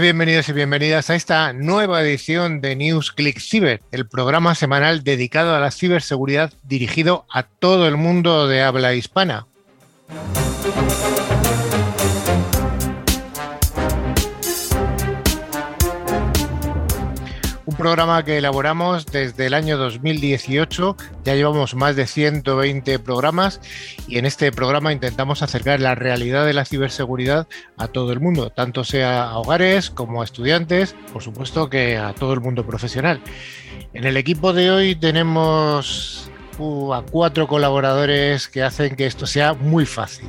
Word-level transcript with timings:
Bienvenidos 0.00 0.48
y 0.48 0.54
bienvenidas 0.54 1.10
a 1.10 1.14
esta 1.14 1.52
nueva 1.52 2.00
edición 2.00 2.62
de 2.62 2.74
News 2.74 3.12
Click 3.12 3.38
Cyber, 3.38 3.82
el 3.92 4.08
programa 4.08 4.54
semanal 4.54 5.04
dedicado 5.04 5.54
a 5.54 5.60
la 5.60 5.70
ciberseguridad 5.70 6.54
dirigido 6.62 7.26
a 7.30 7.42
todo 7.42 7.86
el 7.86 7.98
mundo 7.98 8.48
de 8.48 8.62
habla 8.62 8.94
hispana. 8.94 9.46
Programa 17.80 18.22
que 18.26 18.36
elaboramos 18.36 19.06
desde 19.06 19.46
el 19.46 19.54
año 19.54 19.78
2018, 19.78 20.96
ya 21.24 21.34
llevamos 21.34 21.74
más 21.74 21.96
de 21.96 22.06
120 22.06 22.98
programas 22.98 23.58
y 24.06 24.18
en 24.18 24.26
este 24.26 24.52
programa 24.52 24.92
intentamos 24.92 25.42
acercar 25.42 25.80
la 25.80 25.94
realidad 25.94 26.44
de 26.44 26.52
la 26.52 26.66
ciberseguridad 26.66 27.48
a 27.78 27.88
todo 27.88 28.12
el 28.12 28.20
mundo, 28.20 28.50
tanto 28.50 28.84
sea 28.84 29.22
a 29.30 29.38
hogares 29.38 29.88
como 29.88 30.20
a 30.20 30.24
estudiantes, 30.24 30.94
por 31.10 31.22
supuesto 31.22 31.70
que 31.70 31.96
a 31.96 32.12
todo 32.12 32.34
el 32.34 32.40
mundo 32.40 32.66
profesional. 32.66 33.22
En 33.94 34.04
el 34.04 34.18
equipo 34.18 34.52
de 34.52 34.70
hoy 34.70 34.94
tenemos 34.94 36.30
uh, 36.58 36.92
a 36.92 37.06
cuatro 37.06 37.48
colaboradores 37.48 38.48
que 38.48 38.62
hacen 38.62 38.94
que 38.94 39.06
esto 39.06 39.26
sea 39.26 39.54
muy 39.54 39.86
fácil. 39.86 40.28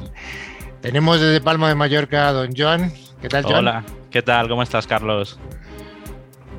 Tenemos 0.79 1.19
desde 1.19 1.41
Palma 1.41 1.67
de 1.67 1.75
Mallorca 1.75 2.29
a 2.29 2.31
don 2.31 2.55
Joan. 2.55 2.93
¿Qué 3.21 3.27
tal, 3.27 3.43
Joan? 3.43 3.57
Hola, 3.57 3.85
¿qué 4.09 4.21
tal? 4.21 4.47
¿Cómo 4.47 4.63
estás, 4.63 4.87
Carlos? 4.87 5.37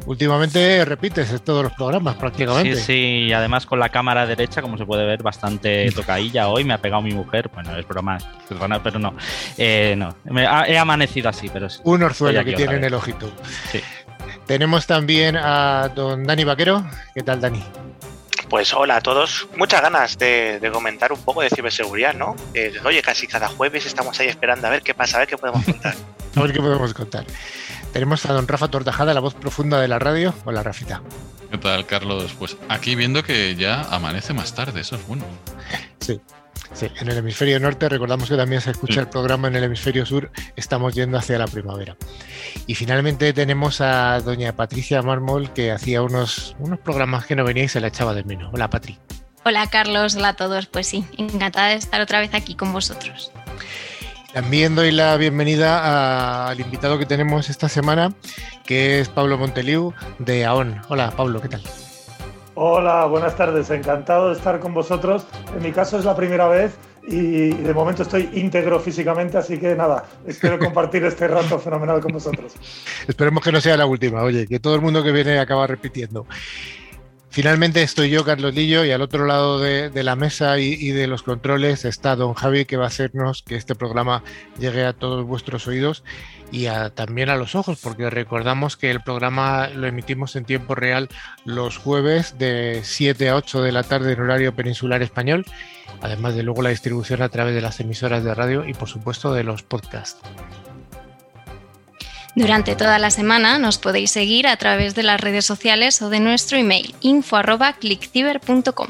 Últimamente 0.07 0.85
repites 0.85 1.31
en 1.31 1.39
todos 1.41 1.63
los 1.65 1.73
programas 1.75 2.17
prácticamente. 2.17 2.77
Sí, 2.77 2.83
sí, 2.83 2.93
y 3.29 3.33
además 3.33 3.67
con 3.67 3.79
la 3.79 3.89
cámara 3.89 4.27
derecha, 4.27 4.61
como 4.61 4.77
se 4.77 4.85
puede 4.85 5.07
ver, 5.07 5.23
bastante 5.23 5.91
tocadilla. 5.95 6.49
Hoy 6.49 6.65
me 6.65 6.75
ha 6.75 6.79
pegado 6.79 7.03
mi 7.03 7.13
mujer. 7.15 7.49
Bueno, 7.55 7.77
es 7.77 7.87
broma, 7.87 8.19
perdona, 8.49 8.83
pero 8.83 8.99
no. 8.99 9.15
Eh, 9.57 9.95
no, 9.97 10.15
me 10.25 10.47
ha- 10.47 10.67
he 10.67 10.77
amanecido 10.77 11.29
así, 11.29 11.49
pero 11.53 11.71
sí. 11.71 11.81
Un 11.85 12.03
orzuelo 12.03 12.45
que 12.45 12.53
tiene 12.53 12.75
en 12.77 12.85
el 12.85 12.95
ojito. 12.95 13.31
Sí. 13.71 13.81
Tenemos 14.47 14.87
también 14.87 15.37
a 15.37 15.89
don 15.95 16.25
Dani 16.25 16.45
Vaquero. 16.45 16.85
¿Qué 17.15 17.23
tal, 17.23 17.41
Dani? 17.41 17.63
Pues 18.49 18.75
hola 18.75 18.97
a 18.97 19.01
todos. 19.01 19.47
Muchas 19.57 19.81
ganas 19.81 20.19
de, 20.19 20.59
de 20.61 20.71
comentar 20.71 21.13
un 21.13 21.21
poco 21.23 21.41
de 21.43 21.49
ciberseguridad, 21.49 22.13
¿no? 22.13 22.37
Eh, 22.53 22.73
oye, 22.85 23.01
casi 23.01 23.27
cada 23.27 23.49
jueves 23.49 23.87
estamos 23.87 24.19
ahí 24.21 24.29
esperando 24.29 24.67
a 24.67 24.71
ver 24.71 24.83
qué 24.83 24.93
pasa, 24.95 25.17
a 25.17 25.21
ver 25.21 25.29
qué 25.29 25.39
podemos 25.39 25.65
contar. 25.65 25.95
A 26.35 26.41
ver 26.41 26.53
qué 26.55 26.61
podemos 26.61 26.95
contar. 26.95 27.27
Tenemos 27.93 28.25
a 28.27 28.33
don 28.33 28.49
Rafa 28.49 28.69
Tortajada, 28.69 29.13
la 29.15 29.21
voz 29.21 29.35
profunda 29.35 29.81
de 29.81 29.89
la 29.89 29.99
radio. 29.99 30.35
Hola, 30.45 30.63
Rafita. 30.63 31.03
¿Qué 31.51 31.59
tal, 31.59 31.85
Carlos? 31.87 32.33
Pues 32.39 32.57
aquí 32.69 32.95
viendo 32.95 33.23
que 33.23 33.55
ya 33.57 33.83
amanece 33.91 34.33
más 34.33 34.55
tarde, 34.55 34.81
eso 34.81 34.97
es 34.97 35.07
bueno. 35.07 35.25
Sí. 36.01 36.21
Sí, 36.73 36.87
en 37.01 37.11
el 37.11 37.19
hemisferio 37.19 37.61
norte 37.61 37.87
recordamos 37.91 38.31
que 38.31 38.37
también 38.37 38.63
se 38.63 38.71
escucha 38.71 38.95
Sí. 38.95 39.01
el 39.01 39.09
programa 39.09 39.49
en 39.49 39.57
el 39.57 39.65
hemisferio 39.65 40.07
sur, 40.07 40.31
estamos 40.57 40.95
yendo 40.95 41.19
hacia 41.19 41.39
la 41.39 41.47
primavera. 41.47 41.99
Y 42.67 42.75
finalmente 42.77 43.35
tenemos 43.35 43.83
a 43.83 44.19
doña 44.21 44.57
Patricia 44.57 45.03
Mármol 45.03 45.53
que 45.53 45.71
hacía 45.71 46.01
unos, 46.01 46.57
unos 46.61 46.79
programas 46.79 47.27
que 47.27 47.37
no 47.37 47.45
venía 47.45 47.65
y 47.65 47.69
se 47.69 47.81
la 47.81 47.89
echaba 47.89 48.15
de 48.15 48.25
menos. 48.25 48.51
Hola 48.55 48.71
Patri. 48.71 48.99
Hola 49.45 49.67
Carlos, 49.69 50.17
hola 50.17 50.29
a 50.29 50.35
todos. 50.37 50.65
Pues 50.67 50.87
sí, 50.87 51.05
encantada 51.19 51.69
de 51.69 51.75
estar 51.75 52.01
otra 52.01 52.21
vez 52.21 52.33
aquí 52.33 52.55
con 52.55 52.73
vosotros. 52.73 53.33
También 54.33 54.75
doy 54.75 54.93
la 54.93 55.19
bienvenida 55.19 56.49
al 56.49 56.59
invitado 56.59 56.99
que 56.99 57.05
tenemos 57.05 57.51
esta 57.51 57.69
semana, 57.69 58.15
que 58.65 58.99
es 58.99 59.11
Pablo 59.11 59.37
Monteliu 59.37 59.93
de 60.19 60.47
AON. 60.47 60.81
Hola 60.89 61.11
Pablo, 61.15 61.43
¿qué 61.43 61.49
tal? 61.49 61.61
Hola, 62.55 63.05
buenas 63.05 63.37
tardes. 63.37 63.69
Encantado 63.69 64.31
de 64.31 64.37
estar 64.37 64.59
con 64.59 64.73
vosotros. 64.73 65.27
En 65.55 65.63
mi 65.63 65.71
caso 65.71 65.99
es 65.99 66.07
la 66.07 66.17
primera 66.17 66.49
vez 66.49 66.79
y 67.07 67.51
de 67.51 67.75
momento 67.75 68.05
estoy 68.05 68.31
íntegro 68.33 68.81
físicamente, 68.81 69.37
así 69.37 69.59
que 69.59 69.75
nada, 69.75 70.05
espero 70.27 70.59
compartir 70.61 71.05
este 71.05 71.29
rato 71.29 71.59
fenomenal 71.59 72.01
con 72.01 72.13
vosotros. 72.13 72.55
Esperemos 73.07 73.45
que 73.45 73.53
no 73.53 73.61
sea 73.61 73.77
la 73.77 73.85
última, 73.85 74.23
oye, 74.23 74.47
que 74.47 74.61
todo 74.61 74.75
el 74.75 74.81
mundo 74.81 75.03
que 75.03 75.13
viene 75.13 75.39
acaba 75.41 75.67
repitiendo. 75.67 76.27
Finalmente 77.33 77.83
estoy 77.83 78.11
yo, 78.11 78.27
Carlos 78.27 78.55
Lillo, 78.55 78.85
y 78.85 78.91
al 78.91 79.01
otro 79.01 79.25
lado 79.25 79.59
de, 79.59 79.91
la 80.03 80.17
mesa 80.17 80.59
y, 80.59 80.91
de 80.91 81.07
los 81.07 81.23
controles 81.23 81.87
está 81.87 82.15
don 82.15 82.35
Javi, 82.35 82.67
que 82.67 82.77
va 82.77 82.85
a 82.85 82.89
hacernos 82.89 83.43
que 83.43 83.57
este 83.57 83.75
programa 83.75 84.23
llegue 84.59 84.85
a 84.85 84.93
todos 84.93 85.27
vuestros 85.27 85.67
oídos 85.67 86.05
y 86.51 86.67
también 86.95 87.31
a 87.31 87.37
los 87.37 87.55
ojos, 87.55 87.81
porque 87.83 88.11
recordamos 88.11 88.77
que 88.77 88.91
el 88.91 89.01
programa 89.01 89.69
lo 89.69 89.87
emitimos 89.87 90.37
en 90.37 90.45
tiempo 90.45 90.75
real 90.75 91.09
los 91.47 91.79
jueves 91.79 92.37
de 92.39 92.83
7 92.85 93.31
a 93.31 93.37
8 93.37 93.63
de 93.63 93.73
la 93.73 93.83
tarde 93.83 94.13
en 94.13 94.21
horario 94.21 94.55
peninsular 94.55 95.01
español, 95.01 95.47
además 96.03 96.35
de 96.35 96.43
luego 96.43 96.61
la 96.61 96.69
distribución 96.69 97.23
a 97.23 97.31
través 97.31 97.55
de 97.55 97.63
las 97.63 97.81
emisoras 97.81 98.25
de 98.25 98.35
radio 98.35 98.69
y 98.69 98.75
por 98.75 98.91
supuesto 98.91 99.33
de 99.33 99.45
los 99.45 99.63
podcasts. 99.63 100.21
Durante 102.35 102.77
toda 102.77 102.99
la 102.99 103.11
semana 103.11 103.59
nos 103.59 103.79
podéis 103.79 104.11
seguir 104.11 104.47
a 104.47 104.57
través 104.57 104.95
de 104.95 105.03
las 105.03 105.21
redes 105.21 105.45
sociales 105.45 106.01
o 106.01 106.09
de 106.09 106.21
nuestro 106.21 106.57
email 106.57 106.95
info@clickciber.com. 107.01 108.89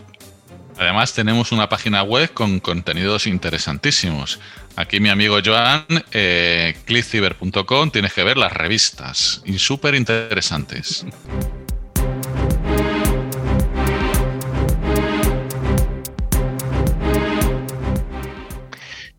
Además, 0.78 1.12
tenemos 1.12 1.52
una 1.52 1.68
página 1.68 2.02
web 2.02 2.32
con 2.32 2.60
contenidos 2.60 3.26
interesantísimos. 3.26 4.40
Aquí 4.74 5.00
mi 5.00 5.10
amigo 5.10 5.38
Joan, 5.44 5.84
eh, 6.12 6.76
clickciber.com, 6.86 7.90
tienes 7.90 8.12
que 8.14 8.24
ver 8.24 8.36
las 8.36 8.52
revistas 8.52 9.42
y 9.44 9.58
súper 9.58 9.94
interesantes. 9.94 11.04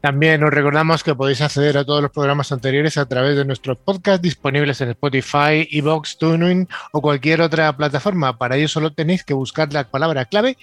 También 0.04 0.44
os 0.44 0.52
recordamos 0.52 1.02
que 1.02 1.16
podéis 1.16 1.40
acceder 1.40 1.78
a 1.78 1.86
todos 1.86 2.02
los 2.02 2.12
programas 2.12 2.52
anteriores 2.52 2.98
a 2.98 3.06
través 3.06 3.38
de 3.38 3.46
nuestros 3.46 3.78
podcasts 3.78 4.22
disponibles 4.22 4.82
en 4.82 4.90
Spotify, 4.90 5.66
Evox, 5.72 6.18
TuneIn 6.18 6.68
o 6.92 7.02
cualquier 7.02 7.40
otra 7.40 7.72
plataforma. 7.78 8.38
Para 8.38 8.58
ello 8.58 8.68
solo 8.68 8.92
tenéis 8.92 9.24
que 9.24 9.34
buscar 9.34 9.72
la 9.72 9.90
palabra 9.90 10.26
clave 10.26 10.58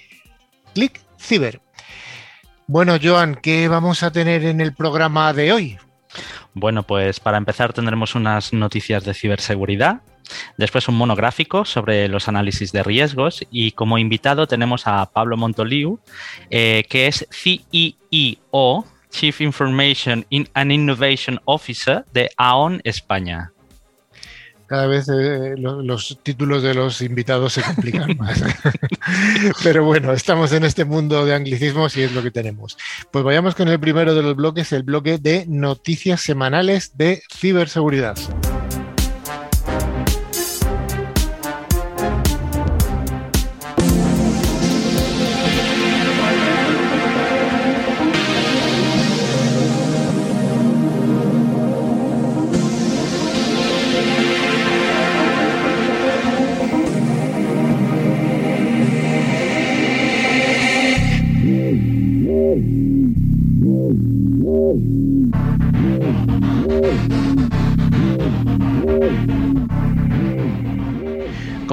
Click 0.75 1.01
Ciber. 1.19 1.59
Bueno, 2.67 2.97
Joan, 3.01 3.33
¿qué 3.33 3.67
vamos 3.67 4.03
a 4.03 4.11
tener 4.11 4.45
en 4.45 4.61
el 4.61 4.75
programa 4.75 5.33
de 5.33 5.51
hoy? 5.51 5.79
Bueno, 6.53 6.83
pues 6.83 7.19
para 7.19 7.39
empezar 7.39 7.73
tendremos 7.73 8.13
unas 8.13 8.53
noticias 8.53 9.03
de 9.05 9.15
ciberseguridad, 9.15 10.01
después 10.57 10.87
un 10.87 10.97
monográfico 10.97 11.65
sobre 11.65 12.07
los 12.09 12.27
análisis 12.27 12.71
de 12.71 12.83
riesgos 12.83 13.43
y 13.49 13.71
como 13.71 13.97
invitado 13.97 14.45
tenemos 14.45 14.85
a 14.85 15.03
Pablo 15.07 15.35
Montoliu, 15.35 15.99
eh, 16.51 16.85
que 16.87 17.07
es 17.07 17.27
CEO, 17.31 18.85
Chief 19.11 19.39
Information 19.41 20.25
In- 20.29 20.49
and 20.55 20.71
Innovation 20.71 21.39
Officer 21.45 22.05
de 22.13 22.29
AON 22.37 22.81
España. 22.83 23.51
Cada 24.67 24.87
vez 24.87 25.09
eh, 25.09 25.55
lo- 25.57 25.81
los 25.81 26.17
títulos 26.23 26.63
de 26.63 26.73
los 26.73 27.01
invitados 27.01 27.51
se 27.53 27.61
complican 27.61 28.15
más. 28.17 28.41
Pero 29.63 29.83
bueno, 29.83 30.13
estamos 30.13 30.53
en 30.53 30.63
este 30.63 30.85
mundo 30.85 31.25
de 31.25 31.35
anglicismos 31.35 31.97
y 31.97 32.03
es 32.03 32.13
lo 32.13 32.23
que 32.23 32.31
tenemos. 32.31 32.77
Pues 33.11 33.23
vayamos 33.25 33.53
con 33.53 33.67
el 33.67 33.79
primero 33.81 34.15
de 34.15 34.23
los 34.23 34.35
bloques, 34.35 34.71
el 34.71 34.83
bloque 34.83 35.17
de 35.17 35.45
noticias 35.47 36.21
semanales 36.21 36.97
de 36.97 37.21
ciberseguridad. 37.35 38.17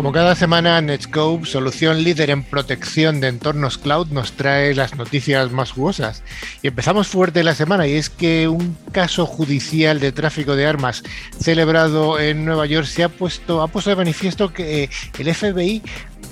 Como 0.09 0.15
cada 0.21 0.35
semana, 0.35 0.81
Netscope, 0.81 1.45
solución 1.45 2.03
líder 2.03 2.31
en 2.31 2.43
protección 2.43 3.21
de 3.21 3.29
entornos 3.29 3.77
cloud, 3.77 4.07
nos 4.07 4.33
trae 4.33 4.75
las 4.75 4.97
noticias 4.97 5.53
más 5.53 5.73
jugosas. 5.73 6.23
Y 6.63 6.69
empezamos 6.69 7.09
fuerte 7.09 7.45
la 7.45 7.55
semana, 7.55 7.87
y 7.87 7.93
es 7.93 8.09
que 8.09 8.49
un 8.49 8.75
caso 8.91 9.27
judicial 9.27 10.01
de 10.01 10.13
tráfico 10.13 10.57
de 10.57 10.65
armas 10.65 11.03
celebrado 11.39 12.19
en 12.19 12.47
Nueva 12.47 12.65
York 12.65 12.87
se 12.87 13.05
ha 13.05 13.11
puesto, 13.11 13.61
ha 13.61 13.69
puesto 13.69 13.91
de 13.91 13.97
manifiesto 13.97 14.51
que 14.51 14.85
eh, 14.85 14.91
el 15.19 15.35
FBI 15.35 15.83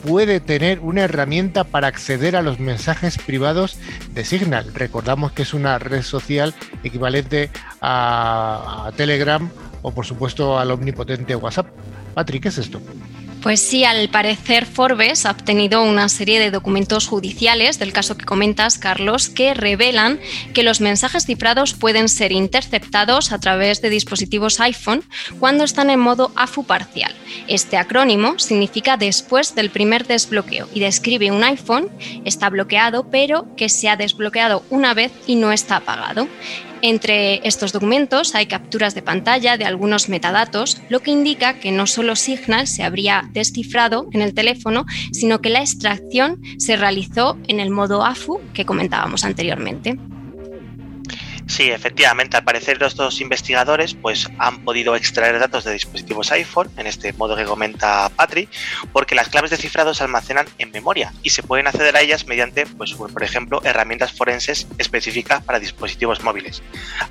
puede 0.06 0.40
tener 0.40 0.81
una 0.81 1.02
herramienta 1.02 1.62
para 1.64 1.88
acceder 1.88 2.34
a 2.34 2.40
los 2.40 2.58
mensajes 2.58 3.19
privados 3.19 3.76
de 4.14 4.25
Signal. 4.25 4.72
Recordamos 4.72 5.32
que 5.32 5.43
es 5.43 5.52
una 5.52 5.79
red 5.79 6.00
social 6.00 6.55
equivalente 6.82 7.50
a, 7.82 8.87
a 8.87 8.93
Telegram 8.93 9.50
o 9.82 9.93
por 9.93 10.06
supuesto 10.06 10.58
al 10.58 10.70
omnipotente 10.70 11.37
WhatsApp. 11.37 11.67
Patrick, 12.14 12.44
¿qué 12.44 12.49
es 12.49 12.56
esto? 12.56 12.81
Pues 13.46 13.60
sí, 13.60 13.84
al 13.84 14.08
parecer 14.08 14.66
Forbes 14.66 15.25
ha 15.25 15.31
obtenido 15.31 15.81
una 15.84 16.08
serie 16.08 16.40
de 16.40 16.50
documentos 16.50 17.06
judiciales 17.06 17.78
del 17.78 17.93
caso 17.93 18.16
que 18.16 18.25
comentas, 18.25 18.76
Carlos, 18.76 19.28
que 19.28 19.54
revelan 19.54 20.19
que 20.52 20.64
los 20.64 20.81
mensajes 20.81 21.26
cifrados 21.26 21.72
pueden 21.72 22.08
ser 22.08 22.32
interceptados 22.32 23.31
a 23.31 23.38
través 23.38 23.81
de 23.82 23.88
dispositivos 23.88 24.58
iPhone 24.58 25.04
cuando 25.38 25.62
están 25.62 25.90
en 25.90 26.00
modo 26.00 26.32
AFU 26.34 26.64
parcial. 26.64 27.14
Este 27.46 27.76
acrónimo 27.76 28.37
significa 28.40 28.96
después 28.96 29.54
del 29.54 29.70
primer 29.70 30.08
desbloqueo 30.08 30.69
y 30.75 30.81
describe 30.81 31.31
un 31.31 31.44
iPhone 31.44 31.88
está 32.25 32.50
bloqueado 32.50 33.08
pero 33.12 33.54
que 33.54 33.69
se 33.69 33.88
ha 33.88 33.94
desbloqueado 33.94 34.64
una 34.70 34.93
vez 34.93 35.12
y 35.28 35.37
no 35.37 35.52
está 35.52 35.76
apagado. 35.76 36.26
Entre 36.82 37.46
estos 37.46 37.73
documentos 37.73 38.34
hay 38.34 38.46
capturas 38.46 38.94
de 38.94 39.02
pantalla 39.02 39.56
de 39.56 39.64
algunos 39.64 40.08
metadatos, 40.08 40.81
lo 40.88 41.00
que 41.00 41.11
indica 41.11 41.58
que 41.58 41.73
no 41.73 41.87
solo 41.87 42.17
Signal 42.17 42.67
se 42.67 42.82
habría 42.82 43.28
descifrado 43.32 44.08
en 44.12 44.20
el 44.20 44.34
teléfono, 44.34 44.87
sino 45.12 45.40
que 45.40 45.50
la 45.50 45.61
extracción 45.61 46.40
se 46.58 46.76
realizó 46.76 47.38
en 47.49 47.61
el 47.61 47.70
modo 47.70 48.05
AFU 48.05 48.40
que 48.52 48.67
comentábamos 48.67 49.25
anteriormente. 49.25 49.99
Sí, 51.46 51.70
efectivamente, 51.70 52.37
al 52.37 52.43
parecer 52.43 52.81
los 52.81 52.96
dos 52.96 53.20
investigadores 53.20 53.94
pues, 53.94 54.28
han 54.38 54.64
podido 54.64 54.96
extraer 54.96 55.38
datos 55.38 55.62
de 55.62 55.72
dispositivos 55.72 56.32
iPhone, 56.32 56.69
en 56.76 56.88
este 56.88 57.12
modo 57.12 57.37
que 57.37 57.44
comenta 57.44 58.08
Patri, 58.08 58.48
porque 58.93 59.14
las 59.14 59.28
claves 59.28 59.52
de 59.52 59.56
cifrado 59.56 59.94
se 59.94 60.02
almacenan 60.02 60.46
en 60.58 60.72
memoria 60.72 61.12
y 61.22 61.31
se 61.31 61.44
pueden 61.44 61.69
acceder 61.69 61.96
a 61.96 62.00
ellas 62.00 62.26
mediante, 62.26 62.66
pues, 62.66 62.94
por 62.94 63.22
ejemplo, 63.22 63.60
herramientas 63.64 64.12
forenses 64.12 64.66
específicas 64.78 65.43
para 65.44 65.60
dispositivos 65.60 66.22
móviles. 66.25 66.62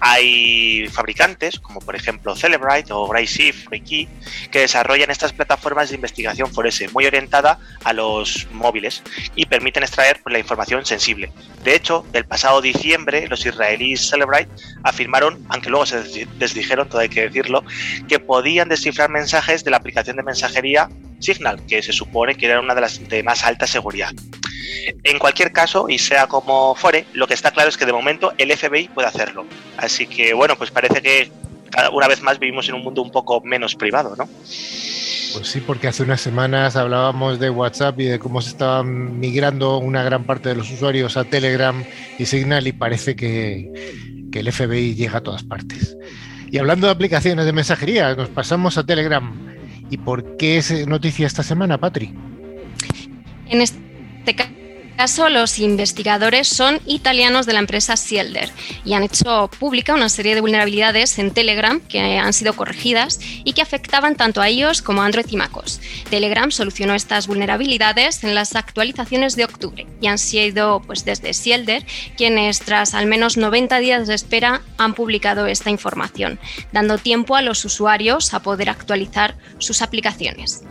Hay 0.01 0.89
fabricantes, 0.91 1.57
como 1.59 1.79
por 1.79 1.95
ejemplo 1.95 2.35
Celebrite 2.35 2.91
o 2.91 3.07
GrayShift, 3.07 3.69
Key, 3.69 4.09
que 4.51 4.59
desarrollan 4.59 5.11
estas 5.11 5.31
plataformas 5.31 5.89
de 5.89 5.95
investigación 5.95 6.51
forense 6.51 6.89
muy 6.89 7.05
orientada 7.05 7.57
a 7.83 7.93
los 7.93 8.47
móviles 8.51 9.01
y 9.35 9.45
permiten 9.45 9.83
extraer 9.83 10.19
pues, 10.21 10.33
la 10.33 10.39
información 10.39 10.85
sensible. 10.85 11.31
De 11.63 11.75
hecho, 11.75 12.05
el 12.11 12.25
pasado 12.25 12.61
diciembre, 12.61 13.27
los 13.27 13.45
israelíes 13.45 14.09
Celebrite 14.09 14.24
afirmaron, 14.83 15.45
aunque 15.49 15.69
luego 15.69 15.85
se 15.85 16.27
desdijeron, 16.37 16.87
todo 16.89 17.01
hay 17.01 17.09
que 17.09 17.21
decirlo, 17.21 17.63
que 18.07 18.19
podían 18.19 18.69
descifrar 18.69 19.09
mensajes 19.09 19.63
de 19.63 19.71
la 19.71 19.77
aplicación 19.77 20.17
de 20.17 20.23
mensajería 20.23 20.89
Signal, 21.19 21.65
que 21.65 21.81
se 21.81 21.93
supone 21.93 22.35
que 22.35 22.45
era 22.45 22.59
una 22.59 22.75
de 22.75 22.81
las 22.81 23.07
de 23.07 23.23
más 23.23 23.43
alta 23.43 23.67
seguridad. 23.67 24.11
En 25.03 25.19
cualquier 25.19 25.51
caso, 25.51 25.87
y 25.89 25.97
sea 25.97 26.27
como 26.27 26.75
fuere, 26.75 27.05
lo 27.13 27.27
que 27.27 27.33
está 27.33 27.51
claro 27.51 27.69
es 27.69 27.77
que 27.77 27.85
de 27.85 27.93
momento 27.93 28.33
el 28.37 28.55
FBI 28.55 28.89
puede 28.89 29.07
hacerlo. 29.07 29.45
Así 29.77 30.07
que 30.07 30.33
bueno, 30.33 30.55
pues 30.55 30.71
parece 30.71 31.01
que 31.01 31.31
una 31.91 32.07
vez 32.07 32.21
más 32.21 32.39
vivimos 32.39 32.67
en 32.69 32.75
un 32.75 32.83
mundo 32.83 33.01
un 33.01 33.11
poco 33.11 33.41
menos 33.41 33.75
privado, 33.75 34.15
¿no? 34.15 34.25
Pues 34.25 35.47
sí, 35.49 35.59
porque 35.59 35.89
hace 35.89 36.03
unas 36.03 36.21
semanas 36.21 36.77
hablábamos 36.77 37.39
de 37.39 37.49
WhatsApp 37.49 37.99
y 37.99 38.05
de 38.05 38.19
cómo 38.19 38.41
se 38.41 38.51
estaban 38.51 39.19
migrando 39.19 39.79
una 39.79 40.01
gran 40.03 40.23
parte 40.23 40.49
de 40.49 40.55
los 40.55 40.71
usuarios 40.71 41.17
a 41.17 41.25
Telegram 41.25 41.83
y 42.17 42.25
Signal 42.25 42.65
y 42.67 42.71
parece 42.71 43.17
que, 43.17 43.69
que 44.35 44.41
el 44.41 44.51
FBI 44.51 44.95
llega 44.95 45.19
a 45.19 45.21
todas 45.21 45.43
partes. 45.43 45.95
Y 46.51 46.57
hablando 46.57 46.87
de 46.87 46.91
aplicaciones 46.91 47.45
de 47.45 47.53
mensajería, 47.53 48.13
nos 48.15 48.27
pasamos 48.27 48.77
a 48.77 48.85
Telegram. 48.85 49.33
¿Y 49.89 49.95
por 49.95 50.35
qué 50.35 50.57
es 50.57 50.85
noticia 50.89 51.25
esta 51.25 51.41
semana, 51.41 51.77
Patri? 51.77 52.13
En 53.47 53.61
este 53.61 54.35
caso, 54.35 54.51
los 55.29 55.59
investigadores 55.59 56.47
son 56.47 56.79
italianos 56.85 57.45
de 57.45 57.53
la 57.53 57.59
empresa 57.59 57.97
Sielder 57.97 58.49
y 58.83 58.93
han 58.93 59.03
hecho 59.03 59.49
pública 59.59 59.93
una 59.93 60.09
serie 60.09 60.35
de 60.35 60.41
vulnerabilidades 60.41 61.19
en 61.19 61.31
Telegram 61.31 61.79
que 61.79 62.17
han 62.17 62.33
sido 62.33 62.53
corregidas 62.53 63.19
y 63.43 63.53
que 63.53 63.61
afectaban 63.61 64.15
tanto 64.15 64.41
a 64.41 64.49
iOS 64.49 64.81
como 64.81 65.01
a 65.01 65.05
Android 65.05 65.25
y 65.29 65.37
MacOS. 65.37 65.81
Telegram 66.09 66.49
solucionó 66.51 66.95
estas 66.95 67.27
vulnerabilidades 67.27 68.23
en 68.23 68.35
las 68.35 68.55
actualizaciones 68.55 69.35
de 69.35 69.45
octubre 69.45 69.85
y 70.01 70.07
han 70.07 70.17
sido 70.17 70.81
pues 70.85 71.05
desde 71.05 71.33
Sielder 71.33 71.85
quienes 72.17 72.59
tras 72.59 72.93
al 72.93 73.07
menos 73.07 73.37
90 73.37 73.79
días 73.79 74.07
de 74.07 74.15
espera 74.15 74.61
han 74.77 74.93
publicado 74.93 75.45
esta 75.45 75.69
información, 75.69 76.39
dando 76.71 76.97
tiempo 76.97 77.35
a 77.35 77.41
los 77.41 77.63
usuarios 77.65 78.33
a 78.33 78.41
poder 78.41 78.69
actualizar 78.69 79.35
sus 79.59 79.81
aplicaciones. 79.81 80.63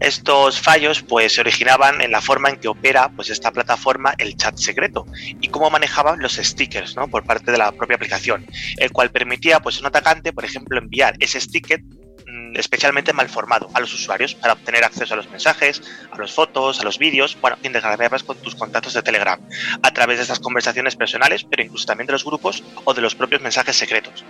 Estos 0.00 0.58
fallos 0.58 1.02
pues, 1.02 1.34
se 1.34 1.42
originaban 1.42 2.00
en 2.00 2.10
la 2.10 2.22
forma 2.22 2.48
en 2.48 2.56
que 2.56 2.68
opera 2.68 3.10
pues, 3.14 3.28
esta 3.28 3.52
plataforma 3.52 4.14
el 4.16 4.34
chat 4.36 4.56
secreto 4.56 5.06
y 5.40 5.48
cómo 5.48 5.68
manejaban 5.70 6.20
los 6.20 6.36
stickers 6.36 6.96
¿no? 6.96 7.06
por 7.08 7.24
parte 7.24 7.52
de 7.52 7.58
la 7.58 7.70
propia 7.72 7.96
aplicación, 7.96 8.46
el 8.78 8.90
cual 8.92 9.10
permitía 9.10 9.60
pues, 9.60 9.78
un 9.78 9.86
atacante, 9.86 10.32
por 10.32 10.44
ejemplo, 10.46 10.78
enviar 10.78 11.16
ese 11.20 11.38
sticker 11.38 11.82
mm, 11.82 12.56
especialmente 12.56 13.12
mal 13.12 13.28
formado 13.28 13.68
a 13.74 13.80
los 13.80 13.92
usuarios 13.92 14.34
para 14.34 14.54
obtener 14.54 14.84
acceso 14.84 15.12
a 15.12 15.18
los 15.18 15.28
mensajes, 15.30 15.82
a 16.10 16.18
las 16.18 16.32
fotos, 16.32 16.80
a 16.80 16.84
los 16.84 16.98
vídeos, 16.98 17.36
bueno, 17.38 17.58
intercambiarlas 17.62 18.24
con 18.24 18.38
tus 18.38 18.54
contactos 18.54 18.94
de 18.94 19.02
Telegram 19.02 19.38
a 19.82 19.90
través 19.90 20.16
de 20.16 20.22
estas 20.22 20.40
conversaciones 20.40 20.96
personales, 20.96 21.44
pero 21.44 21.62
incluso 21.62 21.84
también 21.84 22.06
de 22.06 22.14
los 22.14 22.24
grupos 22.24 22.62
o 22.84 22.94
de 22.94 23.02
los 23.02 23.14
propios 23.14 23.42
mensajes 23.42 23.76
secretos. 23.76 24.24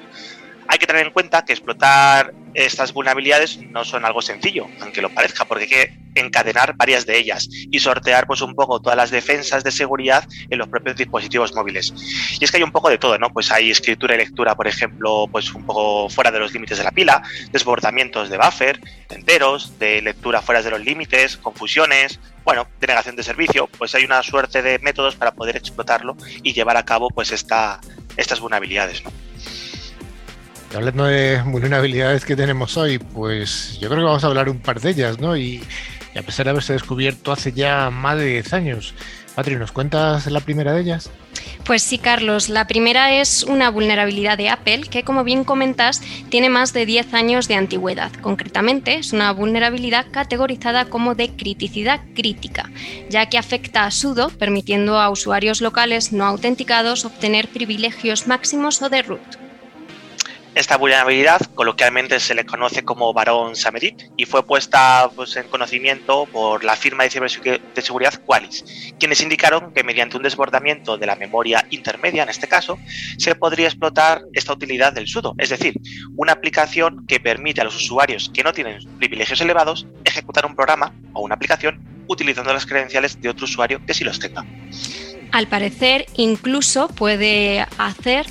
Hay 0.73 0.79
que 0.79 0.87
tener 0.87 1.05
en 1.05 1.13
cuenta 1.13 1.45
que 1.45 1.53
explotar 1.53 2.33
estas 2.55 2.93
vulnerabilidades 2.93 3.59
no 3.59 3.85
son 3.85 4.05
algo 4.05 4.23
sencillo, 4.23 4.69
aunque 4.81 5.03
lo 5.03 5.11
parezca, 5.11 5.45
porque 5.45 5.65
hay 5.65 5.69
que 5.69 5.99
encadenar 6.15 6.77
varias 6.77 7.07
de 7.07 7.19
ellas 7.19 7.49
y 7.51 7.81
sortear 7.81 8.29
pues 8.29 8.41
un 8.41 8.55
poco 8.55 8.81
todas 8.81 8.97
las 8.97 9.11
defensas 9.11 9.65
de 9.65 9.73
seguridad 9.73 10.29
en 10.49 10.59
los 10.59 10.69
propios 10.69 10.95
dispositivos 10.95 11.53
móviles. 11.57 11.93
Y 12.39 12.45
es 12.45 12.53
que 12.53 12.59
hay 12.59 12.63
un 12.63 12.71
poco 12.71 12.89
de 12.89 12.99
todo, 12.99 13.19
¿no? 13.19 13.31
Pues 13.31 13.51
hay 13.51 13.69
escritura 13.69 14.15
y 14.15 14.19
lectura, 14.19 14.55
por 14.55 14.69
ejemplo, 14.69 15.27
pues 15.33 15.53
un 15.53 15.67
poco 15.67 16.09
fuera 16.09 16.31
de 16.31 16.39
los 16.39 16.53
límites 16.53 16.79
de 16.79 16.85
la 16.85 16.93
pila, 16.93 17.21
desbordamientos 17.51 18.31
de 18.31 18.39
buffer, 18.39 18.81
enteros, 19.09 19.77
de 19.81 20.03
lectura 20.03 20.41
fuera 20.41 20.63
de 20.63 20.71
los 20.71 20.81
límites, 20.81 21.37
confusiones, 21.37 22.21
bueno, 22.45 22.69
denegación 22.79 23.17
de 23.17 23.25
servicio, 23.25 23.67
pues 23.77 23.93
hay 23.97 24.05
una 24.05 24.23
suerte 24.23 24.63
de 24.63 24.79
métodos 24.79 25.17
para 25.17 25.33
poder 25.33 25.57
explotarlo 25.57 26.17
y 26.45 26.53
llevar 26.53 26.77
a 26.77 26.85
cabo 26.85 27.09
pues 27.11 27.33
esta, 27.33 27.81
estas 28.17 28.39
vulnerabilidades, 28.39 29.03
¿no? 29.03 29.11
Hablando 30.75 31.05
de 31.05 31.43
vulnerabilidades 31.47 32.25
que 32.25 32.37
tenemos 32.37 32.77
hoy, 32.77 32.99
pues 32.99 33.79
yo 33.81 33.89
creo 33.89 34.01
que 34.01 34.07
vamos 34.07 34.25
a 34.25 34.29
hablar 34.29 34.49
un 34.49 34.59
par 34.59 34.81
de 34.81 34.91
ellas, 34.91 35.19
¿no? 35.19 35.37
Y, 35.37 35.63
a 36.19 36.23
pesar 36.23 36.45
de 36.45 36.51
haberse 36.51 36.73
descubierto 36.73 37.31
hace 37.31 37.53
ya 37.53 37.91
más 37.91 38.19
de 38.19 38.27
10 38.27 38.53
años. 38.53 38.95
Patri, 39.35 39.55
¿nos 39.55 39.71
cuentas 39.71 40.27
la 40.27 40.41
primera 40.41 40.73
de 40.73 40.81
ellas? 40.81 41.09
Pues 41.65 41.83
sí, 41.83 41.99
Carlos. 41.99 42.49
La 42.49 42.67
primera 42.67 43.15
es 43.15 43.45
una 43.45 43.71
vulnerabilidad 43.71 44.37
de 44.37 44.49
Apple 44.49 44.83
que, 44.91 45.05
como 45.05 45.23
bien 45.23 45.45
comentas, 45.45 46.03
tiene 46.29 46.51
más 46.51 46.73
de 46.73 46.85
10 46.85 47.15
años 47.15 47.47
de 47.47 47.55
antigüedad. 47.55 48.11
Concretamente, 48.21 48.97
es 48.97 49.13
una 49.13 49.33
vulnerabilidad 49.33 50.07
categorizada 50.11 50.87
como 50.87 51.15
de 51.15 51.31
criticidad 51.31 52.01
crítica, 52.15 52.71
ya 53.09 53.29
que 53.29 53.39
afecta 53.39 53.85
a 53.85 53.93
sudo, 53.93 54.31
permitiendo 54.31 54.99
a 54.99 55.11
usuarios 55.11 55.61
locales 55.61 56.13
no 56.13 56.27
autenticados 56.27 57.05
obtener 57.05 57.49
privilegios 57.49 58.27
máximos 58.27 58.83
o 58.83 58.89
de 58.89 59.03
root. 59.03 59.50
Esta 60.53 60.77
vulnerabilidad 60.77 61.41
coloquialmente 61.55 62.19
se 62.19 62.35
le 62.35 62.45
conoce 62.45 62.83
como 62.85 63.13
varón 63.13 63.55
Samerit 63.55 64.03
y 64.17 64.27
fue 64.27 64.45
puesta 64.45 65.09
pues, 65.15 65.37
en 65.37 65.47
conocimiento 65.47 66.27
por 66.27 66.65
la 66.65 66.75
firma 66.75 67.05
de 67.05 67.11
ciberseguridad 67.11 68.21
Qualys, 68.27 68.65
quienes 68.99 69.21
indicaron 69.21 69.73
que 69.73 69.85
mediante 69.85 70.17
un 70.17 70.25
desbordamiento 70.25 70.99
de 70.99 71.07
la 71.07 71.15
memoria 71.15 71.65
intermedia, 71.71 72.25
en 72.25 72.31
este 72.31 72.49
caso, 72.49 72.79
se 73.17 73.37
podría 73.37 73.69
explotar 73.69 74.23
esta 74.33 74.53
utilidad 74.53 74.93
del 74.93 75.07
sudo, 75.07 75.37
es 75.39 75.51
decir, 75.51 75.75
una 76.17 76.33
aplicación 76.33 77.07
que 77.07 77.21
permite 77.21 77.61
a 77.61 77.65
los 77.65 77.77
usuarios 77.77 78.29
que 78.35 78.43
no 78.43 78.53
tienen 78.53 78.81
privilegios 78.99 79.41
elevados 79.41 79.87
ejecutar 80.05 80.47
un 80.47 80.57
programa 80.57 80.93
o 81.13 81.23
una 81.23 81.37
aplicación 81.37 81.81
utilizando 82.09 82.53
las 82.53 82.67
credenciales 82.67 83.21
de 83.21 83.29
otro 83.29 83.45
usuario 83.45 83.81
que 83.87 83.95
sí 83.95 84.03
los 84.03 84.19
tenga 84.19 84.45
al 85.33 85.49
parecer 85.49 86.07
incluso 86.17 86.89
puede 86.89 87.67
hacer 87.79 88.27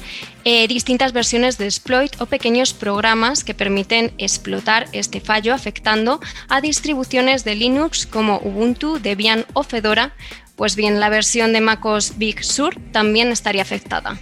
eh, 0.45 0.67
distintas 0.67 1.13
versiones 1.13 1.57
de 1.57 1.65
exploit 1.65 2.19
o 2.21 2.25
pequeños 2.25 2.73
programas 2.73 3.43
que 3.43 3.53
permiten 3.53 4.13
explotar 4.17 4.87
este 4.93 5.19
fallo 5.19 5.53
afectando 5.53 6.19
a 6.47 6.61
distribuciones 6.61 7.43
de 7.43 7.55
Linux 7.55 8.07
como 8.07 8.39
Ubuntu, 8.39 8.99
Debian 8.99 9.45
o 9.53 9.63
Fedora, 9.63 10.13
pues 10.55 10.75
bien 10.75 10.99
la 10.99 11.09
versión 11.09 11.53
de 11.53 11.61
MacOS 11.61 12.17
Big 12.17 12.43
Sur 12.43 12.75
también 12.91 13.29
estaría 13.29 13.61
afectada. 13.61 14.19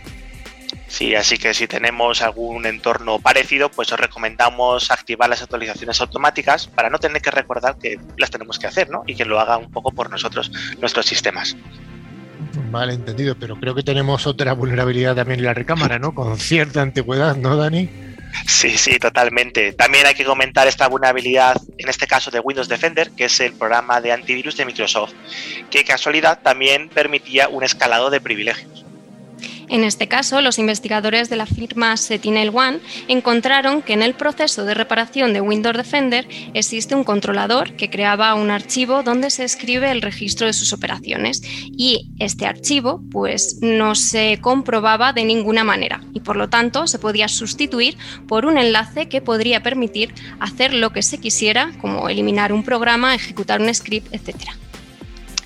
Sí, 0.88 1.16
así 1.16 1.38
que 1.38 1.54
si 1.54 1.68
tenemos 1.68 2.22
algún 2.22 2.66
entorno 2.66 3.20
parecido, 3.20 3.70
pues 3.70 3.92
os 3.92 4.00
recomendamos 4.00 4.90
activar 4.90 5.30
las 5.30 5.42
actualizaciones 5.42 6.00
automáticas 6.00 6.68
para 6.68 6.90
no 6.90 6.98
tener 6.98 7.22
que 7.22 7.30
recordar 7.30 7.78
que 7.78 8.00
las 8.18 8.32
tenemos 8.32 8.58
que 8.58 8.68
hacer, 8.68 8.90
¿no? 8.90 9.04
Y 9.06 9.16
que 9.16 9.26
lo 9.26 9.40
haga 9.40 9.58
un 9.58 9.70
poco 9.70 9.92
por 9.92 10.10
nosotros 10.10 10.52
nuestros 10.80 11.06
sistemas. 11.06 11.58
Vale, 12.72 12.94
entendido, 12.94 13.36
pero 13.40 13.56
creo 13.56 13.74
que 13.74 13.84
tenemos 13.84 14.28
otra 14.28 14.54
vulnerabilidad 14.54 15.16
también 15.16 15.40
en 15.40 15.46
la 15.46 15.54
recámara, 15.54 16.00
¿no? 16.00 16.14
Con 16.14 16.38
cierta 16.38 16.82
antigüedad, 16.82 17.36
¿no, 17.36 17.56
Dani? 17.56 17.90
Sí, 18.46 18.78
sí, 18.78 19.00
totalmente. 19.00 19.74
También 19.74 20.06
hay 20.06 20.14
que 20.14 20.26
comentar 20.26 20.68
esta 20.68 20.88
vulnerabilidad, 20.88 21.56
en 21.78 21.90
este 21.90 22.08
caso 22.08 22.30
de 22.30 22.40
Windows 22.40 22.68
Defender, 22.68 23.12
que 23.12 23.26
es 23.26 23.40
el 23.40 23.54
programa 23.54 24.02
de 24.02 24.12
antivirus 24.12 24.58
de 24.58 24.66
Microsoft, 24.66 25.14
que 25.70 25.84
casualidad 25.84 26.40
también 26.42 26.90
permitía 26.90 27.48
un 27.48 27.64
escalado 27.64 28.10
de 28.10 28.22
privilegios. 28.22 28.87
En 29.70 29.84
este 29.84 30.08
caso, 30.08 30.42
los 30.42 30.60
investigadores 30.60 31.30
de 31.30 31.36
la 31.36 31.46
firma 31.46 31.98
Sentinel 31.98 32.52
One 32.54 32.80
encontraron 33.08 33.82
que 33.82 33.94
en 33.94 34.02
el 34.02 34.14
proceso 34.14 34.64
de 34.64 34.74
reparación 34.74 35.34
de 35.34 35.42
Windows 35.42 35.76
Defender 35.76 36.28
existe 36.54 36.96
un 36.96 37.04
controlador 37.04 37.74
que 37.74 37.90
creaba 37.90 38.34
un 38.36 38.50
archivo 38.50 39.04
donde 39.04 39.30
se 39.30 39.44
escribe 39.44 39.92
el 39.92 40.02
registro 40.02 40.48
de 40.48 40.54
sus 40.54 40.72
operaciones 40.72 41.42
y 41.44 42.10
este 42.20 42.46
archivo 42.46 43.02
pues 43.12 43.60
no 43.62 43.96
se 43.96 44.40
comprobaba 44.42 45.12
de 45.12 45.26
ninguna 45.26 45.64
manera 45.64 46.02
y 46.14 46.22
por 46.22 46.38
lo 46.38 46.50
tanto 46.50 46.88
se 46.88 47.00
podía 47.00 47.28
sustituir 47.28 47.98
por 48.28 48.46
un 48.46 48.58
enlace 48.58 49.10
que 49.10 49.22
podría 49.22 49.64
permitir 49.64 50.14
hacer 50.40 50.74
lo 50.74 50.92
que 50.92 51.04
se 51.04 51.18
quisiera 51.18 51.72
como 51.82 52.08
eliminar 52.08 52.54
un 52.54 52.64
programa, 52.64 53.16
ejecutar 53.16 53.62
un 53.62 53.74
script, 53.74 54.14
etc. 54.14 54.52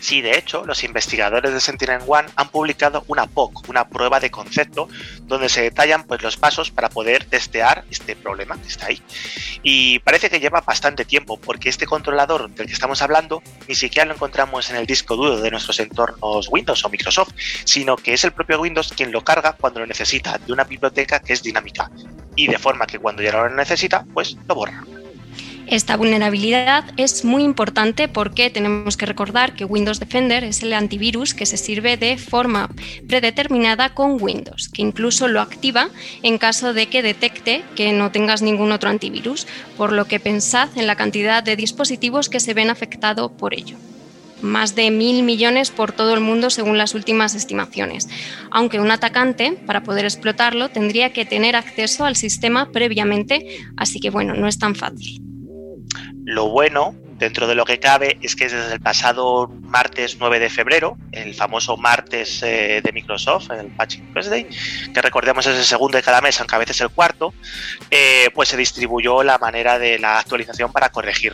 Sí, 0.01 0.21
de 0.21 0.35
hecho, 0.35 0.65
los 0.65 0.83
investigadores 0.83 1.53
de 1.53 1.61
Sentinel-One 1.61 2.27
han 2.35 2.49
publicado 2.49 3.03
una 3.07 3.27
POC, 3.27 3.69
una 3.69 3.87
prueba 3.87 4.19
de 4.19 4.31
concepto, 4.31 4.89
donde 5.27 5.47
se 5.47 5.61
detallan 5.61 6.05
pues, 6.05 6.23
los 6.23 6.37
pasos 6.37 6.71
para 6.71 6.89
poder 6.89 7.25
testear 7.25 7.85
este 7.91 8.15
problema 8.15 8.59
que 8.59 8.67
está 8.67 8.87
ahí. 8.87 8.99
Y 9.61 9.99
parece 9.99 10.31
que 10.31 10.39
lleva 10.39 10.61
bastante 10.61 11.05
tiempo, 11.05 11.37
porque 11.37 11.69
este 11.69 11.85
controlador 11.85 12.49
del 12.49 12.65
que 12.65 12.73
estamos 12.73 13.03
hablando 13.03 13.43
ni 13.67 13.75
siquiera 13.75 14.07
lo 14.07 14.15
encontramos 14.15 14.71
en 14.71 14.77
el 14.77 14.87
disco 14.87 15.15
duro 15.15 15.39
de 15.39 15.51
nuestros 15.51 15.79
entornos 15.79 16.49
Windows 16.49 16.83
o 16.83 16.89
Microsoft, 16.89 17.33
sino 17.63 17.95
que 17.95 18.13
es 18.13 18.23
el 18.23 18.31
propio 18.31 18.59
Windows 18.59 18.93
quien 18.97 19.11
lo 19.11 19.23
carga 19.23 19.53
cuando 19.53 19.81
lo 19.81 19.85
necesita 19.85 20.39
de 20.39 20.51
una 20.51 20.63
biblioteca 20.63 21.19
que 21.19 21.33
es 21.33 21.43
dinámica. 21.43 21.91
Y 22.35 22.47
de 22.47 22.57
forma 22.57 22.87
que 22.87 22.97
cuando 22.97 23.21
ya 23.21 23.33
no 23.33 23.47
lo 23.47 23.55
necesita, 23.55 24.03
pues 24.15 24.35
lo 24.47 24.55
borra. 24.55 24.83
Esta 25.71 25.95
vulnerabilidad 25.95 26.83
es 26.97 27.23
muy 27.23 27.43
importante 27.43 28.09
porque 28.09 28.49
tenemos 28.49 28.97
que 28.97 29.05
recordar 29.05 29.55
que 29.55 29.63
Windows 29.63 30.01
Defender 30.01 30.43
es 30.43 30.61
el 30.63 30.73
antivirus 30.73 31.33
que 31.33 31.45
se 31.45 31.55
sirve 31.55 31.95
de 31.95 32.17
forma 32.17 32.69
predeterminada 33.07 33.93
con 33.93 34.21
Windows, 34.21 34.67
que 34.67 34.81
incluso 34.81 35.29
lo 35.29 35.39
activa 35.39 35.87
en 36.23 36.37
caso 36.39 36.73
de 36.73 36.87
que 36.87 37.01
detecte 37.01 37.63
que 37.77 37.93
no 37.93 38.11
tengas 38.11 38.41
ningún 38.41 38.73
otro 38.73 38.89
antivirus, 38.89 39.47
por 39.77 39.93
lo 39.93 40.03
que 40.03 40.19
pensad 40.19 40.67
en 40.75 40.87
la 40.87 40.97
cantidad 40.97 41.41
de 41.41 41.55
dispositivos 41.55 42.27
que 42.27 42.41
se 42.41 42.53
ven 42.53 42.69
afectados 42.69 43.31
por 43.31 43.53
ello 43.53 43.77
más 44.41 44.73
de 44.73 44.89
mil 44.89 45.21
millones 45.21 45.69
por 45.69 45.91
todo 45.91 46.15
el 46.15 46.19
mundo 46.19 46.49
según 46.49 46.75
las 46.75 46.95
últimas 46.95 47.35
estimaciones, 47.35 48.09
aunque 48.49 48.79
un 48.79 48.89
atacante, 48.89 49.53
para 49.67 49.83
poder 49.83 50.03
explotarlo, 50.03 50.69
tendría 50.69 51.13
que 51.13 51.25
tener 51.25 51.55
acceso 51.55 52.05
al 52.05 52.15
sistema 52.15 52.71
previamente, 52.71 53.59
así 53.77 53.99
que 53.99 54.09
bueno, 54.09 54.33
no 54.33 54.47
es 54.47 54.57
tan 54.57 54.73
fácil. 54.73 55.30
Lo 56.25 56.49
bueno, 56.49 56.95
dentro 57.17 57.47
de 57.47 57.55
lo 57.55 57.65
que 57.65 57.79
cabe, 57.79 58.17
es 58.21 58.35
que 58.35 58.45
desde 58.45 58.73
el 58.73 58.79
pasado 58.79 59.47
martes 59.61 60.17
9 60.19 60.39
de 60.39 60.49
febrero, 60.49 60.97
el 61.11 61.35
famoso 61.35 61.77
martes 61.77 62.41
eh, 62.43 62.81
de 62.83 62.91
Microsoft, 62.91 63.51
el 63.51 63.67
Patching 63.67 64.11
Wednesday, 64.13 64.47
que 64.93 65.01
recordemos 65.01 65.45
es 65.45 65.57
el 65.57 65.63
segundo 65.63 65.97
de 65.97 66.03
cada 66.03 66.21
mes, 66.21 66.39
aunque 66.39 66.55
a 66.55 66.59
veces 66.59 66.81
el 66.81 66.89
cuarto, 66.89 67.33
eh, 67.89 68.29
pues 68.33 68.49
se 68.49 68.57
distribuyó 68.57 69.23
la 69.23 69.37
manera 69.37 69.77
de 69.77 69.99
la 69.99 70.19
actualización 70.19 70.71
para 70.71 70.89
corregir. 70.89 71.33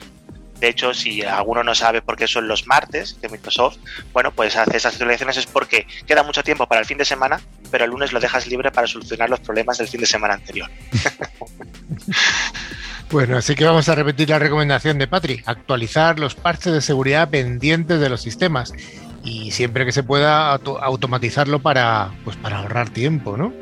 De 0.60 0.70
hecho, 0.70 0.94
si 0.94 1.24
alguno 1.24 1.64
no 1.64 1.76
sabe 1.76 2.02
por 2.02 2.18
qué 2.18 2.28
son 2.28 2.48
los 2.48 2.66
martes 2.66 3.22
de 3.22 3.30
Microsoft, 3.30 3.78
bueno, 4.12 4.34
pues 4.34 4.56
hace 4.56 4.76
esas 4.76 4.94
actualizaciones 4.94 5.38
es 5.38 5.46
porque 5.46 5.86
queda 6.08 6.24
mucho 6.24 6.44
tiempo 6.44 6.68
para 6.68 6.82
el 6.82 6.88
fin 6.88 6.98
de 6.98 7.06
semana, 7.06 7.40
pero 7.70 7.86
el 7.86 7.92
lunes 7.92 8.12
lo 8.12 8.20
dejas 8.20 8.48
libre 8.48 8.72
para 8.72 8.88
solucionar 8.88 9.30
los 9.30 9.40
problemas 9.40 9.78
del 9.78 9.88
fin 9.88 10.02
de 10.02 10.08
semana 10.08 10.34
anterior. 10.34 10.70
Bueno, 13.10 13.38
así 13.38 13.56
que 13.56 13.64
vamos 13.64 13.88
a 13.88 13.96
repetir 13.96 14.30
la 14.30 14.38
recomendación 14.38 14.98
de 14.98 15.08
Patri, 15.08 15.42
actualizar 15.46 16.20
los 16.20 16.36
parches 16.36 16.74
de 16.74 16.82
seguridad 16.82 17.30
pendientes 17.30 18.02
de 18.02 18.10
los 18.10 18.22
sistemas 18.22 18.74
y 19.24 19.52
siempre 19.52 19.86
que 19.86 19.94
se 19.94 20.04
pueda 20.04 20.52
automatizarlo 20.52 21.60
para, 21.60 22.12
pues 22.26 22.36
para 22.36 22.60
ahorrar 22.60 22.90
tiempo, 22.90 23.38
¿no? 23.38 23.54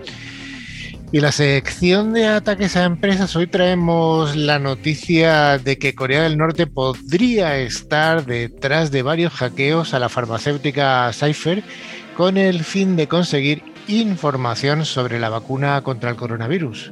Y 1.12 1.20
la 1.20 1.32
sección 1.32 2.14
de 2.14 2.26
ataques 2.26 2.76
a 2.76 2.86
empresas, 2.86 3.36
hoy 3.36 3.46
traemos 3.46 4.36
la 4.36 4.58
noticia 4.58 5.60
de 5.60 5.78
que 5.78 5.94
Corea 5.94 6.24
del 6.24 6.38
Norte 6.38 6.66
podría 6.66 7.58
estar 7.60 8.26
detrás 8.26 8.90
de 8.90 9.04
varios 9.04 9.32
hackeos 9.34 9.94
a 9.94 10.00
la 10.00 10.10
farmacéutica 10.10 11.12
Cypher 11.14 11.64
con 12.18 12.38
el 12.38 12.64
fin 12.64 12.96
de 12.96 13.08
conseguir 13.08 13.62
información 13.88 14.86
sobre 14.86 15.20
la 15.20 15.30
vacuna 15.30 15.82
contra 15.84 16.10
el 16.10 16.16
coronavirus. 16.16 16.92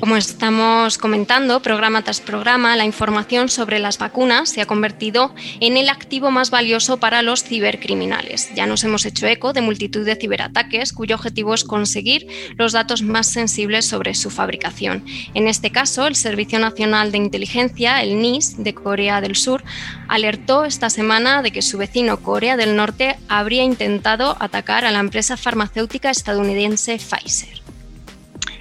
Como 0.00 0.16
estamos 0.16 0.98
comentando, 0.98 1.62
programa 1.62 2.02
tras 2.02 2.20
programa, 2.20 2.74
la 2.74 2.84
información 2.84 3.48
sobre 3.48 3.78
las 3.78 3.98
vacunas 3.98 4.48
se 4.48 4.60
ha 4.60 4.66
convertido 4.66 5.32
en 5.60 5.76
el 5.76 5.88
activo 5.88 6.32
más 6.32 6.50
valioso 6.50 6.96
para 6.96 7.22
los 7.22 7.44
cibercriminales. 7.44 8.52
Ya 8.56 8.66
nos 8.66 8.82
hemos 8.82 9.06
hecho 9.06 9.28
eco 9.28 9.52
de 9.52 9.60
multitud 9.60 10.04
de 10.04 10.16
ciberataques 10.16 10.92
cuyo 10.92 11.14
objetivo 11.14 11.54
es 11.54 11.62
conseguir 11.62 12.26
los 12.56 12.72
datos 12.72 13.02
más 13.02 13.28
sensibles 13.28 13.86
sobre 13.86 14.14
su 14.14 14.30
fabricación. 14.30 15.04
En 15.34 15.46
este 15.46 15.70
caso, 15.70 16.08
el 16.08 16.16
Servicio 16.16 16.58
Nacional 16.58 17.12
de 17.12 17.18
Inteligencia, 17.18 18.02
el 18.02 18.20
NIS, 18.20 18.56
de 18.62 18.74
Corea 18.74 19.20
del 19.20 19.36
Sur, 19.36 19.62
alertó 20.08 20.64
esta 20.64 20.90
semana 20.90 21.40
de 21.40 21.52
que 21.52 21.62
su 21.62 21.78
vecino 21.78 22.20
Corea 22.20 22.56
del 22.56 22.74
Norte 22.74 23.16
habría 23.28 23.62
intentado 23.62 24.36
atacar 24.40 24.84
a 24.84 24.90
la 24.90 24.98
empresa 24.98 25.36
farmacéutica 25.36 26.10
estadounidense 26.10 26.98
Pfizer. 26.98 27.68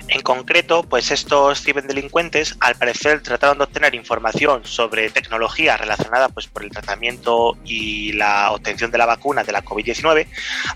En 0.10 0.22
concreto, 0.22 0.84
pues 0.84 1.12
estos 1.12 1.62
ciberdelincuentes 1.62 2.56
al 2.62 2.76
parecer 2.76 3.22
trataron 3.22 3.58
de 3.58 3.66
obtener 3.66 3.94
información 3.94 4.64
sobre 4.64 5.10
tecnología 5.10 5.76
relacionada 5.76 6.30
pues, 6.30 6.48
por 6.48 6.64
el 6.64 6.70
tratamiento 6.70 7.58
y 7.66 8.14
la 8.14 8.52
obtención 8.52 8.90
de 8.90 8.98
la 8.98 9.06
vacuna 9.06 9.44
de 9.44 9.52
la 9.52 9.64
COVID-19 9.64 10.28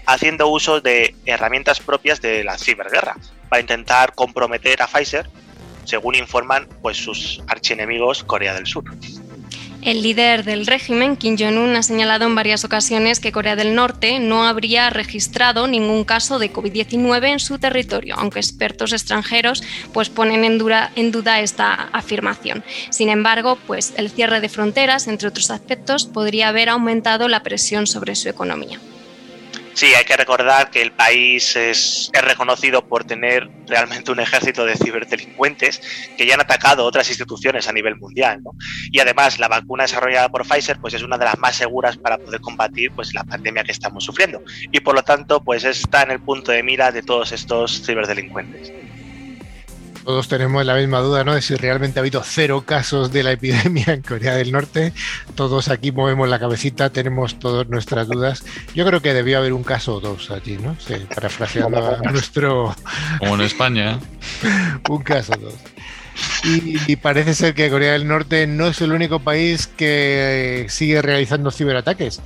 haciendo 0.05 0.47
uso 0.49 0.81
de 0.81 1.15
herramientas 1.25 1.79
propias 1.79 2.21
de 2.21 2.43
la 2.43 2.57
ciberguerra 2.57 3.15
para 3.47 3.61
intentar 3.61 4.13
comprometer 4.15 4.81
a 4.81 4.87
Pfizer, 4.87 5.29
según 5.85 6.15
informan 6.15 6.67
pues, 6.81 6.97
sus 6.97 7.41
archienemigos 7.47 8.23
Corea 8.23 8.53
del 8.53 8.67
Sur. 8.67 8.83
El 9.81 10.03
líder 10.03 10.43
del 10.43 10.67
régimen, 10.67 11.17
Kim 11.17 11.35
Jong-un, 11.39 11.75
ha 11.75 11.81
señalado 11.81 12.27
en 12.27 12.35
varias 12.35 12.63
ocasiones 12.63 13.19
que 13.19 13.31
Corea 13.31 13.55
del 13.55 13.73
Norte 13.73 14.19
no 14.19 14.45
habría 14.45 14.91
registrado 14.91 15.67
ningún 15.67 16.03
caso 16.03 16.37
de 16.37 16.53
COVID-19 16.53 17.29
en 17.29 17.39
su 17.39 17.57
territorio, 17.57 18.13
aunque 18.15 18.39
expertos 18.39 18.93
extranjeros 18.93 19.63
pues, 19.91 20.09
ponen 20.09 20.43
en, 20.43 20.59
duda 21.11 21.39
esta 21.41 21.73
afirmación. 21.93 22.63
Sin 22.91 23.09
embargo, 23.09 23.57
pues, 23.65 23.93
el 23.97 24.11
cierre 24.11 24.39
de 24.39 24.49
fronteras, 24.49 25.07
entre 25.07 25.29
otros 25.29 25.49
aspectos, 25.49 26.05
podría 26.05 26.49
haber 26.49 26.69
aumentado 26.69 27.27
la 27.27 27.41
presión 27.41 27.87
sobre 27.87 28.15
su 28.15 28.29
economía. 28.29 28.79
Sí, 29.73 29.93
hay 29.93 30.03
que 30.03 30.17
recordar 30.17 30.69
que 30.69 30.81
el 30.81 30.91
país 30.91 31.55
es, 31.55 32.11
reconocido 32.13 32.85
por 32.87 33.03
tener 33.03 33.49
realmente 33.67 34.11
un 34.11 34.19
ejército 34.19 34.65
de 34.65 34.75
ciberdelincuentes 34.75 35.81
que 36.17 36.25
ya 36.25 36.33
han 36.33 36.41
atacado 36.41 36.85
otras 36.85 37.07
instituciones 37.09 37.67
a 37.67 37.73
nivel 37.73 37.95
mundial. 37.95 38.41
Y 38.91 38.99
además 38.99 39.39
la 39.39 39.47
vacuna 39.47 39.83
desarrollada 39.83 40.29
por 40.29 40.45
Pfizer 40.45 40.77
pues, 40.79 40.93
es 40.93 41.03
una 41.03 41.17
de 41.17 41.25
las 41.25 41.37
más 41.39 41.55
seguras 41.55 41.97
para 41.97 42.17
poder 42.17 42.41
combatir 42.41 42.91
pues, 42.91 43.13
la 43.13 43.23
pandemia 43.23 43.63
que 43.63 43.71
estamos 43.71 44.03
sufriendo. 44.03 44.43
Y 44.71 44.81
por 44.81 44.95
lo 44.95 45.03
tanto 45.03 45.41
pues, 45.41 45.63
está 45.63 46.03
en 46.03 46.11
el 46.11 46.19
punto 46.19 46.51
de 46.51 46.63
mira 46.63 46.91
de 46.91 47.01
todos 47.01 47.31
estos 47.31 47.83
ciberdelincuentes. 47.85 48.71
Todos 50.03 50.27
tenemos 50.27 50.65
la 50.65 50.75
misma 50.75 50.99
duda, 50.99 51.23
¿no? 51.23 51.35
De 51.35 51.41
si 51.41 51.55
realmente 51.55 51.99
ha 51.99 52.01
habido 52.01 52.23
cero 52.23 52.63
casos 52.65 53.11
de 53.11 53.23
la 53.23 53.31
epidemia 53.31 53.85
en 53.87 54.01
Corea 54.01 54.35
del 54.35 54.51
Norte. 54.51 54.93
Todos 55.35 55.69
aquí 55.69 55.91
movemos 55.91 56.27
la 56.27 56.39
cabecita, 56.39 56.89
tenemos 56.89 57.39
todas 57.39 57.67
nuestras 57.69 58.07
dudas. 58.07 58.43
Yo 58.73 58.85
creo 58.85 59.01
que 59.01 59.13
debió 59.13 59.37
haber 59.37 59.53
un 59.53 59.63
caso 59.63 59.95
o 59.95 59.99
dos 59.99 60.31
allí, 60.31 60.57
¿no? 60.57 60.75
Sí, 60.79 60.95
parafraseando 61.13 61.97
a 62.03 62.11
nuestro. 62.11 62.75
Como 63.19 63.35
en 63.35 63.41
España. 63.41 63.99
un 64.89 65.03
caso 65.03 65.33
o 65.33 65.37
dos. 65.37 65.55
Y, 66.43 66.95
parece 66.97 67.33
ser 67.33 67.53
que 67.53 67.69
Corea 67.69 67.93
del 67.93 68.07
Norte 68.07 68.47
no 68.47 68.67
es 68.67 68.81
el 68.81 68.91
único 68.91 69.19
país 69.19 69.67
que 69.67 70.65
sigue 70.69 71.01
realizando 71.01 71.51
ciberataques. 71.51 72.21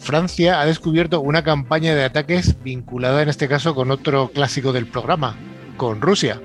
Francia 0.00 0.60
ha 0.60 0.66
descubierto 0.66 1.20
una 1.20 1.42
campaña 1.42 1.94
de 1.94 2.04
ataques 2.04 2.62
vinculada 2.62 3.22
en 3.22 3.28
este 3.28 3.48
caso 3.48 3.74
con 3.74 3.90
otro 3.90 4.28
clásico 4.28 4.72
del 4.72 4.86
programa, 4.86 5.36
con 5.76 6.00
Rusia. 6.00 6.40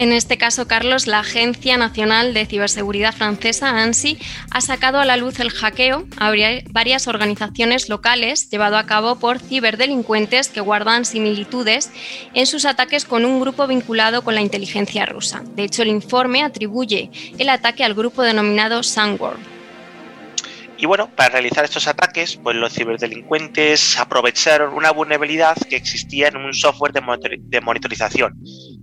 En 0.00 0.14
este 0.14 0.38
caso, 0.38 0.66
Carlos, 0.66 1.06
la 1.06 1.18
Agencia 1.18 1.76
Nacional 1.76 2.32
de 2.32 2.46
Ciberseguridad 2.46 3.14
francesa, 3.14 3.82
ANSI, 3.82 4.16
ha 4.50 4.62
sacado 4.62 4.98
a 4.98 5.04
la 5.04 5.18
luz 5.18 5.40
el 5.40 5.50
hackeo 5.50 6.06
a 6.16 6.32
varias 6.70 7.06
organizaciones 7.06 7.90
locales 7.90 8.48
llevado 8.48 8.78
a 8.78 8.86
cabo 8.86 9.16
por 9.16 9.38
ciberdelincuentes 9.40 10.48
que 10.48 10.62
guardan 10.62 11.04
similitudes 11.04 11.90
en 12.32 12.46
sus 12.46 12.64
ataques 12.64 13.04
con 13.04 13.26
un 13.26 13.40
grupo 13.40 13.66
vinculado 13.66 14.24
con 14.24 14.34
la 14.34 14.40
inteligencia 14.40 15.04
rusa. 15.04 15.42
De 15.54 15.64
hecho, 15.64 15.82
el 15.82 15.88
informe 15.88 16.42
atribuye 16.42 17.10
el 17.36 17.50
ataque 17.50 17.84
al 17.84 17.92
grupo 17.92 18.22
denominado 18.22 18.82
Sunworld. 18.82 19.60
Y 20.78 20.86
bueno, 20.86 21.10
para 21.14 21.28
realizar 21.28 21.62
estos 21.62 21.86
ataques, 21.86 22.38
pues 22.42 22.56
los 22.56 22.72
ciberdelincuentes 22.72 23.98
aprovecharon 23.98 24.72
una 24.72 24.92
vulnerabilidad 24.92 25.58
que 25.68 25.76
existía 25.76 26.28
en 26.28 26.38
un 26.38 26.54
software 26.54 26.94
de, 26.94 27.60
monitorización 27.60 28.32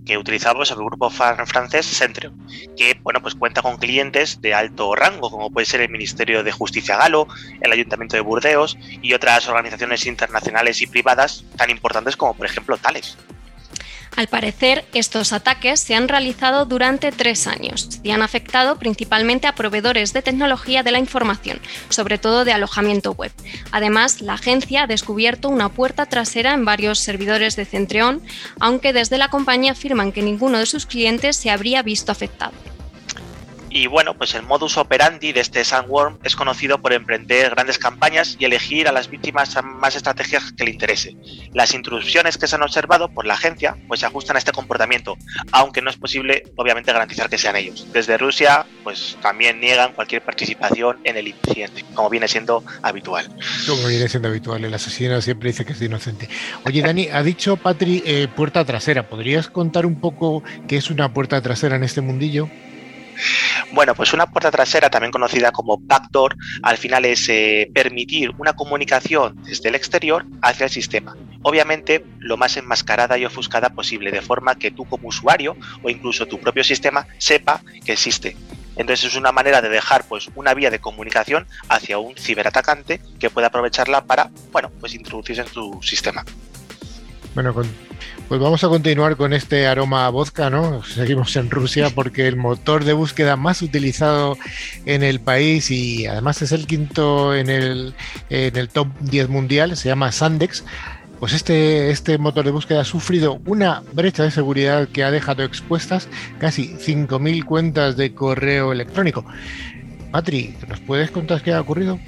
que 0.08 0.18
utilizamos 0.18 0.72
el 0.72 0.78
grupo 0.78 1.10
francés 1.10 1.86
Centrio, 1.86 2.34
que 2.76 2.98
bueno, 3.04 3.22
pues 3.22 3.36
cuenta 3.36 3.62
con 3.62 3.78
clientes 3.78 4.42
de 4.42 4.54
alto 4.54 4.96
rango, 4.96 5.30
como 5.30 5.52
puede 5.52 5.66
ser 5.66 5.82
el 5.82 5.90
Ministerio 5.90 6.44
de 6.44 6.52
Justicia 6.52 6.98
Galo, 6.98 7.28
el 7.62 7.72
Ayuntamiento 7.72 8.16
de 8.16 8.22
Burdeos 8.22 8.78
y 9.02 9.14
otras 9.14 9.48
organizaciones 9.48 10.06
internacionales 10.06 10.82
y 10.82 10.88
privadas 10.88 11.44
tan 11.58 11.70
importantes 11.70 12.16
como 12.16 12.34
por 12.34 12.46
ejemplo 12.46 12.78
Tales. 12.78 13.18
Al 14.18 14.28
parecer, 14.28 14.84
estos 14.96 15.32
ataques 15.32 15.80
se 15.80 15.94
han 15.94 16.08
realizado 16.08 16.66
durante 16.66 17.12
tres 17.12 17.46
años 17.46 18.00
y 18.02 18.10
han 18.10 18.24
afectado 18.24 18.80
principalmente 18.80 19.46
a 19.46 19.54
proveedores 19.54 20.12
de 20.12 20.24
tecnología 20.24 20.82
de 20.82 20.90
la 20.90 20.98
información, 20.98 21.60
sobre 21.90 22.18
todo 22.18 22.44
de 22.44 22.52
alojamiento 22.52 23.12
web. 23.12 23.32
Además, 23.72 24.22
la 24.22 24.34
agencia 24.34 24.84
ha 24.84 24.88
descubierto 24.88 25.50
una 25.50 25.70
puerta 25.70 26.08
trasera 26.08 26.56
en 26.56 26.66
varios 26.66 26.98
servidores 26.98 27.56
de 27.56 27.66
Centreon, 27.66 28.24
aunque 28.60 28.92
desde 28.92 29.20
la 29.20 29.30
compañía 29.30 29.74
afirman 29.74 30.12
que 30.12 30.24
ninguno 30.24 30.58
de 30.58 30.66
sus 30.66 30.88
clientes 30.88 31.38
se 31.38 31.52
habría 31.52 31.84
visto 31.84 32.12
afectado. 32.12 32.54
Y 33.78 33.86
bueno, 33.86 34.18
pues 34.18 34.34
el 34.34 34.42
modus 34.42 34.76
operandi 34.76 35.34
de 35.34 35.42
este 35.42 35.64
Sandworm 35.64 36.18
es 36.24 36.36
conocido 36.36 36.82
por 36.82 36.94
emprender 36.94 37.52
grandes 37.52 37.78
campañas 37.78 38.36
y 38.40 38.46
elegir 38.46 38.88
a 38.88 38.92
las 38.92 39.08
víctimas 39.08 39.56
más 39.64 39.96
estrategias 39.96 40.52
que 40.52 40.64
le 40.64 40.72
interese. 40.72 41.16
Las 41.54 41.76
intrusiones 41.76 42.40
que 42.40 42.48
se 42.48 42.56
han 42.56 42.64
observado 42.64 43.10
por 43.10 43.28
la 43.28 43.36
agencia 43.36 43.78
pues 43.88 44.00
se 44.00 44.08
ajustan 44.08 44.36
a 44.36 44.40
este 44.40 44.52
comportamiento, 44.52 45.16
aunque 45.52 45.84
no 45.84 45.92
es 45.92 45.96
posible 45.96 46.46
obviamente 46.56 46.92
garantizar 46.92 47.30
que 47.30 47.38
sean 47.38 47.56
ellos. 47.56 47.86
Desde 47.94 48.18
Rusia 48.18 48.66
pues 48.84 49.16
también 49.22 49.60
niegan 49.60 49.94
cualquier 49.94 50.24
participación 50.24 50.98
en 51.04 51.18
el 51.18 51.28
incidente, 51.28 51.86
como 51.94 52.10
viene 52.10 52.28
siendo 52.28 52.64
habitual. 52.82 53.30
Como 53.68 53.90
viene 53.90 54.10
siendo 54.10 54.30
habitual, 54.30 54.66
el 54.66 54.74
asesino 54.74 55.22
siempre 55.22 55.50
dice 55.50 55.66
que 55.66 55.74
es 55.74 55.82
inocente. 55.84 56.28
Oye 56.66 56.82
Dani, 56.82 57.10
ha 57.10 57.22
dicho 57.22 57.58
Patri 57.58 58.02
eh, 58.08 58.28
puerta 58.28 58.66
trasera, 58.66 59.08
¿podrías 59.08 59.50
contar 59.52 59.86
un 59.86 60.00
poco 60.00 60.42
qué 60.68 60.78
es 60.78 60.90
una 60.90 61.14
puerta 61.14 61.40
trasera 61.44 61.76
en 61.76 61.84
este 61.84 62.02
mundillo? 62.02 62.50
Bueno, 63.72 63.96
pues 63.96 64.14
una 64.14 64.28
puerta 64.28 64.52
trasera, 64.52 64.90
también 64.90 65.12
conocida 65.12 65.52
como 65.52 65.78
backdoor, 65.78 66.36
al 66.64 66.78
final 66.78 67.06
es 67.06 67.28
eh, 67.30 67.70
permitir 67.74 68.32
una 68.38 68.54
comunicación 68.54 69.42
desde 69.44 69.70
el 69.70 69.76
exterior 69.76 70.26
hacia 70.42 70.66
el 70.66 70.70
sistema. 70.70 71.16
Obviamente, 71.44 72.06
lo 72.20 72.38
más 72.38 72.58
enmascarada 72.58 73.18
y 73.18 73.26
ofuscada 73.26 73.70
posible, 73.70 74.12
de 74.12 74.22
forma 74.22 74.56
que 74.56 74.72
tú 74.72 74.86
como 74.86 75.10
usuario 75.10 75.56
o 75.82 75.90
incluso 75.90 76.26
tu 76.26 76.40
propio 76.40 76.64
sistema 76.64 77.08
sepa 77.18 77.62
que 77.86 77.94
existe. 77.94 78.36
Entonces 78.76 79.12
es 79.12 79.16
una 79.18 79.32
manera 79.32 79.62
de 79.62 79.70
dejar 79.70 80.04
pues 80.08 80.30
una 80.36 80.54
vía 80.54 80.70
de 80.70 80.80
comunicación 80.80 81.48
hacia 81.68 81.98
un 81.98 82.16
ciberatacante 82.16 83.02
que 83.20 83.30
pueda 83.30 83.48
aprovecharla 83.48 84.06
para, 84.06 84.30
bueno, 84.52 84.72
pues 84.80 84.94
introducirse 84.94 85.42
en 85.42 85.48
tu 85.48 85.82
sistema. 85.82 86.24
Bueno, 87.34 87.54
pues 88.28 88.42
vamos 88.42 88.64
a 88.64 88.68
continuar 88.68 89.16
con 89.16 89.32
este 89.32 89.68
aroma 89.68 90.10
vodka, 90.10 90.50
¿no? 90.50 90.84
Seguimos 90.84 91.36
en 91.38 91.50
Rusia 91.50 91.90
porque 91.94 92.28
el 92.28 92.36
motor 92.36 92.84
de 92.84 92.92
búsqueda 92.92 93.38
más 93.38 93.62
utilizado 93.62 94.38
en 94.86 95.02
el 95.02 95.22
país 95.22 95.72
y 95.72 96.08
además 96.08 96.42
es 96.42 96.52
el 96.52 96.68
quinto 96.68 97.34
en 97.34 97.50
el, 97.50 97.94
en 98.30 98.58
el 98.58 98.68
top 98.68 98.88
10 99.00 99.30
mundial, 99.30 99.78
se 99.78 99.88
llama 99.88 100.12
Sandex. 100.12 100.66
Pues 101.20 101.34
este, 101.34 101.90
este 101.90 102.18
motor 102.18 102.46
de 102.46 102.52
búsqueda 102.52 102.82
ha 102.82 102.86
sufrido 102.86 103.40
una 103.46 103.82
brecha 103.94 104.24
de 104.24 104.32
seguridad 104.32 104.88
que 104.90 105.04
ha 105.04 105.10
dejado 105.10 105.44
expuestas 105.44 106.10
casi 106.38 106.76
5.000 106.76 107.46
cuentas 107.46 107.98
de 107.98 108.14
correo 108.14 108.72
electrónico. 108.72 109.26
Patri, 110.12 110.56
¿nos 110.68 110.80
puedes 110.80 111.12
contar 111.12 111.42
qué 111.42 111.54
ha 111.54 111.62
ocurrido? 111.62 112.00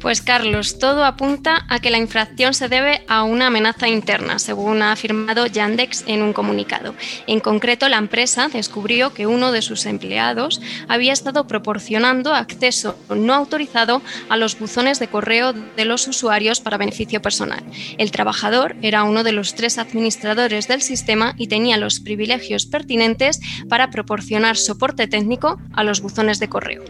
Pues 0.00 0.20
Carlos, 0.20 0.78
todo 0.78 1.04
apunta 1.04 1.64
a 1.68 1.78
que 1.78 1.90
la 1.90 1.98
infracción 1.98 2.54
se 2.54 2.68
debe 2.68 3.02
a 3.08 3.22
una 3.22 3.46
amenaza 3.46 3.88
interna, 3.88 4.38
según 4.38 4.82
ha 4.82 4.92
afirmado 4.92 5.46
Yandex 5.46 6.04
en 6.06 6.22
un 6.22 6.32
comunicado. 6.32 6.94
En 7.26 7.40
concreto, 7.40 7.88
la 7.88 7.96
empresa 7.96 8.48
descubrió 8.48 9.14
que 9.14 9.26
uno 9.26 9.52
de 9.52 9.62
sus 9.62 9.86
empleados 9.86 10.60
había 10.88 11.12
estado 11.12 11.46
proporcionando 11.46 12.34
acceso 12.34 12.96
no 13.08 13.34
autorizado 13.34 14.02
a 14.28 14.36
los 14.36 14.58
buzones 14.58 14.98
de 14.98 15.08
correo 15.08 15.52
de 15.52 15.84
los 15.84 16.06
usuarios 16.06 16.60
para 16.60 16.76
beneficio 16.76 17.22
personal. 17.22 17.64
El 17.98 18.10
trabajador 18.10 18.76
era 18.82 19.04
uno 19.04 19.24
de 19.24 19.32
los 19.32 19.54
tres 19.54 19.78
administradores 19.78 20.68
del 20.68 20.82
sistema 20.82 21.34
y 21.38 21.46
tenía 21.46 21.76
los 21.76 22.00
privilegios 22.00 22.66
pertinentes 22.66 23.40
para 23.68 23.90
proporcionar 23.90 24.56
soporte 24.56 25.06
técnico 25.06 25.60
a 25.72 25.84
los 25.84 26.00
buzones 26.00 26.38
de 26.38 26.48
correo 26.48 26.84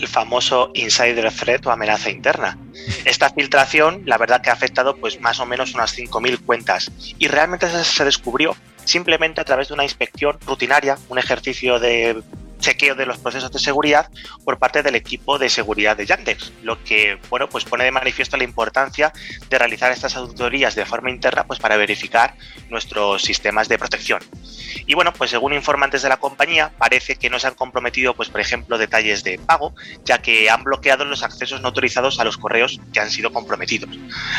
el 0.00 0.08
famoso 0.08 0.70
insider 0.74 1.30
threat 1.32 1.66
o 1.66 1.70
amenaza 1.70 2.10
interna. 2.10 2.58
Esta 3.04 3.30
filtración, 3.30 4.02
la 4.06 4.18
verdad 4.18 4.40
que 4.40 4.50
ha 4.50 4.54
afectado 4.54 4.96
pues 4.96 5.20
más 5.20 5.40
o 5.40 5.46
menos 5.46 5.74
unas 5.74 5.96
5.000 5.96 6.44
cuentas 6.44 6.90
y 7.18 7.28
realmente 7.28 7.68
se 7.68 8.04
descubrió 8.04 8.56
simplemente 8.84 9.40
a 9.40 9.44
través 9.44 9.68
de 9.68 9.74
una 9.74 9.84
inspección 9.84 10.38
rutinaria, 10.46 10.98
un 11.08 11.18
ejercicio 11.18 11.78
de 11.78 12.22
chequeo 12.60 12.94
de 12.94 13.06
los 13.06 13.18
procesos 13.18 13.50
de 13.50 13.58
seguridad 13.58 14.10
por 14.44 14.58
parte 14.58 14.82
del 14.82 14.94
equipo 14.94 15.38
de 15.38 15.48
seguridad 15.48 15.96
de 15.96 16.06
Yandex, 16.06 16.52
lo 16.62 16.82
que 16.84 17.18
bueno, 17.28 17.48
pues 17.48 17.64
pone 17.64 17.84
de 17.84 17.90
manifiesto 17.90 18.36
la 18.36 18.44
importancia 18.44 19.12
de 19.48 19.58
realizar 19.58 19.90
estas 19.92 20.16
auditorías 20.16 20.74
de 20.74 20.86
forma 20.86 21.10
interna 21.10 21.44
pues 21.44 21.58
para 21.58 21.76
verificar 21.76 22.34
nuestros 22.68 23.22
sistemas 23.22 23.68
de 23.68 23.78
protección. 23.78 24.20
Y 24.86 24.94
bueno, 24.94 25.12
pues 25.12 25.30
según 25.30 25.52
informantes 25.52 26.02
de 26.02 26.08
la 26.08 26.18
compañía, 26.18 26.72
parece 26.78 27.16
que 27.16 27.30
no 27.30 27.38
se 27.38 27.46
han 27.46 27.54
comprometido, 27.54 28.14
pues 28.14 28.28
por 28.28 28.40
ejemplo, 28.40 28.78
detalles 28.78 29.24
de 29.24 29.38
pago, 29.38 29.74
ya 30.04 30.18
que 30.18 30.50
han 30.50 30.64
bloqueado 30.64 31.04
los 31.04 31.22
accesos 31.22 31.60
no 31.60 31.68
autorizados 31.68 32.20
a 32.20 32.24
los 32.24 32.36
correos 32.36 32.80
que 32.92 33.00
han 33.00 33.10
sido 33.10 33.32
comprometidos. 33.32 33.90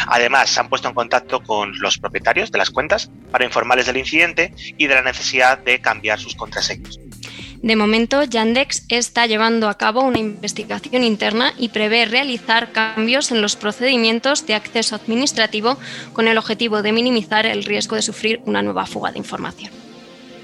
Además, 0.07 0.49
se 0.49 0.59
han 0.59 0.69
puesto 0.69 0.87
en 0.87 0.93
contacto 0.93 1.41
con 1.43 1.77
los 1.79 1.97
propietarios 1.97 2.51
de 2.51 2.57
las 2.57 2.69
cuentas 2.69 3.09
para 3.31 3.45
informarles 3.45 3.85
del 3.85 3.97
incidente 3.97 4.53
y 4.77 4.87
de 4.87 4.95
la 4.95 5.01
necesidad 5.01 5.57
de 5.57 5.79
cambiar 5.79 6.19
sus 6.19 6.35
contraseñas. 6.35 6.99
De 7.61 7.75
momento, 7.75 8.23
Yandex 8.23 8.85
está 8.89 9.27
llevando 9.27 9.69
a 9.69 9.77
cabo 9.77 10.01
una 10.01 10.17
investigación 10.17 11.03
interna 11.03 11.53
y 11.59 11.69
prevé 11.69 12.05
realizar 12.05 12.71
cambios 12.71 13.31
en 13.31 13.41
los 13.43 13.55
procedimientos 13.55 14.47
de 14.47 14.55
acceso 14.55 14.95
administrativo 14.95 15.77
con 16.13 16.27
el 16.27 16.39
objetivo 16.39 16.81
de 16.81 16.91
minimizar 16.91 17.45
el 17.45 17.63
riesgo 17.63 17.95
de 17.95 18.01
sufrir 18.01 18.41
una 18.45 18.63
nueva 18.63 18.87
fuga 18.87 19.11
de 19.11 19.19
información. 19.19 19.71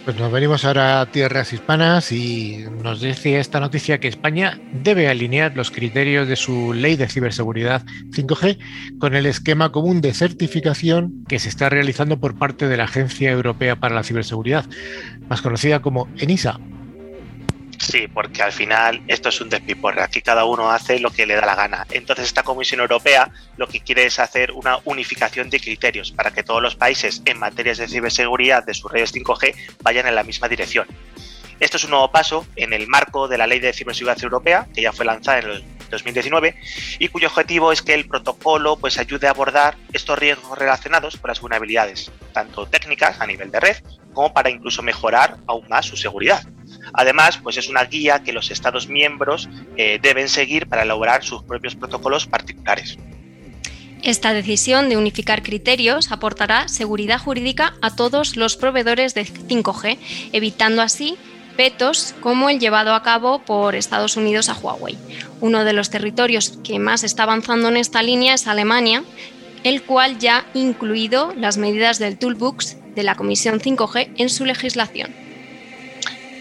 Pues 0.05 0.15
nos 0.17 0.31
venimos 0.31 0.63
ahora 0.63 1.01
a 1.01 1.07
tierras 1.07 1.51
hispanas 1.51 2.11
y 2.11 2.65
nos 2.83 3.01
dice 3.01 3.39
esta 3.39 3.59
noticia 3.59 3.99
que 3.99 4.07
España 4.07 4.61
debe 4.71 5.09
alinear 5.09 5.57
los 5.57 5.71
criterios 5.71 6.27
de 6.27 6.35
su 6.35 6.71
ley 6.71 6.95
de 6.95 7.09
ciberseguridad 7.09 7.83
5G 8.11 8.59
con 8.99 9.15
el 9.15 9.25
esquema 9.25 9.71
común 9.71 10.01
de 10.01 10.13
certificación 10.13 11.25
que 11.27 11.39
se 11.39 11.49
está 11.49 11.67
realizando 11.67 12.19
por 12.19 12.37
parte 12.37 12.67
de 12.67 12.77
la 12.77 12.83
Agencia 12.83 13.31
Europea 13.31 13.75
para 13.75 13.95
la 13.95 14.03
Ciberseguridad, 14.03 14.65
más 15.27 15.41
conocida 15.41 15.81
como 15.81 16.07
ENISA 16.17 16.57
Sí, 17.79 18.07
porque 18.07 18.41
al 18.41 18.51
final 18.51 19.03
esto 19.07 19.29
es 19.29 19.39
un 19.39 19.49
despiporre. 19.49 20.01
Aquí 20.01 20.21
cada 20.21 20.45
uno 20.45 20.71
hace 20.71 20.99
lo 20.99 21.11
que 21.11 21.25
le 21.25 21.35
da 21.35 21.45
la 21.45 21.55
gana. 21.55 21.85
Entonces 21.91 22.25
esta 22.25 22.43
Comisión 22.43 22.81
Europea 22.81 23.29
lo 23.55 23.67
que 23.67 23.81
quiere 23.81 24.05
es 24.05 24.19
hacer 24.19 24.51
una 24.51 24.79
unificación 24.85 25.49
de 25.49 25.59
criterios 25.59 26.11
para 26.11 26.31
que 26.31 26.43
todos 26.43 26.61
los 26.61 26.75
países 26.75 27.21
en 27.25 27.39
materias 27.39 27.77
de 27.77 27.87
ciberseguridad 27.87 28.65
de 28.65 28.73
sus 28.73 28.91
redes 28.91 29.13
5G 29.13 29.55
vayan 29.81 30.07
en 30.07 30.15
la 30.15 30.23
misma 30.23 30.47
dirección. 30.47 30.87
Esto 31.59 31.77
es 31.77 31.83
un 31.85 31.91
nuevo 31.91 32.11
paso 32.11 32.45
en 32.55 32.73
el 32.73 32.87
marco 32.87 33.27
de 33.27 33.37
la 33.37 33.47
Ley 33.47 33.59
de 33.59 33.73
Ciberseguridad 33.73 34.23
Europea, 34.23 34.67
que 34.73 34.81
ya 34.81 34.93
fue 34.93 35.05
lanzada 35.05 35.39
en 35.39 35.49
el 35.49 35.63
2019 35.89 36.55
y 36.99 37.07
cuyo 37.07 37.27
objetivo 37.27 37.71
es 37.71 37.81
que 37.81 37.93
el 37.93 38.07
protocolo 38.07 38.77
pues 38.77 38.99
ayude 38.99 39.27
a 39.27 39.31
abordar 39.31 39.75
estos 39.93 40.19
riesgos 40.19 40.57
relacionados 40.57 41.17
con 41.17 41.29
las 41.29 41.41
vulnerabilidades, 41.41 42.11
tanto 42.33 42.67
técnicas 42.67 43.19
a 43.21 43.25
nivel 43.25 43.49
de 43.51 43.59
red 43.59 43.77
como 44.13 44.33
para 44.33 44.49
incluso 44.49 44.83
mejorar 44.83 45.37
aún 45.47 45.67
más 45.69 45.85
su 45.85 45.95
seguridad. 45.95 46.43
Además, 46.93 47.37
pues 47.37 47.57
es 47.57 47.69
una 47.69 47.83
guía 47.85 48.23
que 48.23 48.33
los 48.33 48.51
Estados 48.51 48.87
miembros 48.87 49.49
eh, 49.75 49.99
deben 50.01 50.29
seguir 50.29 50.67
para 50.67 50.83
elaborar 50.83 51.23
sus 51.23 51.43
propios 51.43 51.75
protocolos 51.75 52.27
particulares. 52.27 52.97
Esta 54.03 54.33
decisión 54.33 54.89
de 54.89 54.97
unificar 54.97 55.41
criterios 55.41 56.11
aportará 56.11 56.67
seguridad 56.67 57.19
jurídica 57.19 57.73
a 57.81 57.95
todos 57.95 58.37
los 58.37 58.55
proveedores 58.55 59.13
de 59.15 59.25
5G, 59.25 59.97
evitando 60.31 60.81
así 60.81 61.17
vetos 61.57 62.13
como 62.21 62.49
el 62.49 62.59
llevado 62.59 62.93
a 62.93 63.01
cabo 63.01 63.39
por 63.39 63.75
Estados 63.75 64.15
Unidos 64.15 64.47
a 64.49 64.53
Huawei. 64.53 64.97
Uno 65.41 65.65
de 65.65 65.73
los 65.73 65.89
territorios 65.89 66.59
que 66.63 66.77
más 66.79 67.03
está 67.03 67.23
avanzando 67.23 67.69
en 67.69 67.77
esta 67.77 68.03
línea 68.03 68.35
es 68.35 68.47
Alemania, 68.47 69.03
el 69.63 69.81
cual 69.81 70.19
ya 70.19 70.37
ha 70.37 70.45
incluido 70.57 71.33
las 71.35 71.57
medidas 71.57 71.97
del 71.97 72.17
Toolbox 72.17 72.77
de 72.95 73.03
la 73.03 73.15
Comisión 73.15 73.59
5G 73.59 74.11
en 74.17 74.29
su 74.29 74.45
legislación. 74.45 75.26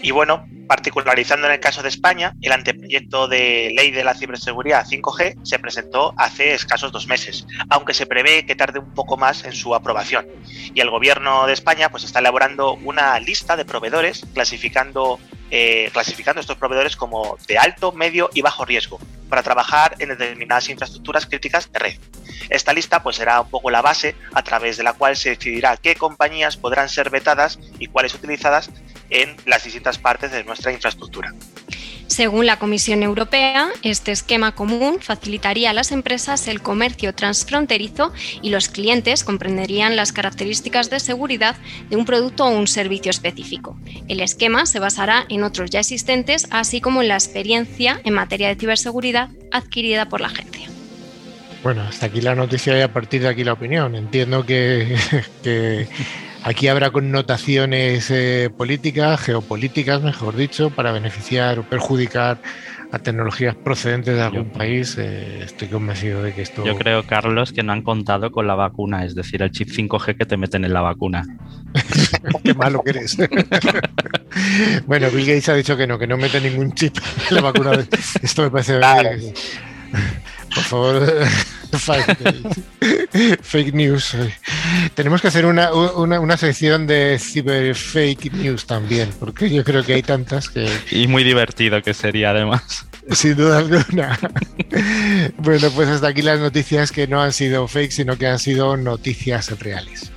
Y 0.01 0.11
bueno, 0.11 0.45
particularizando 0.67 1.47
en 1.47 1.53
el 1.53 1.59
caso 1.59 1.81
de 1.81 1.89
España, 1.89 2.33
el 2.41 2.51
anteproyecto 2.51 3.27
de 3.27 3.73
ley 3.75 3.91
de 3.91 4.03
la 4.03 4.13
ciberseguridad 4.13 4.85
5G 4.85 5.39
se 5.43 5.59
presentó 5.59 6.13
hace 6.17 6.53
escasos 6.53 6.91
dos 6.91 7.07
meses, 7.07 7.47
aunque 7.69 7.93
se 7.93 8.05
prevé 8.05 8.45
que 8.45 8.55
tarde 8.55 8.79
un 8.79 8.93
poco 8.93 9.17
más 9.17 9.43
en 9.45 9.53
su 9.53 9.73
aprobación. 9.73 10.27
Y 10.73 10.81
el 10.81 10.89
gobierno 10.89 11.47
de 11.47 11.53
España 11.53 11.89
pues 11.89 12.03
está 12.03 12.19
elaborando 12.19 12.73
una 12.73 13.19
lista 13.19 13.55
de 13.55 13.65
proveedores 13.65 14.25
clasificando, 14.33 15.19
eh, 15.51 15.89
clasificando 15.93 16.41
estos 16.41 16.57
proveedores 16.57 16.95
como 16.95 17.37
de 17.47 17.57
alto, 17.57 17.91
medio 17.91 18.29
y 18.33 18.41
bajo 18.41 18.65
riesgo, 18.65 18.99
para 19.29 19.43
trabajar 19.43 19.95
en 19.99 20.09
determinadas 20.09 20.69
infraestructuras 20.69 21.25
críticas 21.25 21.71
de 21.71 21.79
red. 21.79 21.97
Esta 22.49 22.73
lista 22.73 23.03
pues 23.03 23.17
será 23.17 23.41
un 23.41 23.49
poco 23.49 23.69
la 23.69 23.81
base 23.81 24.15
a 24.33 24.43
través 24.43 24.77
de 24.77 24.83
la 24.83 24.93
cual 24.93 25.15
se 25.17 25.29
decidirá 25.29 25.77
qué 25.77 25.95
compañías 25.95 26.57
podrán 26.57 26.89
ser 26.89 27.09
vetadas 27.09 27.59
y 27.79 27.87
cuáles 27.87 28.13
utilizadas 28.13 28.69
en 29.09 29.35
las 29.45 29.63
distintas 29.63 29.97
partes 29.97 30.31
de 30.31 30.43
nuestra 30.43 30.71
infraestructura. 30.71 31.33
Según 32.07 32.45
la 32.45 32.57
Comisión 32.57 33.03
Europea, 33.03 33.67
este 33.83 34.11
esquema 34.11 34.53
común 34.53 34.97
facilitaría 35.01 35.69
a 35.69 35.73
las 35.73 35.91
empresas 35.91 36.47
el 36.47 36.61
comercio 36.61 37.13
transfronterizo 37.13 38.13
y 38.41 38.49
los 38.49 38.69
clientes 38.69 39.23
comprenderían 39.23 39.95
las 39.95 40.13
características 40.13 40.89
de 40.89 40.99
seguridad 40.99 41.55
de 41.89 41.97
un 41.97 42.05
producto 42.05 42.45
o 42.45 42.49
un 42.49 42.67
servicio 42.67 43.09
específico. 43.09 43.77
El 44.07 44.21
esquema 44.21 44.65
se 44.65 44.79
basará 44.79 45.25
en 45.29 45.43
otros 45.43 45.69
ya 45.69 45.81
existentes, 45.81 46.47
así 46.49 46.81
como 46.81 47.01
en 47.01 47.09
la 47.09 47.15
experiencia 47.15 47.99
en 48.03 48.13
materia 48.13 48.47
de 48.47 48.55
ciberseguridad 48.55 49.29
adquirida 49.51 50.09
por 50.09 50.21
la 50.21 50.27
agencia. 50.27 50.67
Bueno, 51.63 51.81
hasta 51.81 52.05
aquí 52.05 52.21
la 52.21 52.35
noticia 52.35 52.77
y 52.77 52.81
a 52.81 52.93
partir 52.93 53.21
de 53.21 53.27
aquí 53.27 53.43
la 53.43 53.53
opinión. 53.53 53.95
Entiendo 53.95 54.45
que, 54.45 54.95
aquí 56.43 56.67
habrá 56.67 56.91
connotaciones 56.91 58.09
eh, 58.11 58.49
políticas, 58.55 59.19
geopolíticas, 59.21 60.01
mejor 60.01 60.35
dicho, 60.35 60.69
para 60.69 60.91
beneficiar 60.91 61.59
o 61.59 61.63
perjudicar 61.63 62.39
a 62.91 62.99
tecnologías 62.99 63.55
procedentes 63.55 64.15
de 64.15 64.21
algún 64.21 64.49
país. 64.49 64.95
Eh, 64.97 65.41
estoy 65.43 65.67
convencido 65.67 66.23
de 66.23 66.33
que 66.33 66.41
esto. 66.41 66.63
Yo 66.65 66.75
creo, 66.75 67.03
Carlos, 67.03 67.51
que 67.51 67.63
no 67.63 67.73
han 67.73 67.81
contado 67.81 68.31
con 68.31 68.47
la 68.47 68.55
vacuna, 68.55 69.05
es 69.05 69.15
decir, 69.15 69.41
el 69.41 69.51
chip 69.51 69.69
5G 69.69 70.17
que 70.17 70.25
te 70.25 70.37
meten 70.37 70.63
en 70.65 70.73
la 70.73 70.81
vacuna. 70.81 71.23
Qué 72.43 72.53
malo 72.53 72.81
que 72.83 72.91
eres. 72.91 73.17
bueno, 74.87 75.09
Bill 75.09 75.25
Gates 75.25 75.49
ha 75.49 75.55
dicho 75.55 75.75
que 75.75 75.87
no, 75.87 75.99
que 75.99 76.07
no 76.07 76.17
mete 76.17 76.39
ningún 76.39 76.73
chip 76.73 76.97
en 77.29 77.35
la 77.35 77.41
vacuna. 77.41 77.71
Esto 78.21 78.43
me 78.43 78.49
parece. 78.51 78.79
Por 80.53 80.63
favor, 80.63 81.27
fake 83.41 83.73
news. 83.73 84.15
Tenemos 84.95 85.21
que 85.21 85.27
hacer 85.27 85.45
una, 85.45 85.71
una, 85.73 86.37
sección 86.37 86.87
de 86.87 87.19
ciber 87.19 87.75
fake 87.75 88.33
news 88.33 88.65
también, 88.65 89.09
porque 89.19 89.49
yo 89.49 89.63
creo 89.63 89.83
que 89.83 89.93
hay 89.93 90.03
tantas 90.03 90.49
que... 90.49 90.69
Y 90.91 91.07
muy 91.07 91.23
divertido 91.23 91.81
que 91.81 91.93
sería 91.93 92.31
además. 92.31 92.85
Sin 93.11 93.35
duda 93.35 93.59
alguna. 93.59 94.19
bueno, 95.37 95.69
pues 95.71 95.87
hasta 95.87 96.07
aquí 96.07 96.21
las 96.21 96.39
noticias 96.39 96.91
que 96.91 97.07
no 97.07 97.21
han 97.21 97.31
sido 97.31 97.67
fake, 97.67 97.91
sino 97.91 98.17
que 98.17 98.27
han 98.27 98.39
sido 98.39 98.75
noticias 98.75 99.57
reales. 99.59 100.11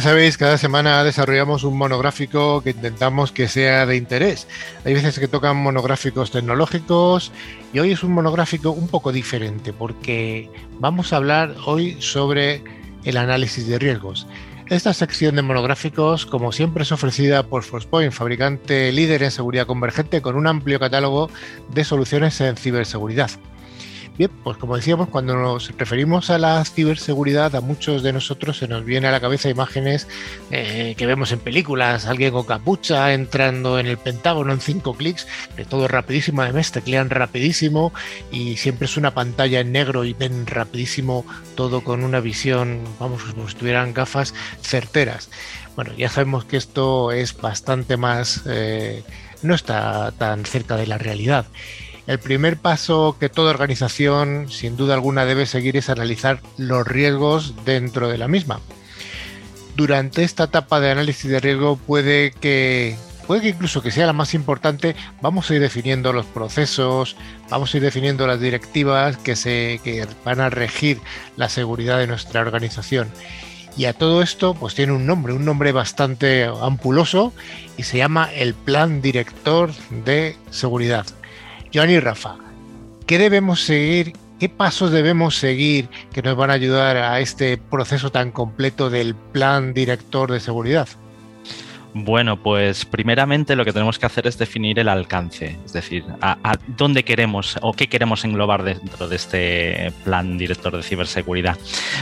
Ya 0.00 0.04
sabéis, 0.04 0.38
cada 0.38 0.56
semana 0.56 1.04
desarrollamos 1.04 1.62
un 1.62 1.76
monográfico 1.76 2.62
que 2.62 2.70
intentamos 2.70 3.32
que 3.32 3.48
sea 3.48 3.84
de 3.84 3.96
interés. 3.96 4.48
Hay 4.86 4.94
veces 4.94 5.18
que 5.18 5.28
tocan 5.28 5.58
monográficos 5.58 6.30
tecnológicos 6.30 7.32
y 7.74 7.80
hoy 7.80 7.92
es 7.92 8.02
un 8.02 8.12
monográfico 8.12 8.70
un 8.70 8.88
poco 8.88 9.12
diferente 9.12 9.74
porque 9.74 10.48
vamos 10.78 11.12
a 11.12 11.16
hablar 11.16 11.54
hoy 11.66 12.00
sobre 12.00 12.64
el 13.04 13.18
análisis 13.18 13.66
de 13.66 13.78
riesgos. 13.78 14.26
Esta 14.70 14.94
sección 14.94 15.36
de 15.36 15.42
monográficos, 15.42 16.24
como 16.24 16.50
siempre, 16.50 16.84
es 16.84 16.92
ofrecida 16.92 17.42
por 17.42 17.62
Forcepoint, 17.62 18.14
fabricante 18.14 18.90
líder 18.92 19.22
en 19.22 19.30
seguridad 19.30 19.66
convergente 19.66 20.22
con 20.22 20.34
un 20.34 20.46
amplio 20.46 20.80
catálogo 20.80 21.28
de 21.74 21.84
soluciones 21.84 22.40
en 22.40 22.56
ciberseguridad. 22.56 23.32
Bien, 24.18 24.30
pues 24.44 24.58
como 24.58 24.76
decíamos, 24.76 25.08
cuando 25.08 25.34
nos 25.34 25.74
referimos 25.78 26.28
a 26.28 26.36
la 26.36 26.62
ciberseguridad, 26.66 27.56
a 27.56 27.62
muchos 27.62 28.02
de 28.02 28.12
nosotros 28.12 28.58
se 28.58 28.68
nos 28.68 28.84
viene 28.84 29.08
a 29.08 29.12
la 29.12 29.20
cabeza 29.20 29.48
imágenes 29.48 30.08
eh, 30.50 30.94
que 30.98 31.06
vemos 31.06 31.32
en 31.32 31.38
películas, 31.38 32.04
alguien 32.04 32.32
con 32.32 32.44
capucha 32.44 33.14
entrando 33.14 33.78
en 33.78 33.86
el 33.86 33.96
Pentágono 33.96 34.52
en 34.52 34.60
cinco 34.60 34.94
clics, 34.94 35.26
de 35.56 35.64
todo 35.64 35.88
rapidísimo, 35.88 36.42
además 36.42 36.70
teclean 36.70 37.08
rapidísimo 37.08 37.94
y 38.30 38.58
siempre 38.58 38.84
es 38.84 38.98
una 38.98 39.14
pantalla 39.14 39.60
en 39.60 39.72
negro 39.72 40.04
y 40.04 40.12
ven 40.12 40.46
rapidísimo 40.46 41.24
todo 41.54 41.82
con 41.82 42.04
una 42.04 42.20
visión, 42.20 42.80
vamos, 42.98 43.22
como 43.22 43.48
si 43.48 43.54
tuvieran 43.54 43.94
gafas 43.94 44.34
certeras. 44.60 45.30
Bueno, 45.76 45.92
ya 45.96 46.10
sabemos 46.10 46.44
que 46.44 46.58
esto 46.58 47.10
es 47.10 47.34
bastante 47.34 47.96
más, 47.96 48.42
eh, 48.46 49.02
no 49.40 49.54
está 49.54 50.12
tan 50.12 50.44
cerca 50.44 50.76
de 50.76 50.86
la 50.86 50.98
realidad. 50.98 51.46
El 52.06 52.18
primer 52.18 52.56
paso 52.56 53.16
que 53.18 53.28
toda 53.28 53.50
organización 53.50 54.46
sin 54.50 54.76
duda 54.76 54.94
alguna 54.94 55.24
debe 55.24 55.46
seguir 55.46 55.76
es 55.76 55.88
analizar 55.90 56.40
los 56.56 56.86
riesgos 56.86 57.54
dentro 57.64 58.08
de 58.08 58.18
la 58.18 58.28
misma. 58.28 58.60
Durante 59.76 60.24
esta 60.24 60.44
etapa 60.44 60.80
de 60.80 60.90
análisis 60.90 61.30
de 61.30 61.40
riesgo 61.40 61.76
puede 61.76 62.32
que 62.32 62.96
puede 63.26 63.42
que 63.42 63.48
incluso 63.50 63.80
que 63.80 63.92
sea 63.92 64.06
la 64.06 64.12
más 64.12 64.34
importante, 64.34 64.96
vamos 65.22 65.48
a 65.48 65.54
ir 65.54 65.60
definiendo 65.60 66.12
los 66.12 66.26
procesos, 66.26 67.14
vamos 67.48 67.72
a 67.72 67.76
ir 67.76 67.82
definiendo 67.84 68.26
las 68.26 68.40
directivas 68.40 69.16
que, 69.18 69.36
se, 69.36 69.80
que 69.84 70.04
van 70.24 70.40
a 70.40 70.50
regir 70.50 70.98
la 71.36 71.48
seguridad 71.48 71.98
de 71.98 72.08
nuestra 72.08 72.40
organización. 72.40 73.08
Y 73.76 73.84
a 73.84 73.92
todo 73.92 74.20
esto, 74.22 74.54
pues 74.54 74.74
tiene 74.74 74.94
un 74.94 75.06
nombre, 75.06 75.32
un 75.32 75.44
nombre 75.44 75.70
bastante 75.70 76.50
ampuloso 76.60 77.32
y 77.76 77.84
se 77.84 77.98
llama 77.98 78.28
el 78.34 78.52
Plan 78.52 79.00
Director 79.00 79.70
de 80.04 80.36
Seguridad. 80.50 81.06
Johnny 81.72 81.94
y 81.94 82.00
Rafa, 82.00 82.36
¿qué 83.06 83.18
debemos 83.18 83.64
seguir? 83.64 84.14
¿Qué 84.40 84.48
pasos 84.48 84.90
debemos 84.90 85.36
seguir 85.36 85.88
que 86.12 86.22
nos 86.22 86.34
van 86.34 86.50
a 86.50 86.54
ayudar 86.54 86.96
a 86.96 87.20
este 87.20 87.58
proceso 87.58 88.10
tan 88.10 88.32
completo 88.32 88.90
del 88.90 89.14
plan 89.14 89.72
director 89.72 90.32
de 90.32 90.40
seguridad? 90.40 90.88
Bueno, 91.92 92.36
pues 92.40 92.84
primeramente 92.84 93.56
lo 93.56 93.64
que 93.64 93.72
tenemos 93.72 93.98
que 93.98 94.06
hacer 94.06 94.26
es 94.26 94.38
definir 94.38 94.78
el 94.78 94.88
alcance, 94.88 95.56
es 95.64 95.72
decir, 95.72 96.04
a, 96.20 96.56
dónde 96.68 97.04
queremos 97.04 97.58
o 97.62 97.72
qué 97.72 97.88
queremos 97.88 98.24
englobar 98.24 98.62
dentro 98.62 99.08
de 99.08 99.16
este 99.16 99.92
plan 100.04 100.38
director 100.38 100.76
de 100.76 100.82
ciberseguridad. 100.84 101.58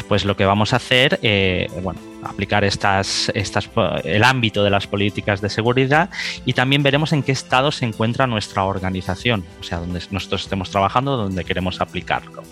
Pues 0.06 0.26
lo 0.26 0.36
que 0.36 0.44
vamos 0.44 0.74
a 0.74 0.76
hacer, 0.76 1.18
eh, 1.22 1.68
bueno, 1.82 1.98
aplicar 2.22 2.64
estas, 2.64 3.30
estas, 3.34 3.70
el 4.04 4.24
ámbito 4.24 4.62
de 4.62 4.70
las 4.70 4.86
políticas 4.86 5.40
de 5.40 5.48
seguridad 5.48 6.10
y 6.44 6.52
también 6.52 6.82
veremos 6.82 7.12
en 7.12 7.22
qué 7.22 7.32
estado 7.32 7.72
se 7.72 7.86
encuentra 7.86 8.26
nuestra 8.26 8.64
organización, 8.64 9.44
o 9.60 9.62
sea, 9.62 9.78
donde 9.78 10.02
nosotros 10.10 10.42
estemos 10.42 10.70
trabajando, 10.70 11.16
donde 11.16 11.44
queremos 11.44 11.80
aplicarlo. 11.80 12.42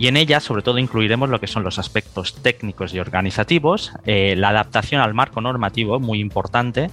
Y 0.00 0.08
en 0.08 0.16
ella, 0.16 0.40
sobre 0.40 0.62
todo, 0.62 0.78
incluiremos 0.78 1.28
lo 1.28 1.40
que 1.40 1.46
son 1.46 1.62
los 1.62 1.78
aspectos 1.78 2.34
técnicos 2.36 2.94
y 2.94 2.98
organizativos, 2.98 3.92
eh, 4.06 4.34
la 4.34 4.48
adaptación 4.48 5.02
al 5.02 5.12
marco 5.12 5.42
normativo, 5.42 6.00
muy 6.00 6.20
importante, 6.20 6.90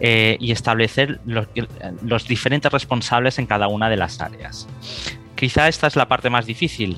eh, 0.00 0.38
y 0.40 0.52
establecer 0.52 1.20
los, 1.26 2.26
diferentes 2.26 2.72
responsables 2.72 3.38
en 3.38 3.44
cada 3.44 3.68
una 3.68 3.90
de 3.90 3.98
las 3.98 4.22
áreas. 4.22 4.66
Quizá 5.34 5.68
esta 5.68 5.86
es 5.86 5.96
la 5.96 6.08
parte 6.08 6.30
más 6.30 6.46
difícil, 6.46 6.96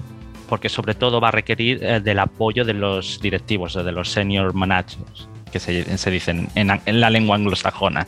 porque 0.49 0.69
sobre 0.69 0.95
todo 0.95 1.21
va 1.21 1.29
a 1.29 1.33
requerir 1.33 1.83
eh, 1.83 1.99
del 1.99 2.21
apoyo 2.21 2.65
de 2.65 2.75
los 2.75 3.21
directivos, 3.21 3.75
de 3.75 3.91
los 3.91 4.11
senior 4.11 4.55
managers, 4.55 5.29
que 5.51 5.59
se, 5.59 6.11
dicen 6.13 6.49
en, 6.55 7.01
la 7.01 7.11
lengua 7.11 7.35
anglosajona. 7.35 8.07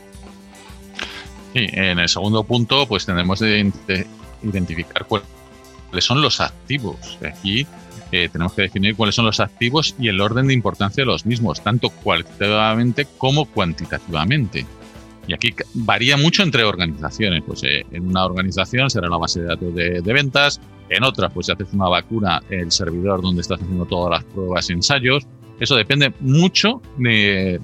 Sí, 1.53 1.67
en 1.73 1.99
el 1.99 2.07
segundo 2.07 2.45
punto, 2.45 2.87
pues 2.87 3.05
tenemos 3.05 3.41
que 3.41 3.69
identificar 4.41 5.05
cuáles 5.91 6.05
son 6.05 6.21
los 6.21 6.39
activos. 6.39 7.19
Aquí 7.21 7.67
eh, 8.13 8.29
tenemos 8.31 8.53
que 8.53 8.63
definir 8.63 8.95
cuáles 8.95 9.13
son 9.13 9.25
los 9.25 9.41
activos 9.41 9.93
y 9.99 10.07
el 10.07 10.21
orden 10.21 10.47
de 10.47 10.53
importancia 10.53 11.01
de 11.03 11.05
los 11.05 11.25
mismos, 11.25 11.61
tanto 11.61 11.89
cualitativamente 11.89 13.05
como 13.17 13.45
cuantitativamente. 13.45 14.65
Y 15.27 15.33
aquí 15.33 15.53
varía 15.73 16.15
mucho 16.17 16.43
entre 16.43 16.63
organizaciones. 16.63 17.43
Pues 17.45 17.63
eh, 17.63 17.85
en 17.91 18.07
una 18.07 18.25
organización 18.25 18.89
será 18.89 19.09
la 19.09 19.17
base 19.17 19.41
de 19.41 19.47
datos 19.47 19.75
de, 19.75 20.13
ventas, 20.13 20.61
en 20.89 21.03
otras, 21.03 21.31
pues 21.33 21.45
si 21.45 21.51
haces 21.51 21.67
una 21.73 21.89
vacuna, 21.89 22.41
el 22.49 22.71
servidor 22.71 23.21
donde 23.21 23.41
estás 23.41 23.61
haciendo 23.61 23.85
todas 23.85 24.11
las 24.11 24.23
pruebas 24.33 24.69
y 24.69 24.73
ensayos. 24.73 25.27
Eso 25.61 25.75
depende 25.75 26.11
mucho 26.19 26.81
de, 26.97 27.59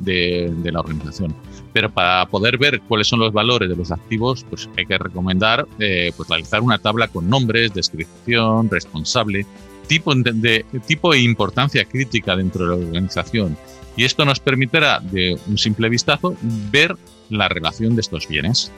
la 0.63 0.79
organización. 0.79 1.35
Pero 1.73 1.91
para 1.91 2.27
poder 2.27 2.59
ver 2.59 2.79
cuáles 2.81 3.07
son 3.07 3.19
los 3.19 3.33
valores 3.33 3.67
de 3.67 3.75
los 3.75 3.91
activos, 3.91 4.45
pues 4.47 4.69
hay 4.77 4.85
que 4.85 4.99
recomendar 4.99 5.67
eh, 5.79 6.11
pues 6.15 6.29
realizar 6.29 6.61
una 6.61 6.77
tabla 6.77 7.07
con 7.07 7.27
nombres, 7.27 7.73
descripción, 7.73 8.69
responsable, 8.69 9.47
tipo 9.87 10.13
de, 10.13 10.63
tipo 10.85 11.11
e 11.15 11.21
importancia 11.21 11.85
crítica 11.85 12.35
dentro 12.35 12.65
de 12.65 12.69
la 12.69 12.85
organización. 12.85 13.57
Y 13.95 14.05
esto 14.05 14.25
nos 14.25 14.39
permitirá, 14.39 14.99
de 14.99 15.35
un 15.47 15.57
simple 15.57 15.89
vistazo, 15.89 16.35
ver 16.71 16.95
la 17.31 17.49
relación 17.49 17.95
de 17.95 18.01
estos 18.01 18.27
bienes. 18.27 18.71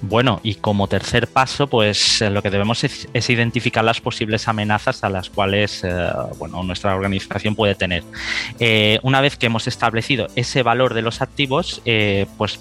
Bueno, 0.00 0.40
y 0.42 0.54
como 0.54 0.86
tercer 0.86 1.26
paso, 1.26 1.66
pues 1.66 2.22
eh, 2.22 2.30
lo 2.30 2.42
que 2.42 2.50
debemos 2.50 2.84
es, 2.84 3.08
identificar 3.28 3.84
las 3.84 4.00
posibles 4.00 4.46
amenazas 4.46 5.02
a 5.02 5.08
las 5.08 5.28
cuales 5.28 5.82
eh, 5.82 6.08
bueno, 6.38 6.62
nuestra 6.62 6.94
organización 6.94 7.54
puede 7.54 7.74
tener. 7.74 8.04
Eh, 8.60 9.00
una 9.02 9.20
vez 9.20 9.36
que 9.36 9.46
hemos 9.46 9.66
establecido 9.66 10.28
ese 10.36 10.62
valor 10.62 10.94
de 10.94 11.02
los 11.02 11.20
activos, 11.20 11.82
pues 12.36 12.60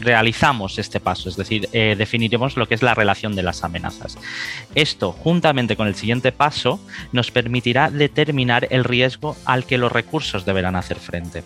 realizamos 0.00 0.78
este 0.78 1.00
paso, 1.00 1.28
es 1.28 1.36
decir, 1.36 1.68
definiremos 1.70 2.56
lo 2.56 2.68
que 2.68 2.74
es 2.74 2.82
la 2.82 2.94
relación 2.94 3.34
de 3.34 3.42
las 3.42 3.64
amenazas. 3.64 4.16
Esto, 4.74 5.12
juntamente 5.12 5.76
con 5.76 5.88
el 5.88 5.96
siguiente 5.96 6.30
paso, 6.30 6.80
nos 7.12 7.30
permitirá 7.30 7.90
determinar 7.90 8.68
el 8.70 8.84
riesgo 8.84 9.36
al 9.44 9.64
que 9.64 9.78
los 9.78 9.90
recursos 9.90 10.44
deberán 10.44 10.76
hacer 10.76 10.98
frente. 10.98 11.42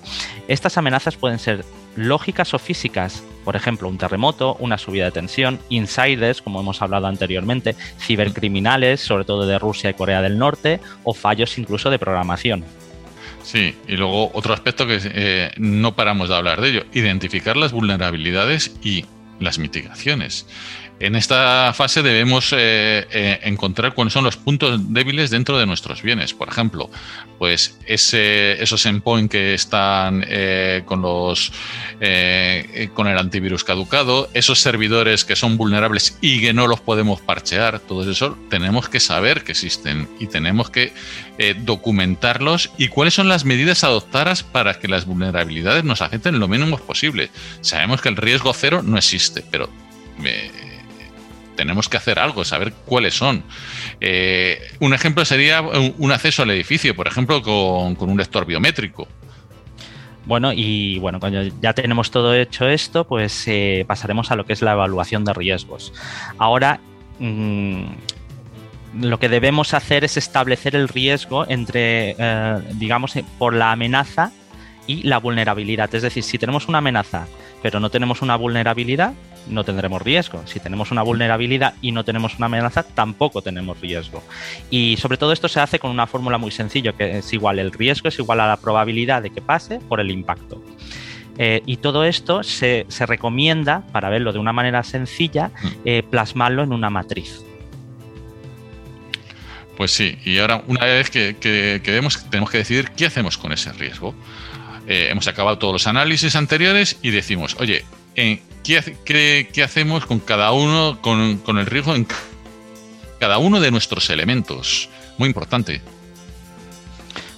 Estas 0.48 0.76
amenazas 0.76 1.16
pueden 1.16 1.38
ser 1.38 1.64
lógicas 1.96 2.54
o 2.54 2.58
físicas, 2.58 3.22
por 3.44 3.56
ejemplo, 3.56 3.88
un 3.88 3.98
terremoto, 3.98 4.56
una 4.60 4.78
subida 4.78 5.06
de 5.06 5.12
tensión, 5.12 5.58
insiders, 5.68 6.42
como 6.42 6.60
hemos 6.60 6.80
hablado 6.82 7.06
anteriormente, 7.06 7.74
cibercriminales, 7.98 9.00
sobre 9.00 9.24
todo 9.24 9.46
de 9.46 9.58
Rusia 9.58 9.90
y 9.90 9.94
Corea 9.94 10.22
del 10.22 10.38
Norte, 10.38 10.80
o 11.04 11.14
fallos 11.14 11.58
incluso 11.58 11.90
de 11.90 11.98
programación. 11.98 12.64
Sí, 13.42 13.74
y 13.88 13.96
luego 13.96 14.30
otro 14.34 14.54
aspecto 14.54 14.86
que 14.86 15.00
eh, 15.02 15.50
no 15.56 15.96
paramos 15.96 16.28
de 16.28 16.36
hablar 16.36 16.60
de 16.60 16.68
ello, 16.68 16.84
identificar 16.92 17.56
las 17.56 17.72
vulnerabilidades 17.72 18.76
y 18.82 19.04
las 19.40 19.58
mitigaciones. 19.58 20.46
En 21.02 21.16
esta 21.16 21.72
fase 21.74 22.00
debemos 22.00 22.52
eh, 22.52 23.08
eh, 23.10 23.40
encontrar 23.42 23.92
cuáles 23.92 24.12
son 24.12 24.22
los 24.22 24.36
puntos 24.36 24.94
débiles 24.94 25.30
dentro 25.30 25.58
de 25.58 25.66
nuestros 25.66 26.00
bienes. 26.00 26.32
Por 26.32 26.48
ejemplo, 26.48 26.88
pues 27.40 27.76
esos 27.86 28.86
endpoints 28.86 29.32
que 29.32 29.52
están 29.52 30.24
eh, 30.28 30.82
con 30.84 31.02
los 31.02 31.52
con 32.94 33.08
el 33.08 33.18
antivirus 33.18 33.64
caducado, 33.64 34.30
esos 34.32 34.60
servidores 34.60 35.24
que 35.24 35.34
son 35.34 35.56
vulnerables 35.56 36.18
y 36.20 36.40
que 36.40 36.52
no 36.52 36.68
los 36.68 36.78
podemos 36.78 37.20
parchear, 37.20 37.80
todo 37.80 38.08
eso 38.08 38.38
tenemos 38.48 38.88
que 38.88 39.00
saber 39.00 39.42
que 39.42 39.52
existen 39.52 40.08
y 40.20 40.28
tenemos 40.28 40.70
que 40.70 40.92
documentarlos 41.64 42.70
y 42.78 42.88
cuáles 42.88 43.14
son 43.14 43.28
las 43.28 43.44
medidas 43.44 43.82
adoptadas 43.82 44.44
para 44.44 44.78
que 44.78 44.86
las 44.86 45.06
vulnerabilidades 45.06 45.82
nos 45.82 46.00
afecten 46.00 46.38
lo 46.38 46.46
mínimo 46.46 46.78
posible. 46.78 47.30
Sabemos 47.60 48.00
que 48.00 48.08
el 48.08 48.16
riesgo 48.16 48.52
cero 48.52 48.82
no 48.84 48.98
existe, 48.98 49.44
pero 49.50 49.68
tenemos 51.62 51.88
que 51.88 51.96
hacer 51.96 52.18
algo, 52.18 52.44
saber 52.44 52.72
cuáles 52.86 53.14
son. 53.14 53.44
Eh, 54.00 54.60
un 54.80 54.94
ejemplo 54.94 55.24
sería 55.24 55.62
un, 55.62 56.10
acceso 56.10 56.42
al 56.42 56.50
edificio, 56.50 56.96
por 56.96 57.06
ejemplo, 57.06 57.40
con, 57.40 57.96
un 58.10 58.18
lector 58.18 58.44
biométrico. 58.44 59.06
Bueno, 60.24 60.52
y 60.52 60.98
bueno, 60.98 61.20
cuando 61.20 61.42
ya 61.60 61.72
tenemos 61.72 62.10
todo 62.10 62.34
hecho 62.34 62.68
esto, 62.68 63.06
pues 63.06 63.46
eh, 63.46 63.84
pasaremos 63.86 64.32
a 64.32 64.36
lo 64.36 64.44
que 64.44 64.54
es 64.54 64.62
la 64.62 64.72
evaluación 64.72 65.24
de 65.24 65.32
riesgos. 65.34 65.92
Ahora, 66.36 66.80
mm, 67.20 67.84
lo 69.00 69.20
que 69.20 69.28
debemos 69.28 69.72
hacer 69.72 70.02
es 70.02 70.16
establecer 70.16 70.74
el 70.74 70.88
riesgo 70.88 71.46
entre, 71.48 72.16
eh, 72.18 72.58
digamos, 72.74 73.14
por 73.38 73.54
la 73.54 73.70
amenaza 73.70 74.32
y 74.88 75.04
la 75.04 75.18
vulnerabilidad. 75.18 75.94
Es 75.94 76.02
decir, 76.02 76.24
si 76.24 76.38
tenemos 76.38 76.66
una 76.66 76.78
amenaza 76.78 77.28
pero 77.62 77.78
no 77.80 77.88
tenemos 77.90 78.20
una 78.20 78.36
vulnerabilidad, 78.36 79.14
no 79.48 79.64
tendremos 79.64 80.02
riesgo. 80.02 80.42
Si 80.46 80.60
tenemos 80.60 80.90
una 80.90 81.02
vulnerabilidad 81.02 81.74
y 81.80 81.92
no 81.92 82.04
tenemos 82.04 82.36
una 82.36 82.46
amenaza, 82.46 82.82
tampoco 82.82 83.42
tenemos 83.42 83.80
riesgo. 83.80 84.22
Y 84.70 84.96
sobre 84.96 85.16
todo 85.16 85.32
esto 85.32 85.48
se 85.48 85.60
hace 85.60 85.78
con 85.78 85.90
una 85.90 86.06
fórmula 86.06 86.38
muy 86.38 86.50
sencilla, 86.50 86.92
que 86.92 87.18
es 87.18 87.32
igual 87.32 87.58
el 87.58 87.72
riesgo 87.72 88.08
es 88.08 88.18
igual 88.18 88.40
a 88.40 88.48
la 88.48 88.56
probabilidad 88.56 89.22
de 89.22 89.30
que 89.30 89.40
pase 89.40 89.80
por 89.80 90.00
el 90.00 90.10
impacto. 90.10 90.62
Eh, 91.38 91.62
y 91.66 91.78
todo 91.78 92.04
esto 92.04 92.42
se, 92.42 92.86
recomienda, 93.00 93.86
para 93.92 94.10
verlo 94.10 94.32
de 94.32 94.38
una 94.38 94.52
manera 94.52 94.82
sencilla, 94.82 95.48
mm. 95.48 95.68
eh, 95.84 96.02
plasmarlo 96.08 96.62
en 96.62 96.72
una 96.72 96.90
matriz. 96.90 97.42
Pues 99.76 99.90
sí, 99.90 100.18
y 100.24 100.38
ahora 100.38 100.62
una 100.66 100.84
vez 100.84 101.10
que, 101.10 101.36
que, 101.40 101.80
vemos, 101.84 102.24
tenemos 102.28 102.50
que 102.50 102.58
decidir 102.58 102.90
qué 102.90 103.06
hacemos 103.06 103.38
con 103.38 103.52
ese 103.52 103.72
riesgo. 103.72 104.14
Eh, 104.86 105.08
hemos 105.10 105.26
acabado 105.28 105.58
todos 105.58 105.72
los 105.72 105.86
análisis 105.86 106.36
anteriores 106.36 106.98
y 107.02 107.10
decimos, 107.10 107.56
oye, 107.58 107.84
¿qué, 108.14 109.62
hacemos 109.64 110.06
con 110.06 110.20
cada 110.20 110.52
uno, 110.52 111.00
con, 111.00 111.58
el 111.58 111.66
riesgo 111.66 111.94
en 111.94 112.06
cada 113.18 113.38
uno 113.38 113.60
de 113.60 113.70
nuestros 113.70 114.10
elementos? 114.10 114.88
Muy 115.18 115.28
importante. 115.28 115.80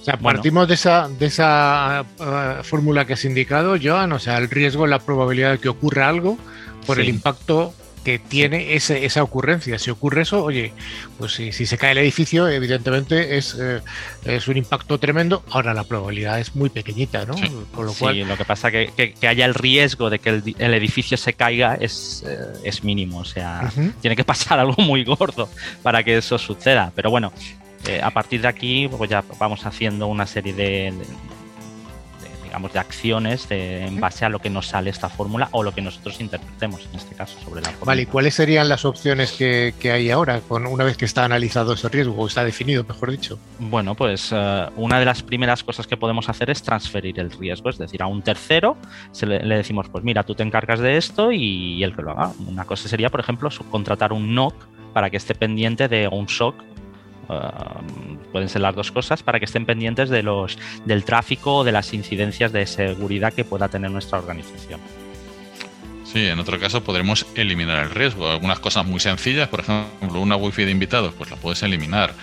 O 0.01 0.03
sea, 0.05 0.17
partimos 0.17 0.67
de 0.67 0.75
esa, 0.75 1.09
de 1.09 1.25
esa 1.25 2.05
uh, 2.19 2.63
fórmula 2.63 3.05
que 3.05 3.13
has 3.13 3.25
indicado, 3.25 3.75
Joan, 3.81 4.11
o 4.11 4.19
sea, 4.19 4.37
el 4.37 4.49
riesgo, 4.49 4.85
la 4.85 4.99
probabilidad 4.99 5.53
de 5.53 5.57
que 5.57 5.69
ocurra 5.69 6.07
algo 6.07 6.37
por 6.85 6.99
el 6.99 7.09
impacto 7.09 7.73
que 8.05 8.19
tiene 8.19 8.75
esa 8.75 9.23
ocurrencia. 9.23 9.79
Si 9.79 9.89
ocurre 9.89 10.21
eso, 10.21 10.43
oye, 10.43 10.73
pues 11.17 11.33
si, 11.33 11.51
se 11.51 11.77
cae 11.77 11.93
el 11.93 11.97
edificio, 11.97 12.47
evidentemente 12.47 13.35
es, 13.35 13.57
eh, 13.59 13.81
es 14.23 14.47
un 14.47 14.57
impacto 14.57 14.99
tremendo. 14.99 15.43
Ahora 15.49 15.73
la 15.73 15.83
probabilidad 15.83 16.39
es 16.39 16.55
muy 16.55 16.69
pequeñita, 16.69 17.25
¿no? 17.25 17.35
lo 17.75 17.93
cual... 17.93 18.19
lo 18.19 18.37
que 18.37 18.45
pasa 18.45 18.69
que, 18.69 19.15
que, 19.19 19.27
haya 19.27 19.45
el 19.45 19.55
riesgo 19.55 20.11
de 20.11 20.19
que 20.19 20.29
el, 20.29 20.73
edificio 20.75 21.17
se 21.17 21.33
caiga 21.33 21.75
es, 21.75 22.23
eh, 22.27 22.37
es 22.63 22.83
mínimo. 22.83 23.17
O 23.17 23.25
sea, 23.25 23.73
tiene 24.01 24.15
que 24.15 24.23
pasar 24.35 24.59
algo 24.59 24.81
muy 24.83 25.03
gordo 25.03 25.49
para 25.81 26.03
que 26.03 26.17
eso 26.17 26.37
suceda. 26.37 26.91
Pero 26.95 27.09
bueno, 27.09 27.33
eh, 27.87 28.01
a 28.03 28.11
partir 28.11 28.41
de 28.41 28.47
aquí, 28.47 28.87
pues 28.87 29.09
ya 29.09 29.23
vamos 29.39 29.65
haciendo 29.65 30.05
una 30.05 30.27
serie 30.27 30.53
de 30.53 30.93
de 32.73 32.79
acciones 32.79 33.47
en 33.49 33.99
base 33.99 34.25
a 34.25 34.29
lo 34.29 34.39
que 34.39 34.49
nos 34.49 34.67
sale 34.67 34.89
esta 34.89 35.09
fórmula 35.09 35.49
o 35.51 35.63
lo 35.63 35.73
que 35.73 35.81
nosotros 35.81 36.19
interpretemos 36.21 36.81
en 36.91 36.95
este 36.97 37.15
caso 37.15 37.39
sobre 37.39 37.61
la 37.61 37.69
fórmula. 37.69 37.85
Vale, 37.85 38.01
¿y 38.03 38.05
cuáles 38.05 38.33
serían 38.33 38.69
las 38.69 38.85
opciones 38.85 39.31
que, 39.33 39.73
hay 39.83 40.09
ahora, 40.09 40.41
con, 40.41 40.65
una 40.65 40.83
vez 40.83 40.97
que 40.97 41.05
está 41.05 41.25
analizado 41.25 41.73
ese 41.73 41.89
riesgo 41.89 42.15
o 42.15 42.27
está 42.27 42.43
definido, 42.43 42.83
mejor 42.83 43.11
dicho? 43.11 43.37
Bueno, 43.59 43.95
pues 43.95 44.29
eh, 44.31 44.65
una 44.77 44.99
de 44.99 45.05
las 45.05 45.21
primeras 45.21 45.63
cosas 45.63 45.85
que 45.85 45.97
podemos 45.97 46.29
hacer 46.29 46.49
es 46.49 46.61
transferir 46.63 47.19
el 47.19 47.31
riesgo, 47.31 47.69
es 47.69 47.77
decir, 47.77 48.01
a 48.01 48.07
un 48.07 48.21
tercero 48.21 48.77
se 49.11 49.25
le, 49.25 49.39
decimos, 49.55 49.87
pues 49.89 50.03
mira, 50.03 50.23
tú 50.23 50.35
te 50.35 50.43
encargas 50.43 50.79
de 50.79 50.97
esto 50.97 51.31
y, 51.31 51.83
el 51.83 51.95
que 51.95 52.01
lo 52.01 52.11
haga. 52.11 52.31
Una 52.47 52.65
cosa 52.65 52.87
sería, 52.87 53.09
por 53.09 53.19
ejemplo, 53.19 53.51
subcontratar 53.51 54.13
un 54.13 54.33
NOC 54.33 54.55
para 54.93 55.09
que 55.09 55.17
esté 55.17 55.35
pendiente 55.35 55.87
de 55.87 56.07
un 56.07 56.29
SOC 56.29 56.55
Um, 57.27 58.17
pueden 58.31 58.49
ser 58.49 58.61
las 58.61 58.75
dos 58.75 58.91
cosas 58.91 59.23
para 59.23 59.39
que 59.39 59.45
estén 59.45 59.65
pendientes 59.65 60.09
de 60.09 60.21
los, 60.21 60.57
del 60.85 61.03
tráfico 61.03 61.57
o 61.57 61.63
de 61.63 61.71
las 61.71 61.93
incidencias 61.93 62.51
de 62.51 62.67
seguridad 62.67 63.33
que 63.33 63.43
pueda 63.43 63.67
tener 63.67 63.89
nuestra 63.89 64.19
organización. 64.19 64.79
Sí, 66.03 66.27
en 66.27 66.39
otro 66.39 66.59
caso 66.59 66.83
podremos 66.83 67.25
eliminar 67.35 67.83
el 67.83 67.89
riesgo. 67.89 68.29
Algunas 68.29 68.59
cosas 68.59 68.85
muy 68.85 68.99
sencillas, 68.99 69.49
por 69.49 69.61
ejemplo, 69.61 70.21
una 70.21 70.35
wifi 70.35 70.63
de 70.65 70.71
invitados, 70.71 71.13
pues 71.17 71.31
la 71.31 71.37
puedes 71.37 71.61
eliminar. 71.63 72.13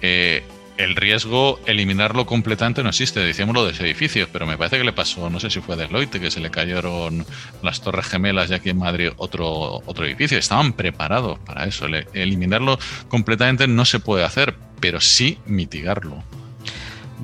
Eh, 0.00 0.44
el 0.76 0.96
riesgo, 0.96 1.60
eliminarlo 1.66 2.26
completamente 2.26 2.82
no 2.82 2.88
existe. 2.88 3.20
Decíamos 3.20 3.54
lo 3.54 3.64
de 3.64 3.72
ese 3.72 3.84
edificio, 3.84 4.28
pero 4.32 4.46
me 4.46 4.56
parece 4.58 4.78
que 4.78 4.84
le 4.84 4.92
pasó, 4.92 5.30
no 5.30 5.40
sé 5.40 5.50
si 5.50 5.60
fue 5.60 5.74
a 5.74 5.78
Deloitte, 5.78 6.20
que 6.20 6.30
se 6.30 6.40
le 6.40 6.50
cayeron 6.50 7.24
las 7.62 7.80
torres 7.80 8.06
gemelas 8.06 8.50
y 8.50 8.54
aquí 8.54 8.70
en 8.70 8.78
Madrid 8.78 9.10
otro, 9.16 9.82
otro 9.86 10.04
edificio. 10.04 10.38
Estaban 10.38 10.72
preparados 10.72 11.38
para 11.40 11.64
eso. 11.64 11.86
Eliminarlo 12.12 12.78
completamente 13.08 13.66
no 13.68 13.84
se 13.84 14.00
puede 14.00 14.24
hacer, 14.24 14.54
pero 14.80 15.00
sí 15.00 15.38
mitigarlo 15.46 16.22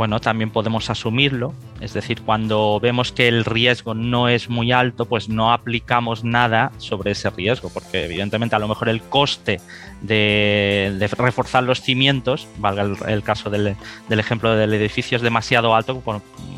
bueno, 0.01 0.19
también 0.19 0.49
podemos 0.49 0.89
asumirlo, 0.89 1.53
es 1.83 1.93
decir, 1.93 2.23
cuando 2.23 2.81
vemos 2.81 3.13
que 3.13 3.29
el 3.29 3.45
riesgo 3.45 3.93
no 3.93 4.31
es 4.31 4.49
muy 4.49 4.73
alto, 4.73 5.05
pues 5.05 5.29
no 5.29 5.53
aplicamos 5.53 6.25
nada 6.25 6.73
sobre 6.79 7.11
ese 7.11 7.29
riesgo, 7.29 7.69
porque 7.69 8.07
evidentemente 8.07 8.57
a 8.57 8.59
lo 8.59 8.67
mejor 8.67 8.89
el 8.89 9.03
coste 9.03 9.61
de, 10.01 11.07
reforzar 11.19 11.65
los 11.65 11.83
cimientos, 11.83 12.49
valga 12.57 12.85
el, 13.09 13.23
caso 13.23 13.51
del, 13.51 13.77
ejemplo 14.09 14.57
del 14.57 14.73
edificio, 14.73 15.17
es 15.17 15.23
demasiado 15.23 15.75
alto 15.75 16.03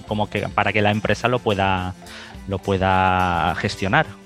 como 0.07 0.31
que 0.31 0.43
para 0.43 0.73
que 0.73 0.81
la 0.81 0.93
empresa 0.93 1.27
lo 1.27 1.41
pueda, 1.41 1.97
lo 2.47 2.61
pueda 2.61 3.57
gestionar. 3.57 4.22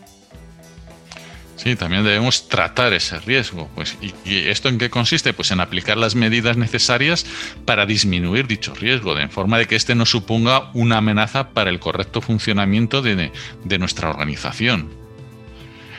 Sí, 1.56 1.74
también 1.74 2.04
debemos 2.04 2.48
tratar 2.48 2.92
ese 2.92 3.18
riesgo. 3.20 3.68
Pues, 3.74 3.96
¿y, 4.00 4.12
esto 4.48 4.68
en 4.68 4.78
qué 4.78 4.90
consiste? 4.90 5.32
Pues 5.32 5.50
en 5.50 5.60
aplicar 5.60 5.96
las 5.96 6.14
medidas 6.14 6.56
necesarias 6.56 7.26
para 7.64 7.86
disminuir 7.86 8.46
dicho 8.46 8.74
riesgo, 8.74 9.14
de 9.14 9.28
forma 9.28 9.58
de 9.58 9.66
que 9.66 9.76
éste 9.76 9.94
no 9.94 10.04
suponga 10.04 10.70
una 10.74 10.98
amenaza 10.98 11.50
para 11.50 11.70
el 11.70 11.80
correcto 11.80 12.20
funcionamiento 12.20 13.00
de, 13.02 13.32
nuestra 13.78 14.10
organización. 14.10 14.90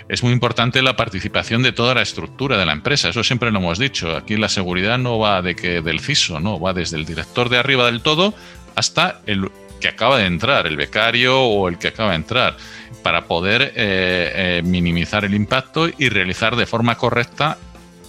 Es 0.10 0.24
muy 0.24 0.32
importante 0.32 0.82
la 0.82 0.96
participación 0.96 1.64
de 1.64 1.74
toda 1.74 1.94
la 1.94 2.02
estructura 2.02 2.58
de 2.58 2.66
la 2.66 2.72
empresa, 2.72 3.10
eso 3.10 3.24
siempre 3.24 3.52
lo 3.52 3.60
hemos 3.60 3.78
dicho. 3.78 4.16
Aquí 4.16 4.38
la 4.38 4.48
seguridad 4.48 4.98
no 4.98 5.20
va 5.20 5.42
de 5.42 5.56
que 5.56 5.82
del 5.82 6.00
CISO, 6.00 6.40
no, 6.40 6.60
va 6.60 6.74
desde 6.74 6.98
el 6.98 7.06
director 7.06 7.50
de 7.50 7.58
arriba 7.58 7.88
del 7.88 8.02
todo 8.02 8.34
hasta 8.76 9.22
el 9.26 9.50
que 9.80 9.88
acaba 9.88 10.18
de 10.18 10.26
entrar, 10.26 10.68
el 10.68 10.78
becario 10.78 11.42
o 11.42 11.68
el 11.68 11.78
que 11.78 11.90
acaba 11.90 12.12
de 12.12 12.18
entrar, 12.18 12.58
para 13.04 13.26
poder 13.26 13.62
eh, 13.62 13.72
eh, 13.76 14.62
minimizar 14.64 15.26
el 15.26 15.34
impacto 15.34 15.88
y 15.98 16.10
realizar 16.10 16.56
de 16.56 16.66
forma 16.66 16.98
correcta, 16.98 17.58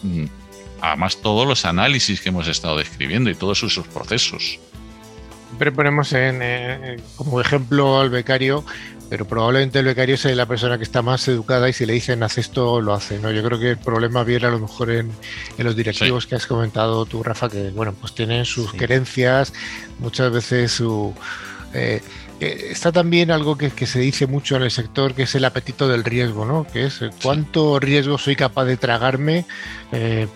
mm, 0.02 0.24
además, 0.80 1.20
todos 1.20 1.46
los 1.46 1.64
análisis 1.64 2.20
que 2.20 2.30
hemos 2.30 2.48
estado 2.48 2.78
describiendo 2.78 3.30
y 3.30 3.34
todos 3.34 3.62
esos 3.62 3.86
procesos. 3.88 4.58
Siempre 5.48 5.72
ponemos 5.72 6.12
en, 6.12 7.00
como 7.16 7.40
ejemplo 7.40 8.00
al 8.00 8.10
becario, 8.10 8.64
pero 9.08 9.26
probablemente 9.26 9.78
el 9.78 9.86
becario 9.86 10.16
sea 10.16 10.34
la 10.34 10.46
persona 10.46 10.76
que 10.76 10.84
está 10.84 11.00
más 11.00 11.26
educada 11.28 11.68
y 11.68 11.72
si 11.72 11.86
le 11.86 11.94
dicen 11.94 12.22
haz 12.22 12.36
esto, 12.38 12.80
lo 12.80 12.92
hace. 12.92 13.18
¿no? 13.18 13.30
Yo 13.30 13.42
creo 13.42 13.58
que 13.58 13.70
el 13.70 13.78
problema 13.78 14.24
viene 14.24 14.46
a 14.46 14.50
lo 14.50 14.60
mejor 14.60 14.90
en, 14.90 15.10
los 15.56 15.74
directivos 15.74 16.26
que 16.26 16.34
has 16.34 16.46
comentado 16.46 17.06
tú, 17.06 17.22
Rafa, 17.22 17.48
que 17.48 17.70
bueno, 17.70 17.94
pues 17.98 18.14
tienen 18.14 18.44
sus 18.44 18.72
creencias, 18.72 19.52
muchas 19.98 20.30
veces 20.30 20.72
su... 20.72 21.14
Eh, 21.74 22.00
eh, 22.40 22.68
está 22.70 22.92
también 22.92 23.30
algo 23.30 23.58
que, 23.58 23.70
que, 23.70 23.86
se 23.86 23.98
dice 24.00 24.26
mucho 24.26 24.56
en 24.56 24.62
el 24.62 24.70
sector, 24.70 25.14
que 25.14 25.24
es 25.24 25.34
el 25.34 25.44
apetito 25.44 25.88
del 25.88 26.04
riesgo, 26.04 26.44
¿no? 26.44 26.66
Que 26.72 26.86
es 26.86 27.02
eh, 27.02 27.10
cuánto 27.22 27.78
riesgo 27.78 28.18
soy 28.18 28.36
capaz 28.36 28.64
de 28.64 28.76
tragarme 28.76 29.44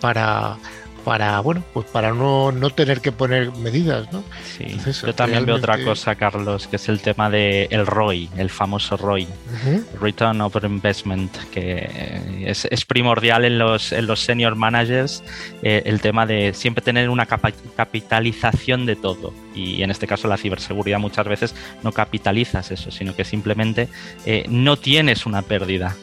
para 0.00 0.56
para 1.04 1.40
bueno 1.40 1.62
pues 1.72 1.86
para 1.86 2.12
no, 2.12 2.52
no 2.52 2.70
tener 2.70 3.00
que 3.00 3.12
poner 3.12 3.52
medidas 3.52 4.12
¿no? 4.12 4.22
Sí. 4.44 4.76
yo 5.04 5.14
también 5.14 5.44
veo 5.44 5.56
otra 5.56 5.82
cosa 5.84 6.14
Carlos 6.14 6.66
que 6.66 6.76
es 6.76 6.88
el 6.88 7.00
tema 7.00 7.30
de 7.30 7.68
el 7.70 7.86
ROI 7.86 8.30
el 8.36 8.50
famoso 8.50 8.96
ROI 8.96 9.26
Return 10.00 10.40
Over 10.40 10.64
Investment 10.64 11.36
que 11.50 12.44
es, 12.46 12.66
es, 12.70 12.84
primordial 12.84 13.44
en 13.44 13.58
los 13.58 13.92
en 13.92 14.06
los 14.06 14.20
senior 14.20 14.54
managers 14.54 15.22
eh, 15.62 15.82
el 15.86 16.00
tema 16.00 16.26
de 16.26 16.54
siempre 16.54 16.82
tener 16.82 17.08
una 17.08 17.26
capitalización 17.26 18.86
de 18.86 18.96
todo 18.96 19.32
y 19.54 19.82
en 19.82 19.90
este 19.90 20.06
caso 20.06 20.28
la 20.28 20.36
ciberseguridad 20.36 20.98
muchas 20.98 21.26
veces 21.26 21.54
no 21.82 21.92
capitalizas 21.92 22.70
eso 22.70 22.90
sino 22.90 23.14
que 23.14 23.24
simplemente 23.24 23.88
eh, 24.26 24.44
no 24.48 24.76
tienes 24.76 25.26
una 25.26 25.42
pérdida 25.42 25.96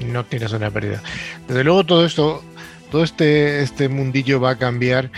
no 0.00 0.24
tienes 0.24 0.52
una 0.52 0.70
pérdida 0.70 1.02
desde 1.48 1.64
luego 1.64 1.84
todo 1.84 2.04
esto 2.04 2.42
todo 2.90 3.02
este, 3.02 3.62
este 3.62 3.88
mundillo 3.88 4.40
va 4.40 4.50
a 4.50 4.58
cambiar 4.58 5.10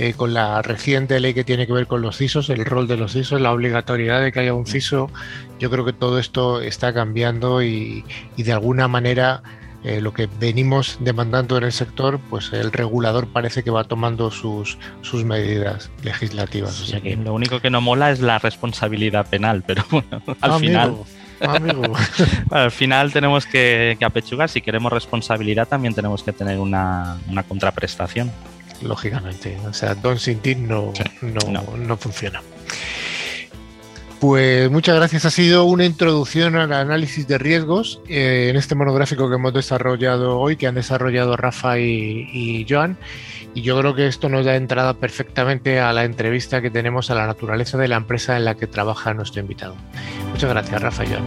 eh, 0.00 0.14
con 0.16 0.32
la 0.32 0.62
reciente 0.62 1.18
ley 1.18 1.34
que 1.34 1.42
tiene 1.42 1.66
que 1.66 1.72
ver 1.72 1.88
con 1.88 2.02
los 2.02 2.18
CISOs, 2.18 2.50
el 2.50 2.64
rol 2.64 2.86
de 2.86 2.96
los 2.96 3.14
CISOs, 3.14 3.40
la 3.40 3.52
obligatoriedad 3.52 4.22
de 4.22 4.30
que 4.30 4.38
haya 4.38 4.54
un 4.54 4.64
CISO. 4.64 5.10
Yo 5.58 5.70
creo 5.70 5.84
que 5.84 5.92
todo 5.92 6.20
esto 6.20 6.60
está 6.60 6.94
cambiando 6.94 7.64
y, 7.64 8.04
de 8.36 8.52
alguna 8.52 8.86
manera 8.86 9.42
eh, 9.82 10.00
lo 10.00 10.14
que 10.14 10.28
venimos 10.38 10.98
demandando 11.00 11.56
en 11.56 11.64
el 11.64 11.72
sector, 11.72 12.20
pues 12.30 12.52
el 12.52 12.70
regulador 12.70 13.26
parece 13.26 13.64
que 13.64 13.72
va 13.72 13.82
tomando 13.82 14.30
sus, 14.30 14.78
sus 15.02 15.24
medidas 15.24 15.90
legislativas. 16.04 16.80
O 16.80 16.84
sea 16.84 17.00
que... 17.00 17.16
Lo 17.16 17.34
único 17.34 17.58
que 17.58 17.70
no 17.70 17.80
mola 17.80 18.12
es 18.12 18.20
la 18.20 18.38
responsabilidad 18.38 19.26
penal, 19.28 19.64
pero 19.66 19.82
bueno, 19.90 20.22
al 20.40 20.60
final... 20.60 20.96
al 22.50 22.70
final 22.70 23.12
tenemos 23.12 23.46
que, 23.46 23.96
apechugar. 24.00 24.48
Si 24.48 24.60
queremos 24.60 24.92
responsabilidad, 24.92 25.68
también 25.68 25.94
tenemos 25.94 26.22
que 26.22 26.32
tener 26.32 26.58
una, 26.58 27.18
contraprestación. 27.46 28.30
Lógicamente. 28.82 29.58
O 29.68 29.72
sea, 29.72 29.94
Don 29.94 30.18
Sin 30.18 30.40
no, 30.68 30.92
no, 31.76 31.96
funciona. 31.96 32.40
Pues 34.20 34.68
muchas 34.70 34.96
gracias. 34.96 35.24
Ha 35.24 35.30
sido 35.30 35.64
una 35.64 35.84
introducción 35.84 36.56
al 36.56 36.72
análisis 36.72 37.28
de 37.28 37.38
riesgos 37.38 38.00
eh, 38.08 38.48
en 38.50 38.56
este 38.56 38.74
monográfico 38.74 39.28
que 39.28 39.36
hemos 39.36 39.54
desarrollado 39.54 40.40
hoy, 40.40 40.56
que 40.56 40.66
han 40.66 40.74
desarrollado 40.74 41.36
Rafa 41.36 41.78
y, 41.78 42.28
y 42.32 42.66
Joan. 42.68 42.96
Y 43.54 43.62
yo 43.62 43.78
creo 43.78 43.94
que 43.94 44.06
esto 44.06 44.28
nos 44.28 44.44
da 44.44 44.56
entrada 44.56 44.94
perfectamente 44.94 45.80
a 45.80 45.92
la 45.92 46.04
entrevista 46.04 46.60
que 46.60 46.70
tenemos 46.70 47.10
a 47.10 47.14
la 47.14 47.26
naturaleza 47.26 47.78
de 47.78 47.88
la 47.88 47.96
empresa 47.96 48.36
en 48.36 48.44
la 48.44 48.56
que 48.56 48.66
trabaja 48.66 49.14
nuestro 49.14 49.40
invitado. 49.40 49.76
Muchas 50.32 50.50
gracias, 50.50 50.82
Rafael. 50.82 51.18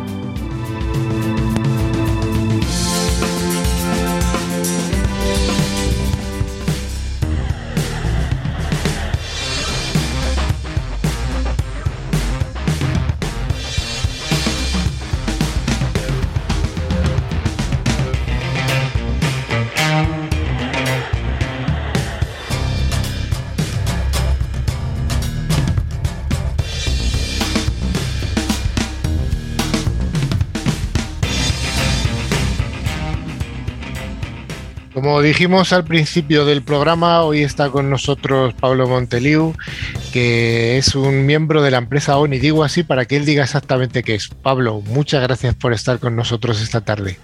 Como 35.22 35.28
dijimos 35.28 35.72
al 35.72 35.84
principio 35.84 36.46
del 36.46 36.64
programa, 36.64 37.22
hoy 37.22 37.44
está 37.44 37.70
con 37.70 37.92
nosotros 37.92 38.56
Pablo 38.56 38.88
Monteliu, 38.88 39.54
que 40.12 40.80
es 40.80 40.96
un 40.96 41.28
miembro 41.28 41.62
de 41.62 41.70
la 41.70 41.78
empresa 41.78 42.18
ONI. 42.18 42.40
Digo 42.40 42.64
así 42.64 42.82
para 42.82 43.06
que 43.06 43.18
él 43.18 43.26
diga 43.26 43.44
exactamente 43.44 44.02
qué 44.02 44.16
es. 44.16 44.30
Pablo, 44.30 44.82
muchas 44.88 45.22
gracias 45.22 45.54
por 45.54 45.74
estar 45.74 46.00
con 46.00 46.16
nosotros 46.16 46.60
esta 46.60 46.82
tarde. 46.82 47.20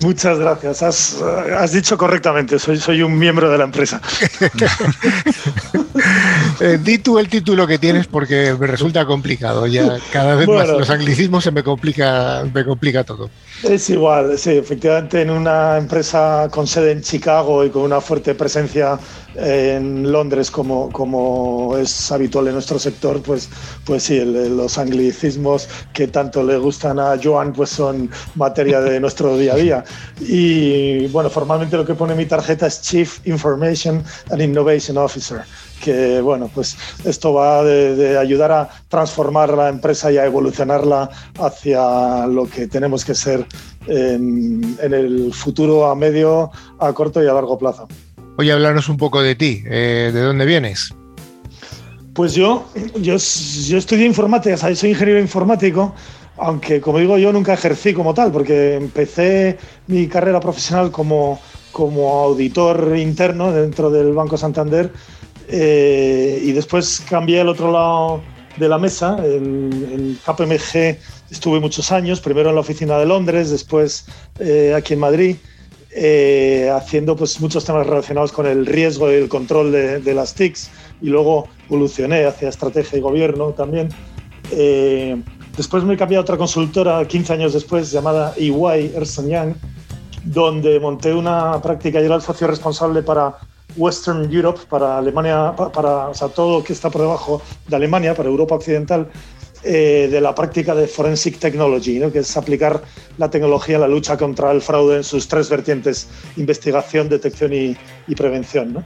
Muchas 0.00 0.40
gracias. 0.40 0.82
Has, 0.82 1.72
dicho 1.72 1.96
correctamente, 1.96 2.58
soy, 2.58 2.78
soy 2.78 3.02
un 3.02 3.16
miembro 3.16 3.48
de 3.48 3.58
la 3.58 3.64
empresa. 3.64 4.02
Eh, 6.60 6.78
di 6.82 6.98
tú 6.98 7.18
el 7.18 7.28
título 7.28 7.66
que 7.68 7.78
tienes 7.78 8.06
porque 8.06 8.54
me 8.58 8.66
resulta 8.66 9.06
complicado. 9.06 9.66
Ya 9.66 9.98
cada 10.12 10.34
vez 10.34 10.48
más 10.48 10.68
los 10.68 10.90
anglicismos 10.90 11.44
se 11.44 11.52
me 11.52 11.62
complica, 11.62 12.44
me 12.52 12.64
complica 12.64 13.04
todo. 13.04 13.30
Es 13.62 13.88
igual, 13.90 14.36
sí, 14.38 14.50
efectivamente 14.50 15.22
en 15.22 15.30
una 15.30 15.78
empresa 15.78 16.48
con 16.50 16.66
sede 16.66 16.92
en 16.92 17.02
Chicago 17.02 17.64
y 17.64 17.70
con 17.70 17.82
una 17.82 18.00
fuerte 18.00 18.34
presencia 18.34 18.98
en 19.36 20.10
Londres 20.10 20.50
como, 20.50 20.90
como 20.90 21.76
es 21.76 22.10
habitual 22.10 22.48
en 22.48 22.54
nuestro 22.54 22.78
sector, 22.78 23.22
pues, 23.22 23.48
pues 23.84 24.04
sí, 24.04 24.20
los 24.24 24.78
anglicismos 24.78 25.68
que 25.92 26.08
tanto 26.08 26.42
le 26.42 26.56
gustan 26.56 26.98
a 26.98 27.16
Joan 27.22 27.52
pues 27.52 27.70
son 27.70 28.10
materia 28.34 28.80
de 28.80 28.98
nuestro 28.98 29.36
día 29.36 29.54
a 29.54 29.56
día. 29.56 29.84
Y 30.20 31.06
bueno, 31.08 31.30
formalmente 31.30 31.76
lo 31.76 31.84
que 31.84 31.94
pone 31.94 32.14
mi 32.14 32.26
tarjeta 32.26 32.66
es 32.66 32.82
Chief 32.82 33.24
Information 33.26 34.02
and 34.30 34.42
Innovation 34.42 34.98
Officer 34.98 35.42
que 35.82 36.20
bueno, 36.20 36.50
pues 36.54 36.76
esto 37.04 37.32
va 37.32 37.62
de, 37.64 38.18
ayudar 38.18 38.52
a 38.52 38.68
transformar 38.88 39.54
la 39.54 39.68
empresa 39.68 40.12
y 40.12 40.18
a 40.18 40.24
evolucionarla 40.24 41.10
hacia 41.38 42.26
lo 42.26 42.48
que 42.48 42.66
tenemos 42.66 43.04
que 43.04 43.14
ser 43.14 43.46
en, 43.86 44.78
el 44.80 45.32
futuro 45.32 45.86
a 45.86 45.94
medio, 45.94 46.50
a 46.78 46.92
corto 46.92 47.22
y 47.22 47.26
a 47.26 47.32
largo 47.32 47.58
plazo. 47.58 47.88
Oye, 48.36 48.52
hablarnos 48.52 48.88
un 48.88 48.96
poco 48.96 49.22
de 49.22 49.34
ti, 49.34 49.62
eh, 49.66 50.10
¿de 50.12 50.20
dónde 50.20 50.44
vienes? 50.44 50.94
Pues 52.14 52.34
yo, 52.34 52.68
yo, 52.96 53.16
yo 53.16 53.78
estudié 53.78 54.04
informática, 54.04 54.56
soy 54.56 54.90
ingeniero 54.90 55.20
informático, 55.20 55.94
aunque 56.36 56.80
como 56.80 56.98
digo 56.98 57.18
yo 57.18 57.32
nunca 57.32 57.54
ejercí 57.54 57.92
como 57.92 58.14
tal, 58.14 58.32
porque 58.32 58.74
empecé 58.74 59.58
mi 59.86 60.06
carrera 60.08 60.40
profesional 60.40 60.90
como, 60.90 61.40
como 61.72 62.24
auditor 62.24 62.94
interno 62.96 63.52
dentro 63.52 63.90
del 63.90 64.12
Banco 64.12 64.36
Santander 64.36 64.92
eh, 65.50 66.40
y 66.42 66.52
después 66.52 67.02
cambié 67.08 67.40
al 67.40 67.48
otro 67.48 67.72
lado 67.72 68.22
de 68.56 68.68
la 68.68 68.78
mesa. 68.78 69.16
En, 69.24 70.18
KPMG 70.24 70.98
estuve 71.30 71.60
muchos 71.60 71.90
años, 71.90 72.20
primero 72.20 72.50
en 72.50 72.54
la 72.54 72.60
oficina 72.60 72.98
de 72.98 73.06
Londres, 73.06 73.50
después 73.50 74.06
eh, 74.38 74.74
aquí 74.76 74.94
en 74.94 75.00
Madrid, 75.00 75.36
eh, 75.90 76.70
haciendo 76.74 77.16
pues, 77.16 77.40
muchos 77.40 77.64
temas 77.64 77.86
relacionados 77.86 78.30
con 78.32 78.46
el 78.46 78.66
riesgo 78.66 79.10
y 79.10 79.14
el 79.14 79.28
control 79.28 79.72
de, 79.72 80.14
las 80.14 80.34
TICs. 80.34 80.70
Y 81.00 81.08
luego 81.08 81.48
evolucioné 81.66 82.26
hacia 82.26 82.48
estrategia 82.48 82.98
y 82.98 83.00
gobierno 83.00 83.50
también. 83.50 83.88
después 85.56 85.84
me 85.84 85.96
cambié 85.96 86.18
a 86.18 86.20
otra 86.20 86.36
consultora 86.36 87.06
15 87.06 87.32
años 87.32 87.52
después 87.54 87.90
llamada 87.90 88.34
EY, 88.36 88.92
Ernst 88.94 89.26
Young, 89.26 89.54
donde 90.24 90.78
monté 90.80 91.14
una 91.14 91.60
práctica 91.62 92.00
y 92.00 92.04
era 92.04 92.16
el 92.16 92.22
socio 92.22 92.46
responsable 92.46 93.02
para 93.02 93.36
Western 93.78 94.30
Europe, 94.30 94.60
para 94.68 94.98
Alemania, 94.98 95.54
para, 95.56 96.08
o 96.08 96.14
sea, 96.14 96.28
todo 96.28 96.58
lo 96.58 96.64
que 96.64 96.72
está 96.72 96.90
por 96.90 97.00
debajo 97.00 97.40
de 97.66 97.76
Alemania, 97.76 98.14
para 98.14 98.28
Europa 98.28 98.56
Occidental, 98.56 99.08
eh, 99.64 100.08
de 100.08 100.20
la 100.20 100.34
práctica 100.34 100.72
de 100.72 100.86
Forensic 100.86 101.38
Technology, 101.38 101.98
¿no? 101.98 102.12
que 102.12 102.20
es 102.20 102.36
aplicar 102.36 102.80
la 103.16 103.28
tecnología 103.28 103.76
a 103.76 103.80
la 103.80 103.88
lucha 103.88 104.16
contra 104.16 104.52
el 104.52 104.60
fraude 104.60 104.98
en 104.98 105.04
sus 105.04 105.26
tres 105.26 105.48
vertientes, 105.48 106.08
investigación, 106.36 107.08
detección 107.08 107.52
y, 107.52 107.76
prevención. 108.14 108.72
¿no? 108.72 108.84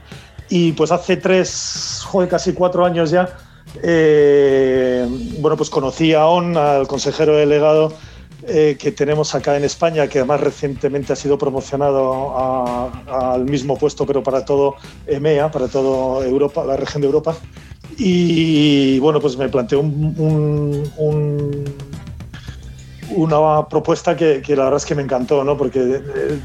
Y 0.49 0.71
pues 0.71 0.91
hace 0.91 1.17
tres, 1.17 2.01
joder, 2.07 2.27
casi 2.27 2.53
cuatro 2.53 2.85
años 2.85 3.11
ya, 3.11 3.37
eh, 3.83 5.07
bueno, 5.39 5.57
pues 5.57 5.69
conocí 5.69 6.13
a 6.13 6.25
ON, 6.25 6.57
al 6.57 6.87
consejero 6.87 7.35
delegado 7.35 7.93
eh, 8.47 8.75
que 8.77 8.91
tenemos 8.91 9.35
acá 9.35 9.55
en 9.55 9.63
España, 9.63 10.07
que 10.07 10.19
además 10.19 10.41
recientemente 10.41 11.13
ha 11.13 11.15
sido 11.15 11.37
promocionado 11.37 12.35
al 13.07 13.45
mismo 13.45 13.77
puesto, 13.77 14.05
pero 14.05 14.21
para 14.21 14.43
todo 14.43 14.75
EMEA, 15.07 15.49
para 15.49 15.67
toda 15.67 16.25
Europa, 16.25 16.65
la 16.65 16.75
región 16.75 17.01
de 17.01 17.07
Europa. 17.07 17.35
Y 17.97 18.99
bueno, 18.99 19.21
pues 19.21 19.37
me 19.37 19.47
planteó 19.49 19.79
un, 19.79 20.83
una 23.15 23.67
propuesta 23.67 24.15
que, 24.15 24.41
la 24.49 24.63
verdad 24.65 24.77
es 24.77 24.85
que 24.85 24.95
me 24.95 25.03
encantó, 25.03 25.43
¿no? 25.43 25.57
Porque 25.57 25.79
eh, 25.79 26.39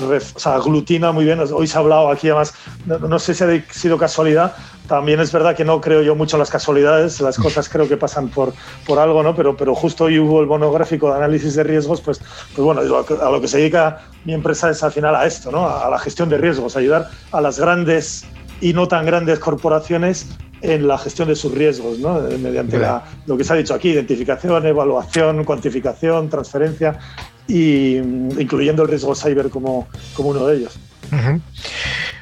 eh, 0.00 0.20
aglutina 0.44 1.12
muy 1.12 1.24
bien. 1.24 1.40
Hoy 1.40 1.66
se 1.66 1.76
ha 1.76 1.80
hablado 1.80 2.10
aquí, 2.10 2.28
además, 2.28 2.54
no, 2.86 3.18
sé 3.18 3.34
si 3.34 3.44
ha 3.44 3.72
sido 3.72 3.98
casualidad. 3.98 4.54
También 4.88 5.20
es 5.20 5.30
verdad 5.30 5.54
que 5.54 5.66
no 5.66 5.82
creo 5.82 6.02
yo 6.02 6.14
mucho 6.14 6.36
en 6.36 6.40
las 6.40 6.50
casualidades, 6.50 7.20
las 7.20 7.36
cosas 7.36 7.68
creo 7.68 7.86
que 7.86 7.98
pasan 7.98 8.28
por, 8.30 8.54
por 8.86 8.98
algo, 8.98 9.22
¿no? 9.22 9.36
Pero, 9.36 9.54
pero 9.54 9.74
justo 9.74 10.04
hoy 10.04 10.18
hubo 10.18 10.40
el 10.40 10.46
monográfico 10.46 11.10
de 11.10 11.18
análisis 11.18 11.54
de 11.54 11.62
riesgos, 11.62 12.00
pues, 12.00 12.18
pues 12.54 12.64
bueno, 12.64 12.80
a 12.80 13.30
lo 13.30 13.40
que 13.40 13.48
se 13.48 13.58
dedica 13.58 14.00
mi 14.24 14.32
empresa 14.32 14.70
es 14.70 14.82
al 14.82 14.90
final 14.90 15.14
a 15.14 15.26
esto, 15.26 15.52
¿no? 15.52 15.68
A 15.68 15.90
la 15.90 15.98
gestión 15.98 16.30
de 16.30 16.38
riesgos, 16.38 16.74
ayudar 16.74 17.10
a 17.32 17.40
las 17.42 17.60
grandes 17.60 18.24
y 18.62 18.72
no 18.72 18.88
tan 18.88 19.04
grandes 19.04 19.38
corporaciones 19.38 20.26
en 20.62 20.88
la 20.88 20.96
gestión 20.96 21.28
de 21.28 21.36
sus 21.36 21.52
riesgos, 21.52 21.98
¿no? 21.98 22.26
Eh, 22.26 22.38
mediante 22.38 22.80
lo 23.26 23.36
que 23.36 23.44
se 23.44 23.52
ha 23.52 23.56
dicho 23.56 23.74
aquí, 23.74 23.90
identificación, 23.90 24.66
evaluación, 24.66 25.44
cuantificación, 25.44 26.30
transferencia, 26.30 26.98
y, 27.46 28.00
mm, 28.02 28.40
incluyendo 28.40 28.82
el 28.84 28.88
riesgo 28.88 29.14
cyber 29.14 29.50
como, 29.50 29.86
como 30.14 30.30
uno 30.30 30.46
de 30.46 30.56
ellos. 30.56 30.78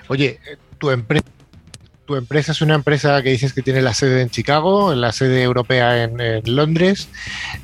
Oye, 0.08 0.38
tu 0.78 0.90
empresa 0.90 1.35
tu 2.06 2.16
empresa 2.16 2.52
es 2.52 2.62
una 2.62 2.74
empresa 2.74 3.22
que 3.22 3.30
dices 3.30 3.52
que 3.52 3.62
tiene 3.62 3.82
la 3.82 3.92
sede 3.92 4.22
en 4.22 4.30
Chicago, 4.30 4.94
la 4.94 5.12
sede 5.12 5.42
europea 5.42 6.04
en, 6.04 6.16
Londres. 6.46 7.08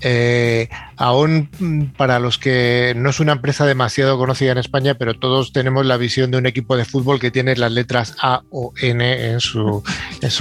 Eh, 0.00 0.68
aún 0.96 1.48
mm, 1.58 1.84
para 1.96 2.18
los 2.18 2.38
que 2.38 2.92
no 2.96 3.10
es 3.10 3.20
una 3.20 3.32
empresa 3.32 3.64
demasiado 3.64 4.18
conocida 4.18 4.52
en 4.52 4.58
España, 4.58 4.94
pero 4.94 5.14
todos 5.14 5.52
tenemos 5.52 5.86
la 5.86 5.96
visión 5.96 6.30
de 6.30 6.38
un 6.38 6.46
equipo 6.46 6.76
de 6.76 6.84
fútbol 6.84 7.20
que 7.20 7.30
tiene 7.30 7.56
las 7.56 7.72
letras 7.72 8.16
A 8.20 8.42
o 8.50 8.72
N 8.80 9.30
en 9.30 9.40
su, 9.40 9.82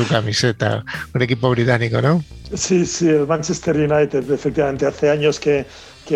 camiseta. 0.09 0.83
Un 1.13 1.21
equipo 1.21 1.49
británico, 1.51 2.01
¿no? 2.01 2.23
Sí, 2.53 2.85
sí, 2.85 3.07
el 3.07 3.27
Manchester 3.27 3.77
United, 3.77 4.29
efectivamente. 4.31 4.85
Hace 4.85 5.09
años 5.09 5.39
que, 5.39 5.65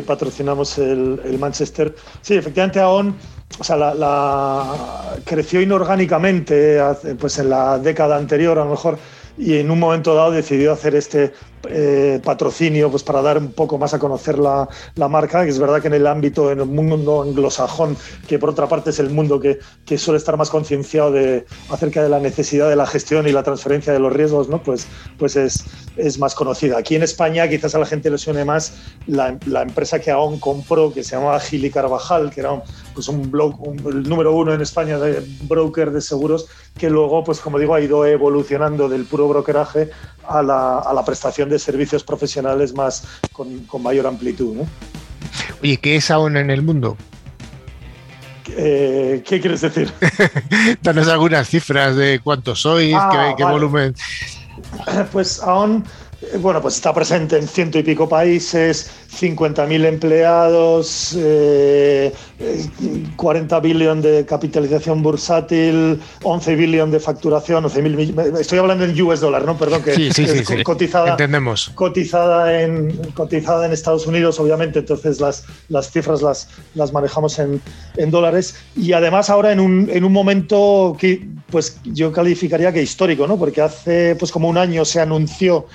patrocinamos 0.05 0.77
el, 0.77 1.21
el 1.23 1.39
Manchester. 1.39 1.95
Sí, 2.21 2.33
efectivamente, 2.33 2.81
AON 2.81 3.15
o 3.60 3.64
sea, 3.64 3.78
la, 3.78 5.16
creció 5.24 5.62
inorgánicamente 5.62 6.80
pues 7.20 7.39
en 7.39 7.50
la 7.50 7.80
década 7.80 8.18
anterior, 8.18 8.60
a 8.60 8.66
lo 8.66 8.72
mejor, 8.72 8.98
y 9.38 9.58
en 9.58 9.70
un 9.70 9.80
momento 9.80 10.16
dado 10.16 10.32
decidió 10.32 10.72
hacer 10.72 10.96
este 10.96 11.34
eh, 11.68 12.22
patrocinio 12.24 12.89
pues 12.89 13.04
para 13.04 13.22
dar 13.22 13.38
un 13.38 13.52
poco 13.52 13.78
más 13.78 13.93
a 13.93 14.00
conocer 14.00 14.39
la, 14.39 14.68
la, 14.96 15.08
marca, 15.08 15.43
que 15.43 15.50
es 15.50 15.60
verdad 15.60 15.82
que 15.82 15.88
en 15.88 15.96
el 15.96 16.08
ámbito, 16.08 16.52
en 16.52 16.60
el 16.60 16.66
mundo 16.66 17.22
anglosajón, 17.22 17.98
que 18.28 18.39
por 18.39 18.50
otra 18.50 18.68
parte 18.68 18.91
es 18.91 19.00
el 19.00 19.10
mundo 19.10 19.39
que, 19.39 19.60
que 19.86 19.98
suele 19.98 20.18
estar 20.18 20.38
más 20.38 20.50
concienciado 20.50 21.12
de, 21.12 21.46
acerca 21.70 22.02
de 22.02 22.10
la 22.10 22.20
necesidad 22.20 22.70
de 22.70 22.76
la 22.76 22.86
gestión 22.86 23.28
y 23.28 23.32
la 23.32 23.43
transferencia 23.43 23.91
de 23.91 24.00
los 24.00 24.14
riesgos, 24.14 24.48
¿no? 24.48 24.62
pues, 24.64 24.88
pues 25.18 25.36
es, 25.36 25.66
es 25.98 26.18
más 26.18 26.34
conocida. 26.36 26.78
Aquí 26.78 26.96
en 26.96 27.04
España 27.04 27.48
quizás 27.50 27.76
a 27.76 27.80
la 27.80 27.86
gente 27.86 28.10
le 28.10 28.18
suene 28.18 28.46
más 28.46 28.74
la, 29.08 29.38
la 29.46 29.64
empresa 29.64 30.00
que 30.00 30.12
aún 30.12 30.39
compró, 30.39 30.93
que 30.93 31.04
se 31.04 31.16
llamaba 31.16 31.39
Gili 31.39 31.72
Carvajal, 31.72 32.30
que 32.30 32.41
era 32.41 32.54
un, 32.54 32.62
pues 32.96 33.10
un 33.10 33.30
blog, 33.30 33.60
el 33.88 34.10
número 34.10 34.34
uno 34.34 34.54
en 34.54 34.62
España 34.62 34.98
de 34.98 35.24
broker 35.41 35.91
de 35.91 36.02
seguros, 36.02 36.48
que 36.78 36.89
luego, 36.89 37.24
pues 37.24 37.39
como 37.39 37.60
digo, 37.60 37.76
ha 37.76 37.82
ido 37.82 38.06
evolucionando 38.06 38.89
del 38.89 39.06
puro 39.06 39.28
brokeraje 39.28 39.91
a 40.28 40.41
la, 40.41 40.80
a 40.80 40.93
la 40.93 41.06
prestación 41.06 41.50
de 41.50 41.60
servicios 41.60 42.04
profesionales 42.04 42.74
más 42.74 43.04
con, 43.34 43.60
con 43.66 43.84
mayor 43.84 44.08
amplitud. 44.08 44.56
¿no? 44.56 44.68
Oye, 45.62 45.78
¿qué 45.78 45.98
es 45.98 46.10
aún 46.10 46.38
en 46.38 46.50
el 46.50 46.62
mundo? 46.62 46.98
Eh, 48.58 49.24
¿Qué 49.28 49.41
quieres 49.41 49.62
decir? 49.62 49.91
Danos 50.82 51.08
algunas 51.08 51.50
cifras 51.50 51.96
de 51.96 52.22
cuántos 52.24 52.62
sois, 52.62 52.96
ah, 52.98 53.34
qué, 53.36 53.43
volumen. 53.43 53.96
Pues 55.12 55.41
aún 55.41 55.84
bueno, 56.39 56.61
pues 56.61 56.76
está 56.76 56.93
presente 56.93 57.38
en 57.38 57.47
ciento 57.47 57.80
y 57.80 57.84
pico 57.84 58.07
países, 58.07 58.89
50.000 59.19 59.86
empleados, 59.86 61.17
40 63.15 63.57
eh, 63.57 63.61
billones 63.61 64.03
de 64.03 64.26
capitalización 64.26 65.01
bursátil, 65.01 65.99
11 66.23 66.55
billones 66.55 66.93
de 66.93 66.99
facturación, 66.99 67.65
11 67.65 68.39
estoy 68.39 68.59
hablando 68.59 68.86
en 68.86 69.01
US 69.01 69.19
dólar, 69.21 69.45
¿no? 69.45 69.57
Perdón, 69.57 69.84
que 69.84 69.95
sí, 69.95 70.11
sí, 70.11 70.28
sí, 70.28 70.63
cotizada, 70.63 71.11
Entendemos. 71.11 71.71
Cotizada 71.76 72.61
en, 72.61 72.95
cotizada 73.13 73.65
en 73.65 73.71
Estados 73.71 74.05
Unidos, 74.07 74.39
obviamente, 74.39 74.80
entonces 74.80 75.19
las, 75.19 75.45
las 75.69 75.91
cifras 75.91 76.21
las, 76.21 76.49
las 76.73 76.91
manejamos 76.93 77.39
en, 77.39 77.61
en 77.97 78.11
dólares 78.11 78.55
y 78.76 78.93
además 78.93 79.30
ahora 79.30 79.51
en 79.51 79.59
un, 79.59 79.89
en 79.91 80.03
un 80.03 80.11
momento 80.11 80.95
que 80.99 81.26
pues 81.49 81.80
yo 81.86 82.11
calificaría 82.11 82.73
que 82.73 82.82
histórico, 82.82 83.28
¿no? 83.28 83.38
Porque 83.38 83.61
hace 83.61 84.15
pues 84.15 84.32
como 84.32 84.49
un 84.49 84.57
año 84.57 84.84
se 84.84 84.99
anunció 84.99 85.67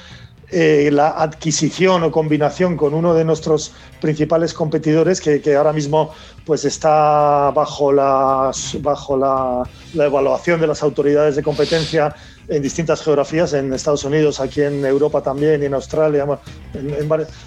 eh, 0.53 0.91
la 0.93 1.11
adquisición 1.11 2.03
o 2.03 2.11
combinación 2.11 2.77
con 2.77 2.93
uno 2.93 3.15
de 3.15 3.25
nuestros 3.25 3.73
principales 4.01 4.53
competidores 4.53 5.21
que, 5.21 5.41
ahora 5.55 5.73
mismo 5.73 6.13
pues 6.45 6.65
está 6.65 7.53
bajo, 7.55 7.93
las, 7.93 8.77
bajo 8.83 9.17
la, 9.17 9.63
evaluación 9.95 10.61
de 10.61 10.67
las 10.67 10.83
autoridades 10.83 11.37
de 11.37 11.43
competencia 11.43 12.15
en 12.49 12.63
distintas 12.63 13.01
geografías, 13.03 13.53
en 13.53 13.73
Estados 13.73 14.03
Unidos, 14.03 14.41
aquí 14.41 14.63
en 14.63 14.85
Europa 14.85 15.23
también 15.23 15.63
en 15.63 15.73
Australia. 15.73 16.27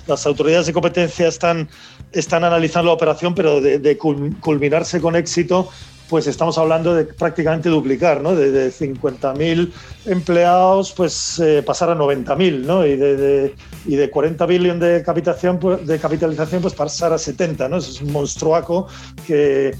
las 0.08 0.26
autoridades 0.26 0.68
de 0.68 0.74
competencia 0.74 1.28
están, 1.28 1.68
están 2.14 2.46
analizando 2.46 2.88
la 2.88 2.94
operación, 2.94 3.36
pero 3.36 3.60
de 3.60 3.98
culminarse 3.98 5.02
con 5.02 5.18
éxito, 5.18 5.70
pues 6.10 6.28
estamos 6.28 6.58
hablando 6.58 6.94
de 6.94 7.06
prácticamente 7.06 7.70
duplicar, 7.70 8.22
¿no? 8.22 8.36
De, 8.36 8.52
de 8.52 8.70
50.000 8.72 9.72
empleados, 10.06 10.92
pues 10.92 11.40
eh, 11.40 11.64
pasar 11.66 11.90
a 11.90 11.96
90.000, 11.96 12.66
¿no? 12.66 12.86
Y 12.86 12.96
de, 12.96 13.56
y 13.86 13.96
de 13.96 14.10
40 14.10 14.46
billones 14.46 14.80
de 14.80 15.04
capitalización, 15.04 15.60
pues, 15.60 15.86
de 15.88 16.00
capitalización, 16.00 16.62
pues 16.62 16.74
pasar 16.74 17.14
a 17.14 17.18
70, 17.18 17.70
¿no? 17.70 17.78
Eso 17.78 17.92
es 17.92 18.02
un 18.02 18.12
monstruaco 18.12 18.88
que, 19.26 19.76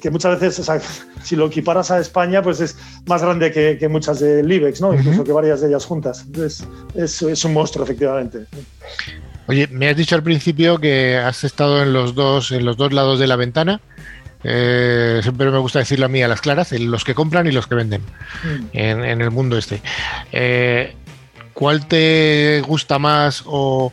que 0.00 0.10
muchas 0.10 0.40
veces, 0.40 0.70
si 1.22 1.36
lo 1.36 1.46
equiparas 1.46 1.90
a 1.90 1.98
España, 1.98 2.42
pues 2.42 2.60
es 2.60 2.76
más 3.06 3.22
grande 3.22 3.50
que, 3.50 3.88
muchas 3.88 4.20
del 4.20 4.50
IBEX, 4.50 4.80
¿no? 4.80 4.94
Incluso 4.94 5.24
que 5.24 5.32
varias 5.32 5.60
de 5.60 5.68
ellas 5.68 5.86
juntas. 5.86 6.22
Entonces, 6.26 6.66
es, 6.94 7.22
es 7.22 7.44
un 7.44 7.54
monstruo, 7.54 7.84
efectivamente. 7.84 8.46
Oye, 9.48 9.68
me 9.68 9.88
has 9.88 9.96
dicho 9.96 10.16
al 10.16 10.22
principio 10.22 10.78
que 10.78 11.16
has 11.16 11.44
estado 11.44 11.82
en 11.82 11.92
los 11.92 12.14
dos, 12.14 12.50
en 12.50 12.64
los 12.64 12.76
dos 12.76 12.92
lados 12.92 13.18
de 13.18 13.26
la 13.26 13.36
ventana. 13.36 13.80
Eh, 14.44 15.20
siempre 15.22 15.50
me 15.50 15.58
gusta 15.58 15.80
decirlo 15.80 16.06
a 16.06 16.08
mí 16.08 16.22
a 16.22 16.28
las 16.28 16.40
claras, 16.40 16.72
los 16.72 17.04
que 17.04 17.14
compran 17.14 17.46
y 17.46 17.52
los 17.52 17.66
que 17.66 17.74
venden 17.74 18.02
mm. 18.02 18.66
en, 18.72 19.20
el 19.20 19.30
mundo 19.30 19.58
este. 19.58 19.82
Eh, 20.32 20.94
¿Cuál 21.52 21.86
te 21.86 22.62
gusta 22.66 22.98
más 22.98 23.42
o, 23.46 23.92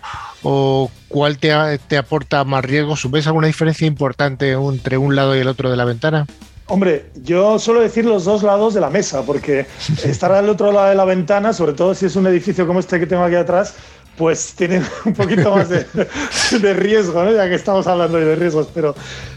cuál 1.08 1.38
te, 1.38 1.80
te, 1.88 1.98
aporta 1.98 2.44
más 2.44 2.66
riesgo? 2.66 2.96
¿Ves 3.10 3.28
alguna 3.28 3.48
diferencia 3.48 3.88
importante 3.88 4.52
entre 4.52 4.98
un 4.98 5.16
lado 5.16 5.36
y 5.36 5.40
el 5.40 5.48
otro 5.48 5.72
de 5.72 5.78
la 5.78 5.86
ventana? 5.86 6.26
Hombre, 6.68 7.08
yo 7.16 7.60
suelo 7.60 7.82
decir 7.82 8.06
los 8.06 8.24
dos 8.24 8.42
lados 8.42 8.74
de 8.74 8.82
la 8.82 8.90
mesa, 8.90 9.24
porque 9.24 9.66
estar 10.04 10.32
al 10.32 10.50
otro 10.50 10.72
lado 10.72 10.90
de 10.90 10.96
la 10.96 11.06
ventana, 11.06 11.54
sobre 11.54 11.74
todo 11.74 11.94
si 11.94 12.06
es 12.06 12.16
un 12.16 12.28
edificio 12.28 12.66
como 12.66 12.80
este 12.80 13.00
que 13.00 13.06
tengo 13.06 13.24
aquí 13.24 13.36
atrás, 13.36 13.76
pues 14.18 14.54
tienen 14.54 14.84
un 15.06 15.14
poquito 15.14 15.56
más 15.56 15.70
de, 15.70 16.74
riesgo, 16.74 17.32
ya 17.32 17.48
que 17.50 17.56
estamos 17.56 17.88
hablando 17.88 18.18
de 18.18 18.36
riesgos, 18.36 18.70
pero, 18.74 18.96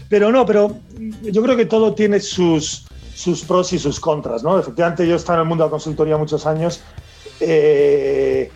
pero 0.09 0.31
no, 0.31 0.45
pero 0.45 0.77
yo 1.21 1.41
creo 1.41 1.55
que 1.55 1.65
todo 1.65 1.93
tiene 1.93 2.19
sus, 2.19 2.85
pros 3.47 3.73
y 3.73 3.79
sus 3.79 3.99
contras. 3.99 4.43
¿no? 4.43 4.59
Efectivamente, 4.59 5.07
yo 5.07 5.13
he 5.13 5.17
estado 5.17 5.39
en 5.39 5.43
el 5.43 5.49
mundo 5.49 5.63
de 5.63 5.67
la 5.67 5.71
consultoría 5.71 6.17
muchos 6.17 6.45
años, 6.45 6.81
eh, 7.39 8.51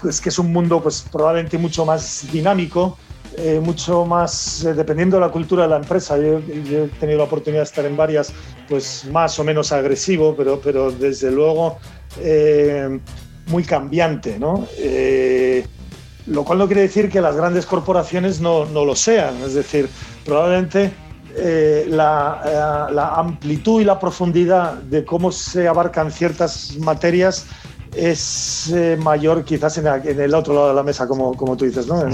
pues 0.00 0.20
que 0.20 0.30
es 0.30 0.38
un 0.38 0.52
mundo 0.52 0.82
pues, 0.82 1.04
probablemente 1.10 1.58
mucho 1.58 1.84
más 1.84 2.26
dinámico, 2.32 2.96
eh, 3.36 3.60
mucho 3.62 4.04
más, 4.04 4.64
eh, 4.64 4.74
dependiendo 4.74 5.16
de 5.16 5.20
la 5.20 5.28
cultura 5.28 5.64
de 5.64 5.68
la 5.68 5.76
empresa. 5.76 6.18
Yo, 6.18 6.38
he 6.38 6.90
tenido 6.98 7.18
la 7.18 7.24
oportunidad 7.24 7.60
de 7.60 7.64
estar 7.64 7.84
en 7.84 7.96
varias, 7.96 8.32
pues 8.68 9.04
más 9.10 9.38
o 9.38 9.44
menos 9.44 9.70
agresivo, 9.70 10.34
pero, 10.36 10.60
pero 10.60 10.90
desde 10.90 11.30
luego 11.30 11.78
muy 13.50 13.64
cambiante, 13.64 14.38
¿no? 14.38 14.66
Eh, 14.78 15.66
lo 16.26 16.44
cual 16.44 16.58
no 16.58 16.66
quiere 16.66 16.82
decir 16.82 17.10
que 17.10 17.20
las 17.20 17.36
grandes 17.36 17.66
corporaciones 17.66 18.40
no, 18.40 18.64
no 18.66 18.84
lo 18.84 18.94
sean, 18.94 19.36
es 19.42 19.54
decir, 19.54 19.88
probablemente 20.24 20.92
eh, 21.36 21.86
la, 21.88 22.88
eh, 22.90 22.92
la, 22.94 23.14
amplitud 23.14 23.80
y 23.80 23.84
la 23.84 23.98
profundidad 23.98 24.74
de 24.74 25.04
cómo 25.04 25.32
se 25.32 25.66
abarcan 25.66 26.10
ciertas 26.10 26.76
materias 26.78 27.46
es 27.94 28.72
mayor 28.98 29.44
quizás 29.44 29.78
en, 29.78 29.86
el 29.86 30.34
otro 30.34 30.54
lado 30.54 30.68
de 30.68 30.74
la 30.74 30.82
mesa, 30.84 31.08
como, 31.08 31.34
como 31.36 31.56
tú 31.56 31.64
dices, 31.64 31.88
¿no? 31.88 32.04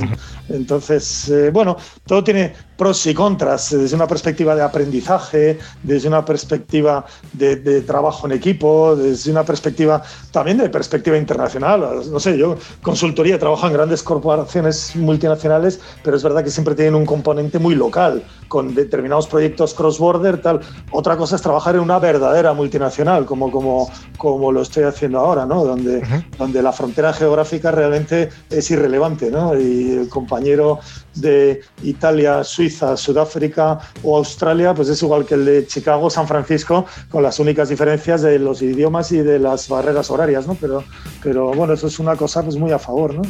Entonces, 0.48 1.28
eh, 1.28 1.50
bueno, 1.50 1.76
todo 2.06 2.22
tiene 2.22 2.52
pros 2.76 3.06
y 3.06 3.14
contras 3.14 3.70
desde 3.70 3.96
una 3.96 4.06
perspectiva 4.06 4.54
de 4.54 4.62
aprendizaje, 4.62 5.58
desde 5.82 6.08
una 6.08 6.24
perspectiva 6.24 7.04
de, 7.32 7.56
trabajo 7.82 8.26
en 8.26 8.32
equipo, 8.32 8.94
desde 8.96 9.30
una 9.30 9.44
perspectiva 9.44 10.02
también 10.30 10.58
de 10.58 10.68
perspectiva 10.68 11.16
internacional. 11.16 12.02
No 12.10 12.20
sé, 12.20 12.36
yo 12.36 12.56
consultoría, 12.82 13.38
trabajo 13.38 13.66
en 13.66 13.72
grandes 13.72 14.02
corporaciones 14.02 14.94
multinacionales, 14.96 15.80
pero 16.02 16.16
es 16.16 16.22
verdad 16.22 16.44
que 16.44 16.50
siempre 16.50 16.74
tienen 16.74 16.94
un 16.94 17.06
componente 17.06 17.58
muy 17.58 17.74
local, 17.74 18.22
con 18.48 18.74
determinados 18.74 19.26
proyectos 19.26 19.74
cross-border, 19.74 20.40
tal. 20.42 20.60
Otra 20.90 21.16
cosa 21.16 21.36
es 21.36 21.42
trabajar 21.42 21.76
en 21.76 21.80
una 21.80 21.98
verdadera 21.98 22.52
multinacional, 22.52 23.24
como, 23.24 23.50
como, 23.50 23.90
como 24.18 24.52
lo 24.52 24.62
estoy 24.62 24.84
haciendo 24.84 25.18
ahora, 25.18 25.46
¿no? 25.46 25.64
Donde, 25.64 26.02
donde 26.38 26.62
la 26.62 26.72
frontera 26.72 27.12
geográfica 27.12 27.70
realmente 27.70 28.28
es 28.50 28.70
irrelevante, 28.70 29.30
¿no? 29.30 29.58
Y 29.58 29.92
el 29.92 30.08
compañero 30.36 30.80
de 31.20 31.60
Italia, 31.82 32.44
Suiza, 32.44 32.96
Sudáfrica 32.96 33.78
o 34.02 34.16
Australia, 34.16 34.74
pues 34.74 34.88
es 34.88 35.02
igual 35.02 35.24
que 35.24 35.34
el 35.34 35.44
de 35.44 35.66
Chicago, 35.66 36.10
San 36.10 36.26
Francisco, 36.26 36.86
con 37.10 37.22
las 37.22 37.38
únicas 37.38 37.68
diferencias 37.68 38.22
de 38.22 38.38
los 38.38 38.62
idiomas 38.62 39.12
y 39.12 39.18
de 39.18 39.38
las 39.38 39.68
barreras 39.68 40.10
horarias, 40.10 40.46
¿no? 40.46 40.54
Pero, 40.54 40.84
pero 41.22 41.52
bueno, 41.52 41.74
eso 41.74 41.86
es 41.86 41.98
una 41.98 42.16
cosa 42.16 42.42
pues 42.42 42.56
muy 42.56 42.72
a 42.72 42.78
favor, 42.78 43.14
¿no? 43.14 43.22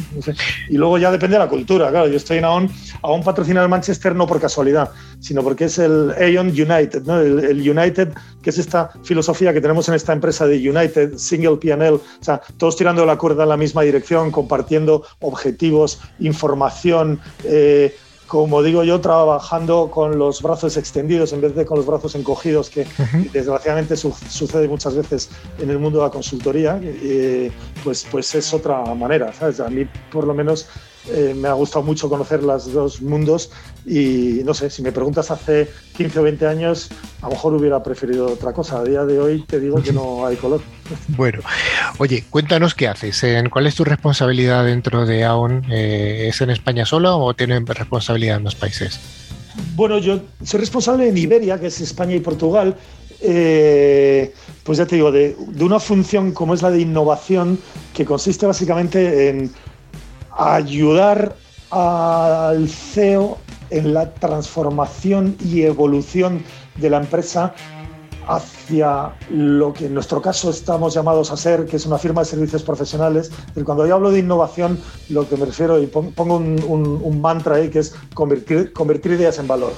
Y 0.69 0.77
luego 0.77 0.97
ya 0.97 1.11
depende 1.11 1.35
de 1.35 1.43
la 1.43 1.49
cultura, 1.49 1.89
claro. 1.89 2.07
Yo 2.07 2.17
estoy 2.17 2.37
en 2.37 2.45
AON, 2.45 2.69
AON 3.01 3.23
patrocina 3.23 3.61
el 3.61 3.69
Manchester 3.69 4.15
no 4.15 4.27
por 4.27 4.39
casualidad, 4.39 4.91
sino 5.19 5.43
porque 5.43 5.65
es 5.65 5.79
el 5.79 6.11
Aon 6.11 6.47
United, 6.49 7.03
¿no? 7.03 7.19
El, 7.19 7.39
el, 7.39 7.69
United, 7.69 8.13
que 8.41 8.49
es 8.49 8.57
esta 8.57 8.91
filosofía 9.03 9.53
que 9.53 9.61
tenemos 9.61 9.87
en 9.89 9.95
esta 9.95 10.13
empresa 10.13 10.45
de 10.47 10.57
United, 10.57 11.17
Single 11.17 11.57
PNL, 11.57 11.95
o 11.95 12.01
sea, 12.21 12.41
todos 12.57 12.75
tirando 12.75 13.05
la 13.05 13.17
cuerda 13.17 13.43
en 13.43 13.49
la 13.49 13.57
misma 13.57 13.81
dirección, 13.81 14.31
compartiendo 14.31 15.03
objetivos, 15.19 15.99
información, 16.19 17.19
eh, 17.43 17.76
como 18.27 18.61
digo 18.61 18.83
yo, 18.83 18.99
trabajando 18.99 19.89
con 19.89 20.17
los 20.19 20.41
brazos 20.41 20.75
extendidos 20.77 21.31
en 21.33 21.41
vez 21.41 21.55
de 21.55 21.65
con 21.65 21.77
los 21.77 21.85
brazos 21.85 22.13
encogidos, 22.15 22.69
que 22.69 22.85
desgraciadamente 23.31 23.95
sucede 23.95 24.67
muchas 24.67 24.95
veces 24.95 25.29
en 25.59 25.69
el 25.69 25.79
mundo 25.79 25.99
de 25.99 26.05
la 26.05 26.11
consultoría, 26.11 26.79
eh, 26.83 27.51
pues, 27.87 28.05
pues 28.11 28.35
es 28.35 28.53
otra 28.53 28.83
manera. 28.95 29.31
¿sabes? 29.31 29.61
A 29.61 29.69
mí, 29.69 29.87
por 30.11 30.27
lo 30.27 30.33
menos, 30.33 30.67
eh, 31.09 31.33
me 31.33 31.47
ha 31.47 31.53
gustado 31.53 31.85
mucho 31.85 32.09
conocer 32.09 32.43
los 32.43 32.73
dos 32.73 33.01
mundos 33.01 33.49
y 33.85 34.41
no 34.43 34.53
sé, 34.53 34.69
si 34.69 34.81
me 34.81 34.91
preguntas 34.91 35.31
hace 35.31 35.69
15 35.95 36.19
o 36.19 36.23
20 36.23 36.47
años, 36.47 36.89
a 37.21 37.27
lo 37.27 37.31
mejor 37.31 37.53
hubiera 37.53 37.81
preferido 37.81 38.25
otra 38.25 38.51
cosa. 38.51 38.79
A 38.79 38.83
día 38.83 39.05
de 39.05 39.17
hoy 39.21 39.45
te 39.47 39.61
digo 39.61 39.81
que 39.81 39.93
no 39.93 40.25
hay 40.25 40.35
color. 40.35 40.59
Bueno, 41.07 41.39
oye, 41.97 42.25
cuéntanos 42.29 42.75
qué 42.75 42.89
haces. 42.89 43.23
¿Cuál 43.49 43.67
es 43.67 43.75
tu 43.75 43.85
responsabilidad 43.85 44.65
dentro 44.65 45.05
de 45.05 45.23
AON? 45.23 45.65
Eh, 45.69 46.27
¿Es 46.27 46.41
en 46.41 46.49
España 46.49 46.85
solo 46.85 47.17
o 47.17 47.33
tienen 47.33 47.65
responsabilidad 47.65 48.37
en 48.37 48.43
los 48.43 48.55
países? 48.55 48.99
Bueno, 49.75 49.97
yo 49.99 50.19
soy 50.43 50.59
responsable 50.59 51.07
en 51.07 51.17
Iberia, 51.17 51.57
que 51.57 51.67
es 51.67 51.79
España 51.79 52.15
y 52.15 52.19
Portugal. 52.19 52.75
Eh, 53.21 54.33
pues 54.67 54.79
ya 54.79 54.85
te 54.85 54.97
digo, 54.97 55.13
de, 55.13 55.33
una 55.61 55.79
función 55.79 56.33
como 56.33 56.53
es 56.53 56.61
la 56.61 56.69
de 56.69 56.81
innovación, 56.81 57.57
que 57.93 58.03
consiste 58.03 58.45
básicamente 58.45 59.29
en 59.29 59.49
ayudar 60.37 61.37
al 61.71 62.67
CEO 62.67 63.37
en 63.69 63.93
la 63.93 64.13
transformación 64.13 65.37
y 65.39 65.61
evolución 65.61 66.43
de 66.75 66.89
la 66.89 66.97
empresa 66.97 67.55
hacia 68.27 69.13
lo 69.29 69.71
que 69.71 69.85
en 69.85 69.93
nuestro 69.93 70.21
caso 70.21 70.49
estamos 70.49 70.93
llamados 70.93 71.31
a 71.31 71.37
ser, 71.37 71.65
que 71.65 71.77
es 71.77 71.85
una 71.85 71.97
firma 71.97 72.19
de 72.19 72.25
servicios 72.25 72.61
profesionales. 72.61 73.31
Pero 73.53 73.65
cuando 73.65 73.87
yo 73.87 73.95
hablo 73.95 74.11
de 74.11 74.19
innovación, 74.19 74.77
lo 75.07 75.29
que 75.29 75.37
me 75.37 75.45
refiero, 75.45 75.81
y 75.81 75.87
pongo 75.87 76.35
un, 76.35 77.21
mantra 77.21 77.55
ahí, 77.55 77.69
que 77.69 77.79
es 77.79 77.95
convertir, 78.13 78.73
convertir 78.73 79.13
ideas 79.13 79.39
en 79.39 79.47
valor 79.47 79.71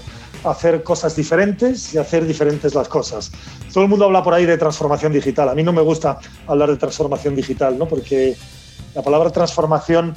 hacer 0.44 0.84
cosas 0.84 1.16
diferentes 1.16 1.94
y 1.94 1.98
hacer 1.98 2.26
diferentes 2.26 2.76
las 2.76 2.88
cosas. 2.88 3.32
Todo 3.74 3.84
el 3.84 3.90
mundo 3.90 4.06
habla 4.06 4.24
por 4.24 4.34
ahí 4.34 4.46
de 4.46 4.58
transformación 4.58 5.14
digital. 5.14 5.50
A 5.50 5.56
mí 5.56 5.64
no 5.64 5.74
me 5.74 5.82
gusta 5.82 6.20
hablar 6.48 6.70
de 6.70 6.78
transformación 6.78 7.36
digital, 7.36 7.78
¿no? 7.78 7.88
porque 7.88 8.36
la 8.96 9.02
palabra 9.02 9.30
transformación 9.30 10.14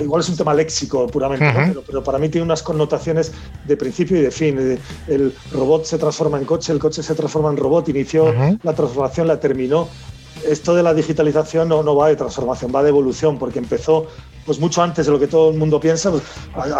igual 0.00 0.20
es 0.20 0.28
un 0.28 0.36
tema 0.36 0.54
léxico 0.54 1.06
puramente, 1.06 1.46
pero, 1.86 2.02
para 2.02 2.18
mí 2.18 2.28
tiene 2.28 2.44
unas 2.44 2.62
connotaciones 2.62 3.32
de 3.66 3.76
principio 3.76 4.16
y 4.18 4.22
de 4.22 4.30
fin. 4.30 4.78
El 5.06 5.34
robot 5.52 5.84
se 5.84 5.98
transforma 5.98 6.38
en 6.38 6.44
coche, 6.44 6.72
el 6.72 6.78
coche 6.78 7.02
se 7.02 7.14
transforma 7.14 7.50
en 7.50 7.56
robot, 7.56 7.88
inició 7.88 8.32
la 8.62 8.72
transformación, 8.72 9.28
la 9.28 9.38
terminó. 9.38 9.88
Esto 10.46 10.74
de 10.74 10.82
la 10.82 10.94
digitalización 10.94 11.68
no, 11.68 11.82
no 11.82 11.96
va 11.96 12.08
de 12.08 12.16
transformación, 12.16 12.72
va 12.74 12.82
de 12.82 12.90
evolución, 12.90 13.38
porque 13.38 13.58
empezó 13.58 14.08
pues 14.44 14.58
mucho 14.58 14.82
antes 14.82 15.06
de 15.06 15.12
lo 15.12 15.18
que 15.18 15.26
todo 15.26 15.50
el 15.50 15.58
mundo 15.58 15.80
piensa. 15.80 16.10
Pues, 16.10 16.22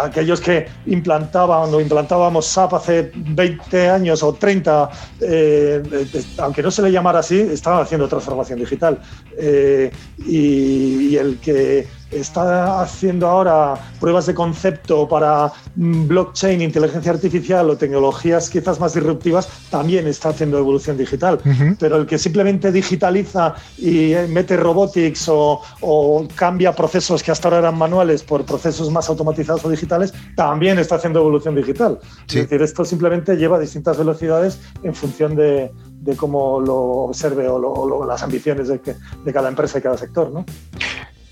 aquellos 0.01 0.39
que 0.39 0.67
implantaban 0.85 1.73
o 1.73 1.81
implantábamos 1.81 2.45
SAP 2.45 2.73
hace 2.73 3.11
20 3.13 3.89
años 3.89 4.23
o 4.23 4.33
30, 4.33 4.89
eh, 5.21 5.83
eh, 5.91 6.23
aunque 6.37 6.61
no 6.61 6.71
se 6.71 6.81
le 6.81 6.91
llamara 6.91 7.19
así, 7.19 7.39
estaban 7.39 7.81
haciendo 7.81 8.07
transformación 8.07 8.59
digital. 8.59 8.99
Eh, 9.37 9.91
y, 10.25 11.15
el 11.15 11.39
que 11.39 11.87
está 12.19 12.81
haciendo 12.81 13.27
ahora 13.27 13.75
pruebas 13.99 14.25
de 14.25 14.33
concepto 14.33 15.07
para 15.07 15.51
mm, 15.75 16.07
blockchain, 16.07 16.61
inteligencia 16.61 17.11
artificial 17.11 17.69
o 17.69 17.77
tecnologías 17.77 18.49
quizás 18.49 18.79
más 18.79 18.93
disruptivas, 18.93 19.49
también 19.69 20.07
está 20.07 20.29
haciendo 20.29 20.57
evolución 20.57 20.97
digital. 20.97 21.39
Pero 21.79 21.97
el 21.97 22.05
que 22.05 22.17
simplemente 22.17 22.71
digitaliza 22.71 23.55
y 23.77 24.13
mete 24.29 24.57
robotics 24.57 25.29
o, 25.29 25.61
o 25.81 26.27
cambia 26.35 26.73
procesos 26.73 27.23
que 27.23 27.31
hasta 27.31 27.47
ahora 27.47 27.59
eran 27.59 27.77
manuales 27.77 28.23
por 28.23 28.45
procesos 28.45 28.91
más 28.91 29.09
automatizados 29.09 29.63
o 29.65 29.69
digitales, 29.69 30.13
también 30.35 30.79
está 30.79 30.95
haciendo 30.95 31.19
evolución 31.19 31.55
digital. 31.55 31.99
Es 32.27 32.35
decir, 32.35 32.61
esto 32.61 32.85
simplemente 32.85 33.35
lleva 33.35 33.57
a 33.57 33.59
distintas 33.59 33.97
velocidades 33.97 34.59
en 34.83 34.93
función 34.93 35.35
de, 35.35 35.71
cómo 36.17 36.59
lo 36.59 36.75
observe 36.75 37.47
o, 37.47 38.05
las 38.05 38.23
ambiciones 38.23 38.67
de, 38.67 38.79
de, 39.23 39.33
cada 39.33 39.49
empresa 39.49 39.79
y 39.79 39.81
cada 39.81 39.97
sector. 39.97 40.31
¿no? 40.31 40.45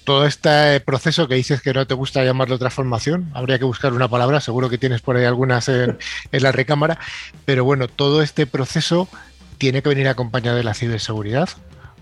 Todo 0.04 0.26
este 0.26 0.80
proceso 0.82 1.28
que 1.28 1.36
dices 1.36 1.62
que 1.62 1.74
no 1.74 1.88
te 1.88 1.94
gusta 1.94 2.24
llamarlo 2.24 2.60
transformación, 2.60 3.30
habría 3.34 3.60
que 3.60 3.66
buscar 3.66 3.94
una 3.94 4.08
palabra, 4.08 4.42
seguro 4.42 4.70
que 4.70 4.78
tienes 4.78 5.02
por 5.02 5.16
ahí 5.16 5.26
algunas 5.26 5.70
en, 5.70 5.98
en, 6.32 6.44
la 6.44 6.52
recámara, 6.52 7.00
pero 7.46 7.64
bueno, 7.64 7.88
todo 7.88 8.22
este 8.22 8.46
proceso 8.46 9.08
tiene 9.58 9.82
que 9.82 9.90
venir 9.90 10.08
acompañado 10.08 10.58
de 10.58 10.64
la 10.64 10.74
ciberseguridad. 10.74 11.50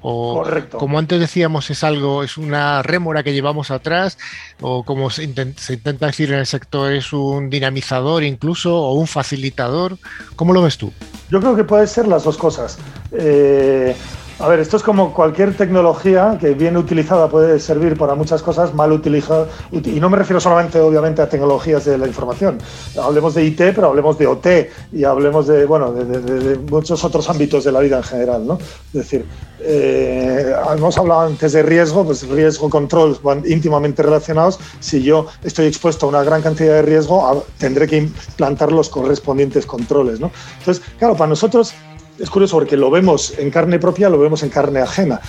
O, 0.03 0.43
como 0.71 0.97
antes 0.97 1.19
decíamos, 1.19 1.69
es 1.69 1.83
algo, 1.83 2.23
es 2.23 2.37
una 2.37 2.81
rémora 2.81 3.21
que 3.21 3.33
llevamos 3.33 3.69
atrás, 3.69 4.17
o 4.59 4.83
como 4.83 5.11
se, 5.11 5.23
intenta 5.23 6.07
decir 6.07 6.33
en 6.33 6.39
el 6.39 6.47
sector, 6.47 6.91
es 6.91 7.13
un 7.13 7.51
dinamizador 7.51 8.23
incluso, 8.23 8.75
o 8.75 8.93
un 8.93 9.05
facilitador. 9.05 9.99
¿Cómo 10.35 10.53
lo 10.53 10.63
ves 10.63 10.79
tú? 10.79 10.91
Yo 11.29 11.39
creo 11.39 11.55
que 11.55 11.63
puede 11.63 11.85
ser 11.85 12.07
las 12.07 12.23
dos 12.23 12.37
cosas. 12.37 12.79
Eh, 13.11 13.95
a 14.41 14.47
ver, 14.47 14.59
esto 14.59 14.77
es 14.77 14.83
como 14.83 15.13
cualquier 15.13 15.55
tecnología 15.55 16.37
que 16.39 16.55
bien 16.55 16.75
utilizada 16.75 17.29
puede 17.29 17.59
servir 17.59 17.95
para 17.95 18.15
muchas 18.15 18.41
cosas, 18.41 18.73
mal 18.73 18.91
utilizada, 18.91 19.47
y 19.71 19.99
no 19.99 20.09
me 20.09 20.17
refiero 20.17 20.39
solamente 20.39 20.79
obviamente 20.79 21.21
a 21.21 21.29
tecnologías 21.29 21.85
de 21.85 21.97
la 21.97 22.07
información, 22.07 22.57
hablemos 22.99 23.35
de 23.35 23.45
IT, 23.45 23.57
pero 23.75 23.87
hablemos 23.87 24.17
de 24.17 24.25
OT 24.25 24.47
y 24.93 25.03
hablemos 25.03 25.45
de, 25.45 25.65
bueno, 25.65 25.93
de, 25.93 26.57
muchos 26.57 27.03
otros 27.03 27.29
ámbitos 27.29 27.63
de 27.63 27.71
la 27.71 27.81
vida 27.81 27.97
en 27.97 28.03
general, 28.03 28.47
¿no? 28.47 28.57
Es 28.57 28.93
decir, 28.93 29.25
eh, 29.59 30.55
hemos 30.75 30.97
hablado 30.97 31.21
antes 31.21 31.51
de 31.51 31.61
riesgo, 31.61 32.03
pues 32.03 32.27
riesgo, 32.27 32.67
control 32.67 33.19
van 33.21 33.43
íntimamente 33.45 34.01
relacionados. 34.01 34.59
Si 34.79 35.03
yo 35.03 35.27
estoy 35.43 35.67
expuesto 35.67 36.07
a 36.07 36.09
una 36.09 36.23
gran 36.23 36.41
cantidad 36.41 36.73
de 36.73 36.81
riesgo, 36.81 37.45
tendré 37.59 37.87
que 37.87 37.97
implantar 37.97 38.71
los 38.71 38.89
correspondientes 38.89 39.67
controles, 39.67 40.19
¿no? 40.19 40.31
Entonces, 40.57 40.83
claro, 40.97 41.15
para 41.15 41.29
nosotros 41.29 41.75
es 42.19 42.29
curioso 42.29 42.57
porque 42.57 42.77
lo 42.77 42.91
vemos 42.91 43.33
en 43.37 43.49
carne 43.49 43.79
propia, 43.79 44.09
lo 44.09 44.19
vemos 44.19 44.43
en 44.43 44.49
carne 44.49 44.81
ajena. 44.81 45.19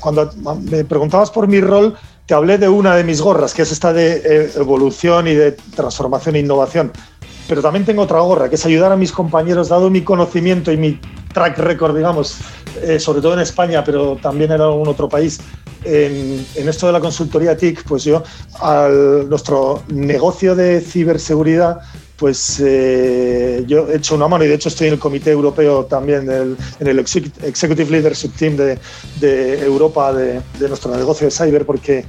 Cuando 0.00 0.30
me 0.62 0.84
preguntabas 0.84 1.30
por 1.30 1.48
mi 1.48 1.60
rol, 1.60 1.96
te 2.26 2.34
hablé 2.34 2.58
de 2.58 2.68
una 2.68 2.94
de 2.94 3.04
mis 3.04 3.22
gorras, 3.22 3.54
que 3.54 3.62
es 3.62 3.72
esta 3.72 3.92
de 3.92 4.22
eh, 4.24 4.50
evolución 4.56 5.26
y 5.28 5.34
de 5.34 5.52
transformación 5.52 6.36
e 6.36 6.40
innovación. 6.40 6.92
Pero 7.48 7.62
también 7.62 7.86
tengo 7.86 8.02
otra 8.02 8.20
gorra, 8.20 8.50
que 8.50 8.56
es 8.56 8.66
ayudar 8.66 8.92
a 8.92 8.96
mis 8.96 9.12
compañeros, 9.12 9.70
dado 9.70 9.88
mi 9.88 10.02
conocimiento 10.02 10.70
y 10.70 10.76
mi 10.76 11.00
track 11.32 11.58
record, 11.58 11.96
digamos, 11.96 12.36
eh, 12.82 13.00
sobre 13.00 13.22
todo 13.22 13.32
en 13.32 13.40
España, 13.40 13.82
pero 13.82 14.16
también 14.16 14.52
en 14.52 14.60
algún 14.60 14.86
otro 14.88 15.08
país, 15.08 15.40
en, 15.84 16.44
en, 16.54 16.68
esto 16.68 16.86
de 16.86 16.92
la 16.92 17.00
consultoría 17.00 17.56
TIC, 17.56 17.84
pues 17.84 18.04
yo, 18.04 18.22
al 18.60 19.30
nuestro 19.30 19.82
negocio 19.88 20.54
de 20.54 20.82
ciberseguridad, 20.82 21.80
pues 22.18 22.60
eh, 22.64 23.62
yo 23.66 23.88
he 23.88 23.96
hecho 23.96 24.16
una 24.16 24.26
mano 24.26 24.44
y 24.44 24.48
de 24.48 24.54
hecho 24.54 24.68
estoy 24.68 24.88
en 24.88 24.94
el 24.94 24.98
Comité 24.98 25.30
Europeo 25.30 25.84
también, 25.84 26.28
en 26.80 26.86
el 26.86 26.98
Executive 26.98 27.90
Leadership 27.90 28.30
Team 28.36 28.56
de, 28.56 29.64
Europa 29.64 30.12
de, 30.12 30.42
nuestro 30.68 30.94
negocio 30.96 31.28
de 31.28 31.30
cyber, 31.30 31.64
porque, 31.64 32.04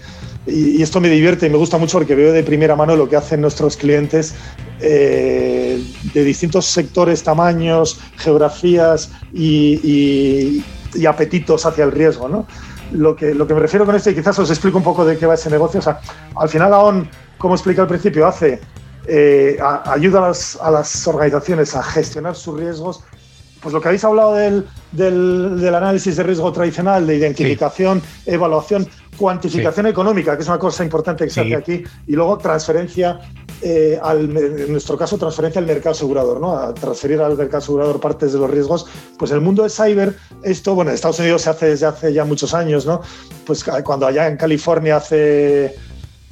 y, 0.48 0.82
esto 0.82 1.00
me 1.00 1.10
divierte 1.10 1.46
y 1.46 1.50
me 1.52 1.58
gusta 1.58 1.78
mucho 1.78 2.00
porque 2.00 2.16
veo 2.16 2.34
de 2.34 2.42
primera 2.42 2.76
mano 2.76 2.96
lo 2.96 3.08
que 3.08 3.18
hacen 3.18 3.40
nuestros 3.40 3.78
clientes 3.78 4.34
eh, 4.82 5.84
de 6.12 6.24
distintos 6.24 6.66
sectores, 6.66 7.22
tamaños, 7.22 8.00
geografías 8.18 9.12
y, 9.32 10.64
apetitos 11.08 11.68
hacia 11.68 11.84
el 11.84 11.92
riesgo. 11.92 12.28
¿no? 12.28 12.48
Lo, 12.94 13.16
que, 13.16 13.36
lo 13.36 13.46
que 13.46 13.54
me 13.54 13.60
refiero 13.60 13.86
con 13.86 13.96
esto, 13.96 14.10
y 14.10 14.16
quizás 14.16 14.40
os 14.40 14.50
explico 14.50 14.80
un 14.80 14.84
poco 14.84 15.06
de 15.06 15.20
qué 15.20 15.28
va 15.28 15.36
ese 15.36 15.52
negocio, 15.52 15.80
o 15.80 15.84
sea, 15.84 16.00
al 16.36 16.50
final 16.50 16.74
AON 16.74 17.08
como 17.38 17.56
expliqué 17.56 17.82
al 17.82 17.88
principio, 17.88 18.28
hace 18.28 18.60
eh, 19.10 19.58
ayuda 19.86 20.20
a 20.20 20.28
las, 20.30 20.58
a 20.62 20.72
las, 20.72 21.08
organizaciones 21.08 21.76
a 21.76 21.84
gestionar 21.84 22.36
sus 22.36 22.60
riesgos 22.60 23.04
pues 23.62 23.74
lo 23.74 23.82
que 23.82 23.90
habéis 23.90 24.04
hablado 24.04 24.36
del, 24.36 24.66
del, 24.92 25.76
análisis 25.76 26.16
de 26.16 26.24
riesgo 26.24 26.52
tradicional, 26.52 27.06
de 27.06 27.18
identificación, 27.18 28.02
evaluación, 28.26 28.88
cuantificación 29.18 29.88
económica, 29.88 30.36
que 30.36 30.44
es 30.44 30.48
una 30.48 30.60
cosa 30.60 30.84
importante 30.84 31.26
que 31.26 31.30
se 31.30 31.42
hace 31.42 31.56
aquí, 31.56 31.84
y 32.08 32.14
luego 32.14 32.38
transferencia, 32.38 33.20
eh, 33.62 34.00
al, 34.02 34.36
en 34.36 34.72
nuestro 34.72 34.98
caso, 34.98 35.18
transferencia 35.18 35.60
al 35.60 35.68
mercado 35.68 35.92
asegurador, 35.92 36.40
¿no? 36.40 36.58
A 36.58 36.74
transferir 36.74 37.20
al 37.20 37.36
mercado 37.36 37.58
asegurador 37.58 38.00
partes 38.00 38.32
de 38.32 38.40
los 38.40 38.50
riesgos. 38.50 38.86
Pues 39.18 39.32
el 39.32 39.42
mundo 39.42 39.64
de 39.64 39.70
cyber, 39.70 40.16
esto, 40.44 40.74
bueno, 40.74 40.92
en 40.92 40.96
Estados 40.96 41.20
Unidos 41.20 41.42
se 41.42 41.50
hace 41.50 41.66
desde 41.68 41.86
hace 41.86 42.14
ya 42.14 42.24
muchos 42.24 42.54
años, 42.54 42.86
¿no? 42.86 43.02
Pues 43.46 43.66
cuando 43.84 44.08
allá 44.08 44.28
en 44.28 44.38
California 44.38 44.98
hace 44.98 45.76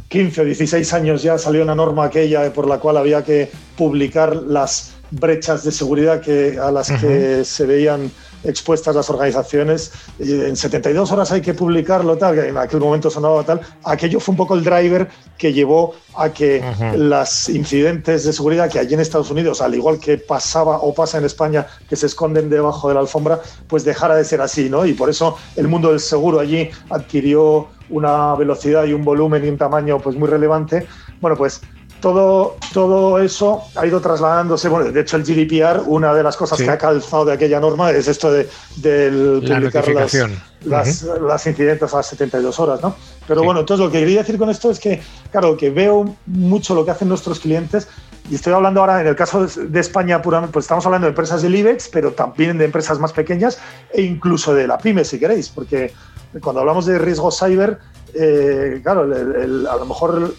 15 0.10 0.42
o 0.42 0.46
16 0.46 0.94
años 0.94 1.24
ya 1.24 1.38
salió 1.38 1.64
una 1.64 1.76
norma 1.76 2.06
aquella 2.06 2.52
por 2.54 2.68
la 2.68 2.80
cual 2.80 2.98
había 2.98 3.24
que 3.24 3.50
publicar 3.76 4.36
las 4.36 4.94
brechas 5.12 5.64
de 5.64 5.72
seguridad 5.72 6.22
que, 6.22 6.58
a 6.60 6.72
las 6.72 6.92
que 6.92 7.44
se 7.44 7.66
veían 7.66 8.12
expuestas 8.44 8.96
las 8.96 9.10
organizaciones. 9.10 9.92
En 10.20 10.56
72 10.56 11.12
horas 11.12 11.32
hay 11.32 11.42
que 11.42 11.54
publicarlo, 11.54 12.18
tal, 12.18 12.36
que 12.36 12.48
en 12.48 12.58
aquel 12.58 12.80
momento 12.80 13.10
sonaba 13.10 13.44
tal. 13.44 13.62
Aquello 13.84 14.20
fue 14.20 14.34
un 14.34 14.38
poco 14.38 14.56
el 14.56 14.64
driver 14.64 15.08
que 15.38 15.54
llevó 15.54 15.96
a 16.16 16.30
que 16.30 16.64
los 16.96 17.50
incidentes 17.50 18.24
de 18.24 18.34
seguridad 18.34 18.70
que 18.70 18.80
allí 18.80 18.94
en 18.94 19.00
Estados 19.00 19.32
Unidos, 19.32 19.62
al 19.62 19.76
igual 19.76 20.00
que 20.00 20.18
pasaba 20.18 20.78
o 20.80 20.94
pasa 20.94 21.18
en 21.18 21.26
España, 21.26 21.68
que 21.90 21.96
se 21.96 22.08
esconden 22.08 22.50
debajo 22.50 22.88
de 22.88 22.96
la 22.96 23.02
alfombra, 23.02 23.42
pues 23.68 23.84
dejara 23.84 24.16
de 24.16 24.26
ser 24.26 24.42
así, 24.42 24.70
¿no? 24.70 24.86
Y 24.86 24.94
por 24.94 25.10
eso 25.10 25.38
el 25.56 25.68
mundo 25.68 25.90
del 25.90 26.00
seguro 26.00 26.40
allí 26.40 26.70
adquirió 26.90 27.68
una 27.90 28.36
velocidad 28.36 28.86
y 28.86 28.94
un 28.94 29.04
volumen 29.04 29.46
y 29.46 29.50
un 29.50 29.58
tamaño 29.58 30.00
pues 30.00 30.16
muy 30.16 30.28
relevante. 30.28 30.88
Bueno, 31.22 31.38
pues 31.38 31.62
todo, 32.02 32.58
todo 32.74 33.20
eso 33.20 33.64
ha 33.76 33.86
ido 33.86 34.00
trasladándose. 34.00 34.70
Bueno, 34.70 34.92
de 34.92 35.02
hecho, 35.02 35.18
el 35.18 35.24
GDPR, 35.24 35.84
una 35.86 36.14
de 36.14 36.24
las 36.24 36.38
cosas 36.38 36.58
que 36.58 36.70
ha 36.70 36.78
calzado 36.78 37.26
de 37.26 37.34
aquella 37.34 37.60
norma 37.60 37.92
es 37.92 38.08
esto 38.08 38.32
de 38.32 38.48
del 38.78 39.42
publicar 39.46 39.88
las, 40.64 41.04
las, 41.04 41.48
incidentes 41.48 41.94
a 41.94 41.98
las 41.98 42.08
72 42.08 42.60
horas, 42.60 42.82
¿no? 42.82 42.96
Pero 43.28 43.44
bueno, 43.44 43.62
entonces 43.62 43.86
lo 43.86 43.92
que 43.92 44.00
quería 44.00 44.20
decir 44.20 44.38
con 44.38 44.50
esto 44.50 44.72
es 44.72 44.80
que, 44.80 45.02
claro, 45.32 45.58
que 45.58 45.70
veo 45.70 46.16
mucho 46.26 46.76
lo 46.76 46.86
que 46.86 46.92
hacen 46.92 47.10
nuestros 47.10 47.40
clientes 47.40 47.88
y 48.30 48.36
estoy 48.36 48.54
hablando 48.54 48.82
ahora, 48.82 49.00
en 49.00 49.08
el 49.08 49.16
caso 49.16 49.46
de 49.46 49.80
España, 49.80 50.22
puramente, 50.22 50.52
pues 50.52 50.66
estamos 50.66 50.86
hablando 50.86 51.06
de 51.06 51.10
empresas 51.10 51.42
del 51.42 51.56
IBEX, 51.56 51.90
pero 51.90 52.12
también 52.12 52.58
de 52.58 52.66
empresas 52.66 53.00
más 53.00 53.14
pequeñas 53.14 53.58
e 53.94 54.02
incluso 54.02 54.54
de 54.54 54.68
la 54.68 54.78
pyme, 54.78 55.06
si 55.06 55.18
queréis, 55.18 55.48
porque 55.48 55.94
cuando 56.42 56.60
hablamos 56.60 56.86
de 56.86 57.00
riesgo 57.00 57.32
cyber, 57.32 57.80
eh, 58.14 58.80
claro, 58.84 59.02
a 59.04 59.76
lo 59.76 59.86
mejor 59.86 60.34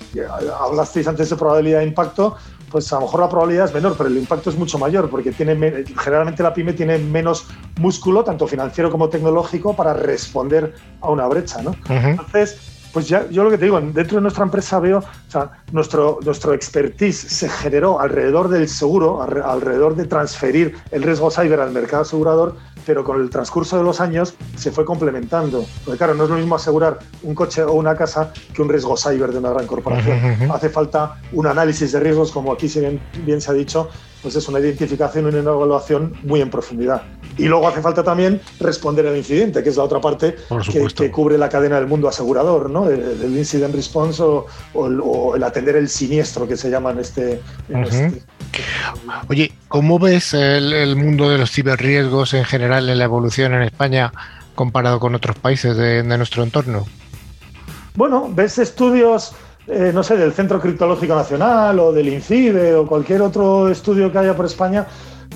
hablasteis 0.61 1.07
antes 1.07 1.31
de 1.31 1.37
probabilidad 1.37 1.81
de 1.81 1.87
impacto, 1.87 2.37
pues 2.71 2.93
a 2.93 2.97
lo 2.97 3.03
mejor 3.03 3.21
la 3.21 3.29
probabilidad 3.29 3.67
es 3.67 3.75
menor, 3.75 3.95
pero 3.97 4.09
el 4.09 4.17
impacto 4.17 4.51
es 4.51 4.57
mucho 4.57 4.79
mayor, 4.79 5.09
porque 5.09 5.33
tiene, 5.33 5.85
generalmente 5.97 6.43
la 6.43 6.53
pyme 6.53 6.73
tiene 6.73 6.99
menos 6.99 7.47
músculo, 7.79 8.25
tanto 8.25 8.47
financiero 8.47 8.91
como 8.91 9.09
tecnológico, 9.09 9.75
para 9.75 9.95
responder 9.95 10.75
a 11.01 11.11
una 11.11 11.27
brecha. 11.27 11.63
¿no? 11.63 11.75
Entonces, 11.89 12.59
pues 12.93 13.09
ya, 13.09 13.29
yo 13.31 13.45
lo 13.45 13.51
que 13.51 13.59
te 13.59 13.67
digo, 13.67 13.81
dentro 13.81 14.17
de 14.17 14.23
nuestra 14.23 14.45
empresa 14.45 14.81
veo, 14.81 14.99
o 14.99 15.31
sea, 15.31 15.51
nuestro, 15.73 16.19
nuestro 16.25 16.55
expertise 16.55 17.19
se 17.19 17.49
generó 17.49 18.01
alrededor 18.01 18.49
del 18.49 18.69
seguro, 18.69 19.23
alrededor 19.23 19.95
de 19.95 20.07
transferir 20.07 20.77
el 20.91 21.03
riesgo 21.03 21.31
cyber 21.31 21.61
al 21.61 21.71
mercado 21.71 22.03
asegurador, 22.03 22.57
pero 22.89 23.05
con 23.05 23.21
el 23.21 23.29
transcurso 23.29 23.77
de 23.77 23.85
los 23.85 24.01
años 24.01 24.33
se 24.57 24.71
fue 24.71 24.87
complementando. 24.87 25.67
Porque 25.85 25.99
claro, 25.99 26.15
no 26.15 26.25
es 26.25 26.31
lo 26.31 26.37
mismo 26.37 26.55
asegurar 26.55 26.99
un 27.23 27.35
coche 27.35 27.63
o 27.63 27.75
una 27.75 27.95
casa 27.95 28.33
que 28.55 28.63
un 28.63 28.71
riesgo 28.71 28.97
cyber 28.97 29.31
de 29.31 29.41
una 29.41 29.51
gran 29.51 29.67
corporación. 29.67 30.51
Hace 30.51 30.71
falta 30.71 31.21
un 31.35 31.47
análisis 31.47 31.93
de 31.93 32.01
riesgos, 32.01 32.33
como 32.33 32.51
aquí 32.51 32.67
bien, 32.67 32.99
bien 33.27 33.43
se 33.43 33.51
ha 33.51 33.53
dicho, 33.53 33.91
pues 34.23 34.37
es 34.37 34.49
una 34.49 34.59
identificación 34.59 35.27
y 35.27 35.29
una 35.29 35.51
evaluación 35.51 36.15
muy 36.23 36.41
en 36.41 36.51
profundidad. 36.51 37.03
Y 37.37 37.45
luego 37.45 37.69
hace 37.69 37.81
falta 37.81 38.03
también 38.03 38.41
responder 38.61 39.07
al 39.07 39.17
incidente, 39.17 39.63
que 39.63 39.69
es 39.69 39.77
la 39.77 39.85
otra 39.85 40.01
parte 40.01 40.37
que, 40.97 41.11
cubre 41.11 41.39
la 41.39 41.49
cadena 41.49 41.77
del 41.77 41.87
mundo 41.87 42.09
asegurador, 42.09 42.69
¿no? 42.71 42.89
El, 42.89 43.37
incident 43.37 43.75
response 43.75 44.23
o, 44.23 45.37
el 45.37 45.43
atender 45.43 45.77
el 45.77 45.89
siniestro 45.89 46.47
que 46.49 46.57
se 46.57 46.71
llama 46.71 46.91
en 46.91 46.99
este, 46.99 47.41
este, 47.69 48.23
Oye, 49.29 49.53
¿cómo 49.69 49.99
ves 49.99 50.35
el, 50.35 50.97
mundo 50.97 51.31
de 51.31 51.39
los 51.39 51.51
ciberriesgos 51.51 52.35
en 52.35 52.45
general 52.45 52.89
en 52.89 52.99
la 52.99 53.05
evolución 53.05 53.55
en 53.55 53.63
España 53.63 54.13
comparado 54.55 54.99
con 54.99 55.15
otros 55.15 55.37
países 55.39 55.77
de 55.77 56.03
nuestro 56.03 56.43
entorno? 56.43 56.87
Bueno, 57.99 58.31
ves 58.33 58.59
estudios 58.59 59.35
eh, 59.69 59.91
no 59.93 60.03
sé, 60.03 60.17
del 60.17 60.33
Centro 60.33 60.61
Criptológico 60.61 61.15
Nacional 61.15 61.79
o 61.79 61.93
del 61.93 62.09
INCIBE 62.09 62.75
o 62.75 62.87
cualquier 62.87 63.23
otro 63.23 63.69
estudio 63.69 64.11
que 64.11 64.19
haya 64.19 64.35
por 64.35 64.47
España 64.47 64.87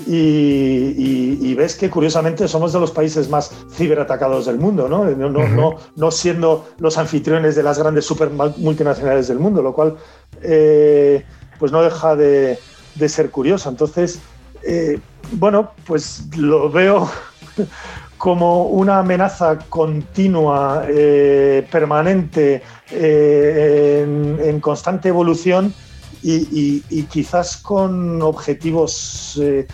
y, 0.07 1.53
ves 1.55 1.75
que 1.75 1.89
curiosamente 1.89 2.47
somos 2.47 2.73
de 2.73 2.79
los 2.79 2.91
países 2.91 3.29
más 3.29 3.51
ciberatacados 3.71 4.47
del 4.47 4.57
mundo, 4.57 4.89
¿no? 4.89 5.05
No, 5.95 6.11
siendo 6.11 6.67
los 6.79 6.97
anfitriones 6.97 7.55
de 7.55 7.63
las 7.63 7.77
grandes 7.77 8.05
super 8.05 8.29
multinacionales 8.31 9.27
del 9.27 9.39
mundo, 9.39 9.61
lo 9.61 9.73
cual 9.73 9.95
eh, 10.41 11.23
pues 11.59 11.71
no 11.71 11.81
deja 11.81 12.15
de, 12.15 12.57
ser 13.07 13.29
curioso. 13.29 13.69
Entonces, 13.69 14.19
eh, 14.63 14.99
bueno, 15.33 15.71
pues 15.85 16.23
lo 16.35 16.69
veo 16.69 17.09
como 18.23 18.67
una 18.67 18.99
amenaza 18.99 19.59
continua, 19.67 20.85
eh, 20.87 21.67
permanente, 21.69 22.63
eh, 22.89 24.37
en, 24.41 24.61
constante 24.61 25.09
evolución 25.09 25.73
y, 26.21 27.03
quizás 27.11 27.57
con 27.57 28.21
objetivos 28.21 29.37
eh, 29.41 29.67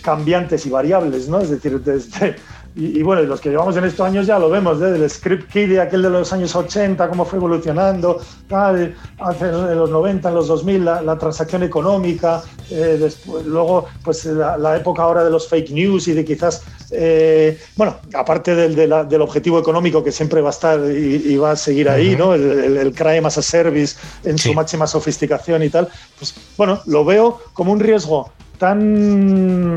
cambiantes 0.00 0.64
y 0.64 0.70
variables, 0.70 1.28
¿no? 1.28 1.38
Es 1.38 1.50
decir, 1.50 1.78
desde 1.82 2.36
y, 2.78 3.02
bueno, 3.02 3.22
los 3.22 3.40
que 3.40 3.48
llevamos 3.48 3.74
en 3.78 3.84
estos 3.84 4.06
años 4.06 4.26
ya 4.26 4.38
lo 4.38 4.50
vemos, 4.50 4.78
desde 4.78 5.02
el 5.02 5.08
script 5.08 5.50
kid 5.50 5.78
aquel 5.78 6.02
de 6.02 6.10
los 6.10 6.30
años 6.34 6.54
80, 6.54 7.08
cómo 7.08 7.24
fue 7.24 7.38
evolucionando, 7.38 8.20
tal, 8.48 8.94
hace, 9.18 9.46
en 9.46 9.78
los 9.78 9.88
90, 9.88 10.28
en 10.28 10.34
los 10.34 10.48
2000, 10.48 10.84
la, 10.84 11.18
transacción 11.18 11.62
económica, 11.62 12.42
después, 12.68 13.46
luego 13.46 13.86
pues 14.04 14.26
la, 14.26 14.76
época 14.76 15.04
ahora 15.04 15.24
de 15.24 15.30
los 15.30 15.48
fake 15.48 15.70
news 15.70 16.06
y 16.08 16.12
de 16.12 16.22
quizás, 16.26 16.64
eh, 16.90 17.58
bueno, 17.76 17.96
aparte 18.14 18.54
del, 18.54 18.76
del, 18.76 19.20
objetivo 19.20 19.58
económico 19.58 20.04
que 20.04 20.12
siempre 20.12 20.40
va 20.40 20.48
a 20.48 20.50
estar 20.50 20.80
y, 20.90 21.36
va 21.36 21.52
a 21.52 21.56
seguir 21.56 21.88
ahí, 21.88 22.16
¿no? 22.16 22.34
El, 22.34 22.76
el, 22.76 22.94
crime 22.94 23.26
as 23.26 23.38
a 23.38 23.42
service 23.42 23.96
en 24.24 24.38
su 24.38 24.54
máxima 24.54 24.86
sofisticación 24.86 25.62
y 25.62 25.70
tal, 25.70 25.88
pues 26.18 26.34
bueno, 26.56 26.80
lo 26.86 27.04
veo 27.04 27.40
como 27.54 27.72
un 27.72 27.80
riesgo 27.80 28.30
tan 28.58 29.74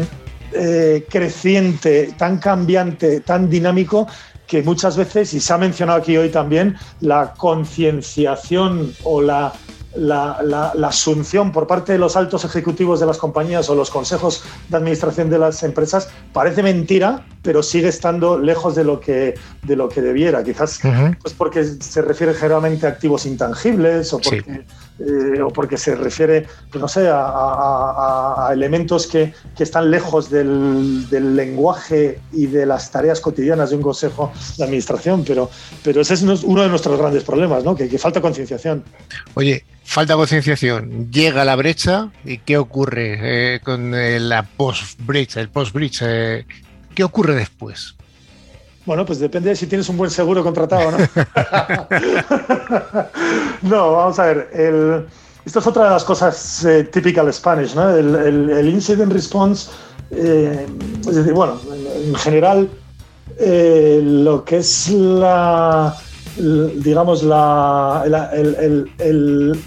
eh, 0.53 1.05
creciente, 1.09 2.13
tan 2.17 2.39
cambiante, 2.39 3.21
tan 3.21 3.49
dinámico, 3.49 4.07
que 4.47 4.63
muchas 4.63 4.97
veces, 4.97 5.33
y 5.35 5.39
se 5.39 5.53
ha 5.53 5.59
mencionado 5.59 5.99
aquí 5.99 6.17
hoy 6.17 6.29
también, 6.29 6.75
la 7.01 7.33
concienciación 7.37 8.93
o 9.03 9.21
la, 9.21 9.53
la, 9.95 10.73
asunción 10.83 11.51
por 11.51 11.67
parte 11.67 11.93
de 11.93 11.99
los 11.99 12.15
altos 12.15 12.45
ejecutivos 12.45 12.99
de 12.99 13.05
las 13.05 13.17
compañías 13.17 13.69
o 13.69 13.75
los 13.75 13.89
consejos 13.89 14.43
de 14.69 14.77
administración 14.77 15.29
de 15.29 15.39
las 15.39 15.63
empresas 15.63 16.09
parece 16.33 16.63
mentira, 16.63 17.25
pero 17.41 17.63
sigue 17.63 17.87
estando 17.87 18.39
lejos 18.39 18.75
de 18.75 18.83
lo 18.83 18.99
que, 18.99 19.35
de 19.63 19.75
lo 19.75 19.89
que 19.89 20.01
debiera. 20.01 20.43
Quizás 20.43 20.79
pues 21.21 21.33
porque 21.33 21.63
se 21.63 22.01
refiere 22.01 22.33
generalmente 22.33 22.85
a 22.85 22.89
activos 22.89 23.25
intangibles 23.25 24.13
o 24.13 24.19
porque... 24.19 24.65
Eh, 24.99 25.41
o 25.41 25.49
porque 25.49 25.77
se 25.77 25.95
refiere, 25.95 26.45
pues 26.69 26.81
no 26.81 26.87
sé, 26.89 27.07
a, 27.09 28.49
elementos 28.51 29.07
que, 29.07 29.33
están 29.57 29.89
lejos 29.89 30.29
del, 30.29 31.09
lenguaje 31.09 32.19
y 32.33 32.47
de 32.47 32.65
las 32.65 32.91
tareas 32.91 33.21
cotidianas 33.21 33.69
de 33.69 33.77
un 33.77 33.81
consejo 33.81 34.33
de 34.57 34.63
administración, 34.65 35.23
pero, 35.25 35.49
pero 35.83 36.01
ese 36.01 36.15
es 36.15 36.21
uno 36.21 36.63
de 36.63 36.69
nuestros 36.69 36.99
grandes 36.99 37.23
problemas, 37.23 37.63
¿no? 37.63 37.75
que, 37.75 37.97
falta 37.97 38.19
concienciación. 38.19 38.83
Oye, 39.35 39.63
falta 39.83 40.15
concienciación, 40.15 41.09
llega 41.09 41.45
la 41.45 41.55
brecha 41.55 42.11
y 42.25 42.39
¿qué 42.39 42.57
ocurre 42.57 43.55
eh, 43.55 43.59
con 43.61 43.95
eh, 43.95 44.19
la 44.19 44.43
post-breach, 44.43 45.37
el 45.37 45.49
post-breach? 45.49 45.99
¿Qué 46.93 47.03
ocurre 47.05 47.35
después? 47.35 47.95
Bueno, 48.89 49.05
pues 49.05 49.19
depende 49.19 49.51
de 49.51 49.55
si 49.55 49.67
tienes 49.67 49.87
un 49.89 49.97
buen 49.97 50.09
seguro 50.09 50.43
contratado, 50.43 50.89
¿no? 50.89 50.97
no, 53.61 53.91
vamos 53.91 54.17
a 54.17 54.25
ver. 54.25 55.05
esto 55.45 55.59
es 55.59 55.67
otra 55.67 55.83
de 55.83 55.89
las 55.91 56.03
cosas 56.03 56.65
eh, 56.65 56.85
típicas 56.85 57.35
Spanish, 57.35 57.75
¿no? 57.75 57.95
El, 57.95 58.67
incident 58.67 59.13
response, 59.13 59.69
eh, 60.09 60.65
es 61.07 61.15
decir, 61.15 61.33
bueno, 61.33 61.59
en, 62.03 62.15
general, 62.15 62.67
eh, 63.37 64.01
lo 64.03 64.43
que 64.43 64.57
es 64.57 64.89
la, 64.89 65.95
digamos, 66.35 67.21
la, 67.21 68.03
el, 68.33 69.61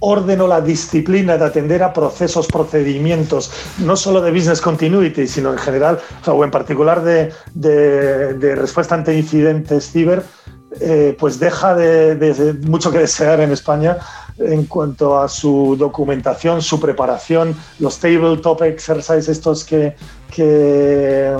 orden 0.00 0.40
o 0.40 0.46
la 0.46 0.60
disciplina 0.60 1.36
de 1.36 1.44
atender 1.44 1.82
a 1.82 1.92
procesos, 1.92 2.46
procedimientos, 2.46 3.50
no 3.78 3.96
solo 3.96 4.20
de 4.20 4.30
business 4.30 4.60
continuity, 4.60 5.26
sino 5.26 5.52
en 5.52 5.58
general, 5.58 6.00
o, 6.26 6.44
en 6.44 6.50
particular 6.50 7.02
de, 7.02 7.32
respuesta 8.56 8.94
ante 8.94 9.16
incidentes 9.16 9.90
ciber, 9.90 10.22
eh, 10.80 11.16
pues 11.18 11.38
deja 11.38 11.74
de, 11.74 12.56
mucho 12.66 12.90
que 12.90 12.98
desear 12.98 13.40
en 13.40 13.52
España 13.52 13.98
en 14.38 14.64
cuanto 14.66 15.20
a 15.20 15.28
su 15.28 15.76
documentación, 15.78 16.60
su 16.60 16.80
preparación, 16.80 17.56
los 17.78 17.98
tabletop 17.98 18.62
exercises 18.62 19.28
estos 19.28 19.64
que, 19.64 19.94
que, 20.34 21.36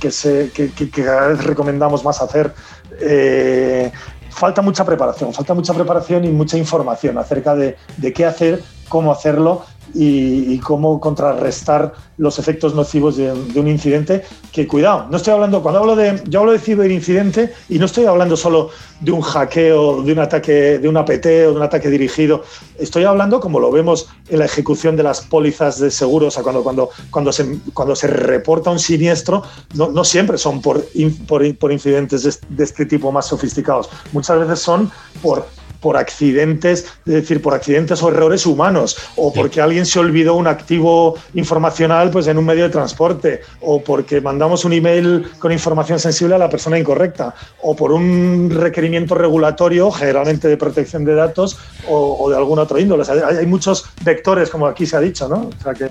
que, 0.00 0.10
se, 0.10 0.50
cada 0.94 1.28
vez 1.28 1.44
recomendamos 1.44 2.02
más 2.02 2.22
hacer. 2.22 2.52
Eh, 3.00 3.92
falta 4.40 4.62
mucha 4.62 4.86
preparación, 4.86 5.34
falta 5.34 5.52
mucha 5.52 5.74
preparación 5.74 6.24
y 6.24 6.30
mucha 6.30 6.56
información 6.56 7.18
acerca 7.18 7.54
de, 7.54 7.76
qué 8.14 8.24
hacer, 8.24 8.62
cómo 8.88 9.12
hacerlo 9.12 9.64
y, 9.94 10.58
cómo 10.58 11.00
contrarrestar 11.00 11.92
los 12.18 12.38
efectos 12.38 12.74
nocivos 12.74 13.16
de, 13.16 13.32
un 13.32 13.68
incidente. 13.68 14.22
Que 14.52 14.66
cuidado, 14.66 15.06
no 15.10 15.16
estoy 15.16 15.32
hablando, 15.32 15.62
cuando 15.62 15.80
hablo 15.80 15.96
de, 15.96 16.22
yo 16.26 16.40
hablo 16.40 16.52
de 16.52 16.58
ciberincidente 16.58 17.52
y 17.68 17.78
no 17.78 17.86
estoy 17.86 18.04
hablando 18.04 18.36
solo 18.36 18.70
de 19.00 19.12
un 19.12 19.20
hackeo, 19.20 20.02
de 20.02 20.12
un 20.12 20.18
ataque, 20.18 20.78
de 20.78 20.88
un 20.88 20.96
APT 20.96 21.26
o 21.26 21.50
de 21.50 21.56
un 21.56 21.62
ataque 21.62 21.88
dirigido. 21.88 22.42
Estoy 22.78 23.04
hablando, 23.04 23.40
como 23.40 23.60
lo 23.60 23.70
vemos 23.70 24.08
en 24.28 24.40
la 24.40 24.44
ejecución 24.44 24.96
de 24.96 25.02
las 25.02 25.22
pólizas 25.22 25.78
de 25.80 25.90
seguros, 25.90 26.28
o 26.28 26.30
sea, 26.30 26.42
cuando, 26.42 26.62
cuando, 26.62 26.90
cuando, 27.10 27.32
se, 27.32 27.58
cuando 27.72 27.96
se 27.96 28.06
reporta 28.06 28.70
un 28.70 28.78
siniestro, 28.78 29.42
no, 29.74 29.88
no 29.88 30.04
siempre 30.04 30.36
son 30.38 30.60
por, 30.60 30.84
por, 31.26 31.56
por 31.56 31.72
incidentes 31.72 32.22
de, 32.22 32.34
de 32.50 32.64
este 32.64 32.86
tipo 32.86 33.10
más 33.12 33.26
sofisticados. 33.26 33.88
Muchas 34.12 34.38
veces 34.38 34.60
son 34.60 34.90
por 35.22 35.46
por 35.80 35.96
accidentes, 35.96 36.86
es 37.06 37.12
decir, 37.12 37.42
por 37.42 37.54
accidentes 37.54 38.02
o 38.02 38.08
errores 38.08 38.46
humanos, 38.46 38.96
o 39.16 39.32
porque 39.32 39.60
alguien 39.60 39.86
se 39.86 39.98
olvidó 39.98 40.34
un 40.34 40.46
activo 40.46 41.16
informacional 41.34 42.10
pues, 42.10 42.26
en 42.26 42.38
un 42.38 42.44
medio 42.44 42.64
de 42.64 42.70
transporte, 42.70 43.40
o 43.60 43.82
porque 43.82 44.20
mandamos 44.20 44.64
un 44.64 44.72
email 44.72 45.30
con 45.38 45.52
información 45.52 45.98
sensible 45.98 46.34
a 46.34 46.38
la 46.38 46.48
persona 46.48 46.78
incorrecta, 46.78 47.34
o 47.62 47.74
por 47.74 47.92
un 47.92 48.50
requerimiento 48.50 49.14
regulatorio, 49.14 49.90
generalmente 49.90 50.48
de 50.48 50.56
protección 50.56 51.04
de 51.04 51.14
datos, 51.14 51.58
o, 51.88 52.28
de 52.30 52.36
algún 52.36 52.58
otro 52.58 52.78
índole. 52.78 53.04
hay, 53.24 53.46
muchos 53.46 53.86
vectores, 54.04 54.50
como 54.50 54.66
aquí 54.66 54.86
se 54.86 54.96
ha 54.96 55.00
dicho, 55.00 55.28
¿no? 55.28 55.50
O 55.58 55.62
sea 55.62 55.74
que 55.74 55.90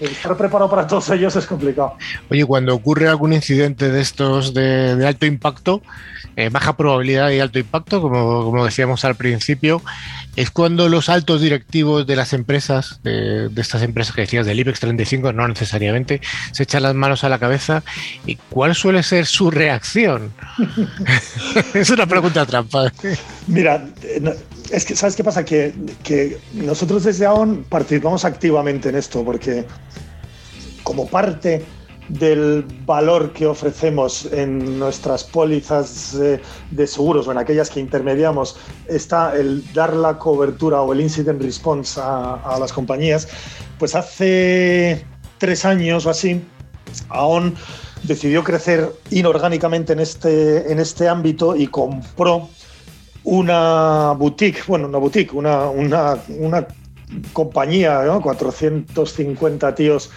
estar 0.00 0.36
preparado 0.36 0.68
para 0.68 0.86
todos 0.86 1.08
ellos 1.10 1.36
es 1.36 1.46
complicado. 1.46 1.96
Oye, 2.30 2.44
cuando 2.44 2.74
ocurre 2.74 3.08
algún 3.08 3.32
incidente 3.32 3.90
de 3.90 4.00
estos 4.00 4.52
de, 4.54 5.04
alto 5.06 5.26
impacto, 5.26 5.82
eh, 6.36 6.48
baja 6.48 6.76
probabilidad 6.76 7.30
y 7.30 7.38
alto 7.38 7.58
impacto, 7.58 8.00
como, 8.00 8.44
como, 8.44 8.64
decíamos 8.64 9.04
al 9.04 9.14
principio, 9.14 9.82
es 10.34 10.50
cuando 10.50 10.88
los 10.88 11.08
altos 11.08 11.40
directivos 11.40 12.06
de 12.06 12.16
las 12.16 12.32
empresas, 12.32 13.00
de, 13.04 13.50
estas 13.56 13.82
empresas 13.82 14.14
que 14.14 14.22
decías 14.22 14.46
del 14.46 14.58
IBEX 14.58 14.80
35, 14.80 15.32
no 15.32 15.46
necesariamente, 15.46 16.20
se 16.50 16.64
echan 16.64 16.82
las 16.82 16.94
manos 16.94 17.22
a 17.22 17.28
la 17.28 17.38
cabeza. 17.38 17.84
¿Y 18.26 18.36
cuál 18.50 18.74
suele 18.74 19.04
ser 19.04 19.26
su 19.26 19.50
reacción? 19.50 20.32
es 21.74 21.90
una 21.90 22.06
pregunta 22.06 22.44
trampa. 22.46 22.92
Mira, 23.46 23.86
es 24.70 24.84
que, 24.84 24.96
¿sabes 24.96 25.16
qué 25.16 25.24
pasa? 25.24 25.44
Que, 25.44 25.72
nosotros 26.52 27.04
desde 27.04 27.26
AON 27.26 27.64
participamos 27.68 28.24
activamente 28.24 28.88
en 28.88 28.96
esto, 28.96 29.24
porque 29.24 29.64
como 30.82 31.06
parte 31.06 31.64
del 32.08 32.64
valor 32.84 33.32
que 33.32 33.46
ofrecemos 33.46 34.28
en 34.30 34.78
nuestras 34.78 35.24
pólizas 35.24 36.14
de, 36.70 36.86
seguros 36.86 37.26
o 37.26 37.32
en 37.32 37.38
aquellas 37.38 37.70
que 37.70 37.80
intermediamos 37.80 38.56
está 38.88 39.34
el 39.34 39.64
dar 39.72 39.94
la 39.94 40.18
cobertura 40.18 40.82
o 40.82 40.92
el 40.92 41.00
incident 41.00 41.40
response 41.40 41.98
a, 42.02 42.56
las 42.60 42.72
compañías, 42.72 43.26
pues 43.78 43.94
hace 43.94 45.04
tres 45.38 45.64
años 45.64 46.04
o 46.04 46.10
así, 46.10 46.42
AON 47.08 47.54
decidió 48.02 48.44
crecer 48.44 48.92
inorgánicamente 49.10 49.94
en 49.94 50.00
este, 50.00 50.70
en 50.70 50.78
este 50.78 51.08
ámbito 51.08 51.56
y 51.56 51.66
compró 51.68 52.50
una 53.24 54.12
boutique, 54.12 54.62
bueno, 54.66 54.86
una 54.86 54.98
boutique, 54.98 55.34
una, 55.34 55.68
una, 55.68 56.18
una 56.38 56.66
compañía, 57.32 58.02
¿no? 58.04 58.20
450 58.20 59.74
tíos 59.74 60.10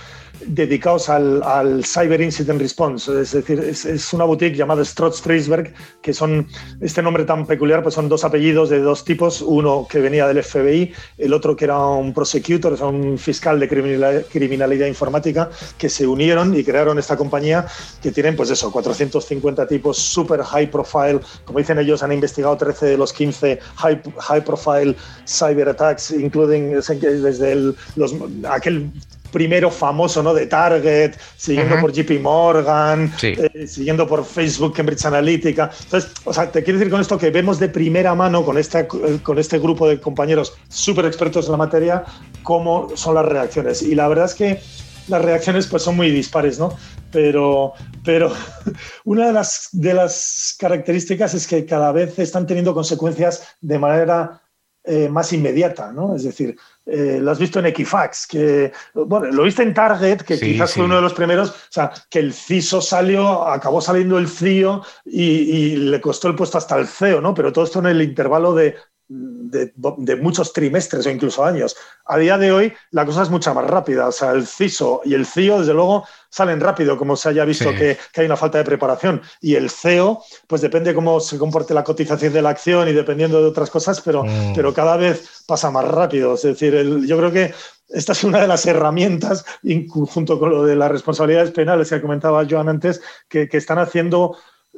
dedicados 0.46 1.10
al, 1.10 1.42
al, 1.44 1.84
Cyber 1.86 2.22
Incident 2.22 2.62
Response, 2.62 3.22
es 3.22 3.32
decir, 3.32 3.60
es, 3.60 4.14
una 4.14 4.26
boutique 4.26 4.56
llamada 4.56 4.84
Strotz 4.84 5.22
Friesberg, 5.22 5.74
que 6.02 6.14
son, 6.14 6.48
este 6.82 7.02
nombre 7.02 7.26
tan 7.26 7.46
peculiar, 7.46 7.84
pues 7.84 7.96
son 7.96 8.10
dos 8.10 8.24
apellidos 8.24 8.70
de 8.70 8.80
dos 8.80 9.04
tipos, 9.04 9.42
uno 9.42 9.88
que 9.90 10.00
venía 10.00 10.28
del 10.28 10.44
FBI, 10.44 10.94
el 11.18 11.34
otro 11.34 11.56
que 11.56 11.66
era 11.66 11.80
un 11.80 12.14
prosecutor, 12.14 12.74
o 12.74 12.78
sea, 12.78 12.88
un 12.88 13.18
fiscal 13.18 13.60
de 13.60 13.68
criminalidad, 13.68 14.26
criminalidad 14.32 14.88
informática, 14.88 15.50
que 15.78 15.90
se 15.90 16.08
unieron 16.08 16.58
y 16.58 16.64
crearon 16.64 17.00
esta 17.00 17.18
compañía 17.18 17.66
que 18.02 18.12
tienen, 18.12 18.36
pues 18.36 18.50
eso, 18.50 18.72
450 18.72 19.68
tipos 19.68 19.98
super 19.98 20.42
high 20.44 20.70
profile, 20.70 21.20
como 21.46 21.60
dicen 21.60 21.80
ellos, 21.80 22.04
han 22.04 22.12
investigado 22.12 22.58
13 22.58 22.86
de 22.88 22.98
los 22.98 23.14
15 23.14 23.60
high, 23.76 24.02
high 24.20 24.44
profile 24.44 24.96
cyber 25.28 25.70
attacks, 25.70 26.12
including 26.12 26.72
desde 26.72 27.52
el, 27.52 27.76
los, 27.96 28.16
aquel 28.50 28.92
primero 29.32 29.70
famoso, 29.70 30.24
¿no? 30.24 30.34
De 30.34 30.48
Target, 30.48 31.16
siguiendo 31.36 31.80
por 31.80 31.92
JP 31.92 32.22
Morgan, 32.22 33.12
eh, 33.22 33.68
siguiendo 33.68 34.08
por 34.08 34.26
Facebook, 34.26 34.74
Cambridge 34.76 35.06
Analytica. 35.06 35.72
Entonces, 35.84 36.12
o 36.26 36.34
sea, 36.34 36.52
te 36.52 36.64
quiero 36.64 36.80
decir 36.80 36.92
con 36.92 37.02
esto 37.02 37.18
que 37.18 37.30
vemos 37.30 37.60
de 37.60 37.70
primera 37.70 38.16
mano 38.16 38.44
con, 38.44 38.58
esta, 38.58 38.88
con 38.88 39.38
este 39.40 39.60
grupo 39.60 39.88
de 39.88 40.00
compañeros 40.00 40.54
súper 40.70 41.06
expertos 41.06 41.46
en 41.46 41.52
la 41.52 41.58
materia 41.58 42.04
cómo 42.44 42.90
son 42.96 43.16
las 43.16 43.26
reacciones. 43.26 43.82
Y 43.82 43.96
la 43.96 44.08
verdad 44.08 44.26
es 44.26 44.34
que 44.34 44.60
las 45.08 45.22
reacciones 45.22 45.68
pues 45.68 45.84
son 45.84 45.96
muy 45.96 46.12
dispares, 46.12 46.60
¿no? 46.60 46.74
Pero, 47.12 47.74
pero 48.04 48.32
una 49.06 49.28
de 49.28 49.34
las, 49.34 49.70
de 49.72 49.94
las 49.94 50.56
características 50.60 51.34
es 51.34 51.48
que 51.48 51.66
cada 51.66 51.92
vez 51.92 52.18
están 52.20 52.46
teniendo 52.46 52.74
consecuencias 52.74 53.44
de 53.62 53.80
manera 53.80 54.42
eh, 54.84 55.10
más 55.10 55.34
inmediata, 55.34 55.92
¿no? 55.92 56.16
Es 56.16 56.24
decir, 56.24 56.58
eh, 56.90 57.20
lo 57.22 57.32
has 57.32 57.40
visto 57.40 57.60
en 57.60 57.66
Equifax, 57.66 58.28
que, 58.28 58.72
bueno, 58.94 59.28
lo 59.28 59.44
viste 59.44 59.62
en 59.62 59.74
Target, 59.74 60.22
que 60.22 60.40
quizás 60.40 60.74
fue 60.74 60.86
uno 60.86 60.96
de 60.96 61.02
los 61.02 61.14
primeros, 61.14 61.50
o 61.50 61.54
sea, 61.70 61.92
que 62.10 62.20
el 62.20 62.34
CISO 62.34 62.82
salió, 62.82 63.46
acabó 63.46 63.82
saliendo 63.82 64.18
el 64.18 64.30
CIO 64.30 64.84
y, 65.06 65.22
y, 65.22 65.76
le 65.76 66.00
costó 66.00 66.30
el 66.30 66.36
puesto 66.36 66.58
hasta 66.58 66.78
el 66.78 66.88
CEO, 66.88 67.20
¿no? 67.20 67.34
Pero 67.34 67.52
todo 67.52 67.66
esto 67.66 67.80
en 67.80 67.88
el 67.88 68.02
intervalo 68.02 68.54
de 68.54 68.76
de, 69.10 70.16
muchos 70.22 70.52
trimestres 70.54 71.06
o 71.06 71.10
incluso 71.10 71.44
años. 71.44 71.76
A 72.06 72.18
día 72.18 72.38
de 72.38 72.52
hoy 72.52 72.74
la 72.92 73.06
cosa 73.06 73.24
es 73.24 73.30
mucho 73.30 73.54
más 73.54 73.66
rápida. 73.66 74.08
O 74.08 74.12
sea, 74.12 74.32
el 74.32 74.46
CISO 74.46 75.02
y 75.06 75.14
el 75.14 75.26
CIO, 75.26 75.60
desde 75.60 75.74
luego, 75.74 76.06
salen 76.30 76.60
rápido, 76.60 76.98
como 76.98 77.16
se 77.16 77.30
haya 77.30 77.46
visto 77.46 77.72
que, 77.72 77.98
hay 78.16 78.26
una 78.26 78.38
falta 78.38 78.58
de 78.58 78.64
preparación. 78.64 79.22
Y 79.42 79.56
el 79.56 79.70
CEO, 79.70 80.24
pues 80.48 80.62
depende 80.62 80.94
cómo 80.94 81.20
se 81.20 81.38
comporte 81.38 81.74
la 81.74 81.84
cotización 81.84 82.34
de 82.34 82.42
la 82.42 82.50
acción 82.50 82.88
y 82.90 82.94
dependiendo 82.94 83.42
de 83.42 83.48
otras 83.48 83.70
cosas, 83.70 84.02
pero, 84.02 84.24
mm. 84.24 84.54
pero 84.56 84.74
cada 84.74 84.98
vez 84.98 85.44
pasa 85.48 85.72
más 85.72 85.86
rápido. 85.86 86.34
Es 86.36 86.42
decir, 86.44 86.74
yo 87.06 87.18
creo 87.18 87.32
que 87.32 87.54
esta 87.90 88.12
es 88.12 88.24
una 88.26 88.42
de 88.42 88.48
las 88.48 88.66
herramientas, 88.66 89.46
junto 89.90 90.40
con 90.40 90.50
lo 90.50 90.66
de 90.66 90.76
las 90.76 90.92
responsabilidades 90.92 91.52
penales 91.52 91.90
que 91.90 92.02
comentaba 92.02 92.46
Joan 92.50 92.68
antes, 92.68 93.02
que, 93.30 93.48
que 93.48 93.58
están 93.58 93.80
haciendo 93.80 94.38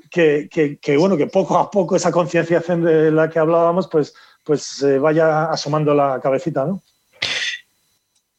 que, 0.10 0.98
bueno, 0.98 1.18
que 1.18 1.28
poco 1.28 1.58
a 1.58 1.70
poco 1.70 1.96
esa 1.96 2.12
concienciación 2.12 2.84
de 2.84 3.12
la 3.12 3.30
que 3.30 3.40
hablábamos, 3.40 3.88
pues, 3.88 4.14
pues 4.44 4.62
se 4.64 5.00
vaya 5.00 5.46
asomando 5.46 5.94
la 5.94 6.20
cabecita, 6.22 6.66
¿no? 6.66 6.82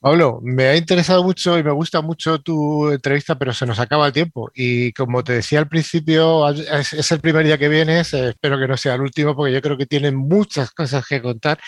Pablo, 0.00 0.40
me 0.42 0.64
ha 0.64 0.76
interesado 0.76 1.22
mucho 1.22 1.58
y 1.58 1.62
me 1.62 1.72
gusta 1.72 2.00
mucho 2.00 2.40
tu 2.40 2.90
entrevista, 2.90 3.36
pero 3.38 3.52
se 3.52 3.66
nos 3.66 3.78
acaba 3.78 4.06
el 4.06 4.14
tiempo. 4.14 4.50
Y 4.54 4.92
como 4.94 5.22
te 5.22 5.34
decía 5.34 5.58
al 5.58 5.68
principio, 5.68 6.48
es, 6.48 7.12
el 7.12 7.20
primer 7.20 7.44
día 7.44 7.58
que 7.58 7.68
vienes, 7.68 8.14
eh, 8.14 8.30
espero 8.30 8.58
que 8.58 8.66
no 8.66 8.78
sea 8.78 8.94
el 8.94 9.02
último, 9.02 9.36
porque 9.36 9.52
yo 9.52 9.60
creo 9.60 9.76
que 9.76 9.84
tienen 9.84 10.16
muchas 10.16 10.70
cosas 10.70 11.04
que 11.06 11.20
contar 11.20 11.58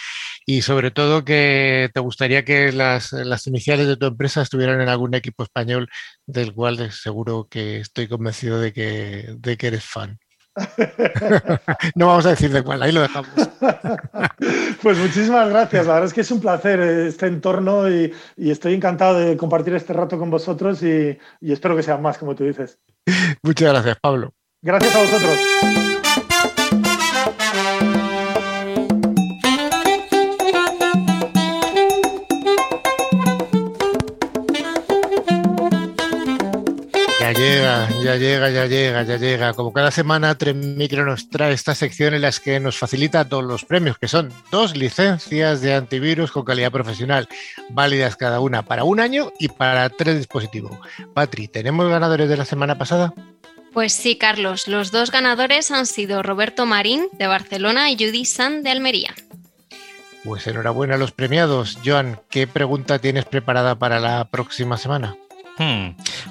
y 0.46 0.62
sobre 0.62 0.90
todo 0.90 1.24
que 1.26 1.90
te 1.92 2.00
gustaría 2.00 2.42
que 2.42 2.72
las, 2.72 3.12
las 3.12 3.46
iniciales 3.46 3.86
de 3.86 3.98
tu 3.98 4.06
empresa 4.06 4.40
estuvieran 4.40 4.80
en 4.80 4.88
algún 4.88 5.14
equipo 5.14 5.42
español, 5.42 5.90
del 6.26 6.54
cual 6.54 6.90
seguro 6.90 7.48
que 7.50 7.80
estoy 7.80 8.08
convencido 8.08 8.58
de 8.60 8.72
que, 8.72 9.34
de 9.38 9.56
que 9.58 9.66
eres 9.66 9.84
fan. 9.84 10.18
no 11.94 12.06
vamos 12.06 12.26
a 12.26 12.30
decir 12.30 12.52
de 12.52 12.62
cuál, 12.62 12.82
ahí 12.82 12.92
lo 12.92 13.00
dejamos. 13.00 13.30
pues 14.82 14.98
muchísimas 14.98 15.48
gracias. 15.48 15.86
La 15.86 15.94
verdad 15.94 16.08
es 16.08 16.14
que 16.14 16.20
es 16.20 16.30
un 16.30 16.40
placer 16.40 16.80
este 16.80 17.26
entorno 17.26 17.90
y, 17.90 18.12
estoy 18.36 18.74
encantado 18.74 19.18
de 19.18 19.36
compartir 19.36 19.74
este 19.74 19.92
rato 19.92 20.18
con 20.18 20.30
vosotros 20.30 20.82
y, 20.82 21.18
y 21.40 21.52
espero 21.52 21.76
que 21.76 21.82
sean 21.82 22.02
más, 22.02 22.18
como 22.18 22.34
tú 22.34 22.44
dices. 22.44 22.78
Muchas 23.42 23.72
gracias, 23.72 23.96
Pablo. 24.00 24.32
Gracias 24.62 24.94
a 24.94 25.00
vosotros. 25.00 25.91
Llega, 37.52 37.88
ya 38.02 38.16
llega, 38.16 38.50
ya 38.50 38.66
llega, 38.66 39.02
ya 39.02 39.16
llega. 39.16 39.52
Como 39.54 39.72
cada 39.72 39.90
semana, 39.90 40.36
Micro 40.54 41.04
nos 41.04 41.28
trae 41.28 41.52
esta 41.52 41.74
sección 41.74 42.14
en 42.14 42.22
las 42.22 42.40
que 42.40 42.60
nos 42.60 42.78
facilita 42.78 43.28
todos 43.28 43.44
los 43.44 43.64
premios, 43.64 43.98
que 43.98 44.08
son 44.08 44.32
dos 44.50 44.76
licencias 44.76 45.60
de 45.60 45.74
antivirus 45.74 46.32
con 46.32 46.44
calidad 46.44 46.72
profesional, 46.72 47.28
válidas 47.70 48.16
cada 48.16 48.40
una 48.40 48.62
para 48.62 48.84
un 48.84 49.00
año 49.00 49.32
y 49.38 49.48
para 49.48 49.88
tres 49.90 50.16
dispositivos. 50.16 50.78
Patri, 51.14 51.48
¿tenemos 51.48 51.88
ganadores 51.88 52.28
de 52.28 52.36
la 52.36 52.44
semana 52.44 52.78
pasada? 52.78 53.12
Pues 53.72 53.92
sí, 53.92 54.16
Carlos. 54.16 54.68
Los 54.68 54.90
dos 54.90 55.10
ganadores 55.10 55.70
han 55.70 55.86
sido 55.86 56.22
Roberto 56.22 56.66
Marín, 56.66 57.06
de 57.12 57.26
Barcelona, 57.26 57.90
y 57.90 57.94
Judy 57.94 58.24
San, 58.24 58.62
de 58.62 58.70
Almería. 58.70 59.14
Pues 60.24 60.46
enhorabuena 60.46 60.94
a 60.94 60.98
los 60.98 61.12
premiados. 61.12 61.78
Joan, 61.84 62.20
¿qué 62.30 62.46
pregunta 62.46 62.98
tienes 62.98 63.24
preparada 63.24 63.74
para 63.74 63.98
la 63.98 64.26
próxima 64.26 64.76
semana? 64.76 65.16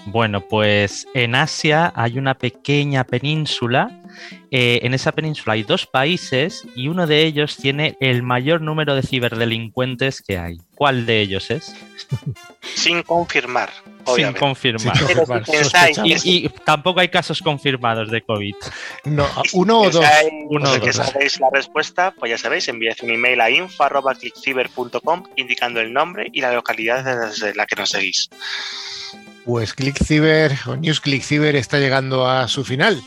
Bueno, 0.06 0.42
pues 0.42 1.08
en 1.14 1.36
Asia 1.36 1.94
hay 1.96 2.18
una 2.18 2.34
pequeña 2.34 3.04
península. 3.04 4.02
Eh, 4.50 4.80
en 4.84 4.94
esa 4.94 5.12
península 5.12 5.54
hay 5.54 5.64
dos 5.64 5.86
países 5.86 6.68
y 6.76 6.88
uno 6.88 7.08
de 7.08 7.24
ellos 7.24 7.56
tiene 7.58 7.98
el 8.00 8.24
mayor 8.24 8.62
número 8.62 8.96
de 8.96 9.04
ciberdelincuentes 9.04 10.22
que 10.22 10.38
hay. 10.38 10.58
¿Cuál 10.76 11.06
de 11.06 11.22
ellos 11.22 11.52
es? 11.52 11.76
Sin 12.76 13.04
confirmar, 13.04 13.70
Sin 14.16 14.34
confirmar. 14.34 14.96
Sin. 15.46 16.06
Y, 16.06 16.46
y 16.46 16.50
tampoco 16.66 17.00
hay 17.00 17.08
casos 17.10 17.42
confirmados 17.42 18.10
de 18.12 18.22
COVID. 18.22 18.56
No, 19.06 19.28
uno 19.54 19.80
o 19.82 19.90
dos. 19.90 20.06
pensáis 20.06 20.32
Uno 20.50 20.70
o 20.72 20.80
que 20.80 20.92
dos. 20.92 20.96
sabéis 20.96 21.40
la 21.40 21.50
respuesta, 21.52 22.14
pues 22.18 22.30
ya 22.32 22.38
sabéis, 22.38 22.68
enviad 22.68 22.96
un 23.04 23.12
email 23.12 23.40
a 23.42 23.50
info.clickciber.com 23.50 25.24
indicando 25.36 25.80
el 25.82 25.92
nombre 25.94 26.28
y 26.32 26.42
la 26.42 26.54
localidad 26.54 27.04
desde 27.30 27.54
la 27.56 27.66
que 27.66 27.76
nos 27.76 27.90
seguís. 27.90 28.30
Pues 29.46 29.74
ClickCiber 29.74 30.52
o 30.68 30.76
News 30.76 31.02
ClickCiber 31.02 31.56
está 31.56 31.80
llegando 31.80 32.28
a 32.28 32.48
su 32.48 32.64
final. 32.64 33.02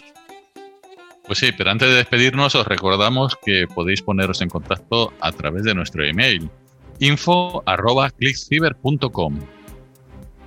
Pues 1.26 1.38
sí, 1.38 1.53
pero 1.53 1.70
antes 1.70 1.88
de 1.88 1.95
despedirnos 1.95 2.55
os 2.55 2.66
recordamos 2.66 3.34
que 3.45 3.66
podéis 3.66 4.03
poneros 4.03 4.42
en 4.42 4.51
contacto 4.51 5.14
a 5.20 5.32
través 5.32 5.64
de 5.64 5.74
nuestro 5.74 6.05
email 6.05 6.51
info@clickciber.com. 6.99 9.40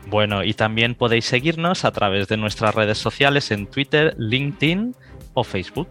Bueno, 0.10 0.44
y 0.44 0.54
también 0.54 0.96
podéis 0.96 1.26
seguirnos 1.26 1.84
a 1.84 1.92
través 1.92 2.28
de 2.28 2.38
nuestras 2.38 2.74
redes 2.74 2.98
sociales 2.98 3.52
en 3.52 3.68
Twitter, 3.68 4.16
LinkedIn 4.18 4.96
o 5.34 5.44
Facebook. 5.44 5.90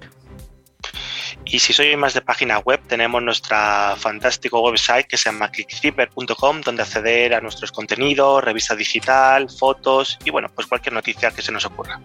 Y 1.45 1.59
si 1.59 1.73
sois 1.73 1.97
más 1.97 2.15
de 2.15 2.23
página 2.23 2.59
web, 2.59 2.81
tenemos 2.89 3.23
nuestra 3.23 3.95
fantástico 3.97 4.61
website 4.63 5.07
que 5.07 5.17
se 5.17 5.31
llama 5.31 5.51
clickciber.com, 5.51 6.61
donde 6.63 6.83
acceder 6.83 7.35
a 7.35 7.41
nuestros 7.41 7.71
contenidos, 7.71 8.43
revista 8.43 8.75
digital, 8.75 9.49
fotos 9.51 10.19
y 10.25 10.31
bueno, 10.31 10.49
pues 10.55 10.67
cualquier 10.67 10.95
noticia 10.95 11.31
que 11.31 11.43
se 11.43 11.53
nos 11.53 11.65
ocurra. 11.67 12.01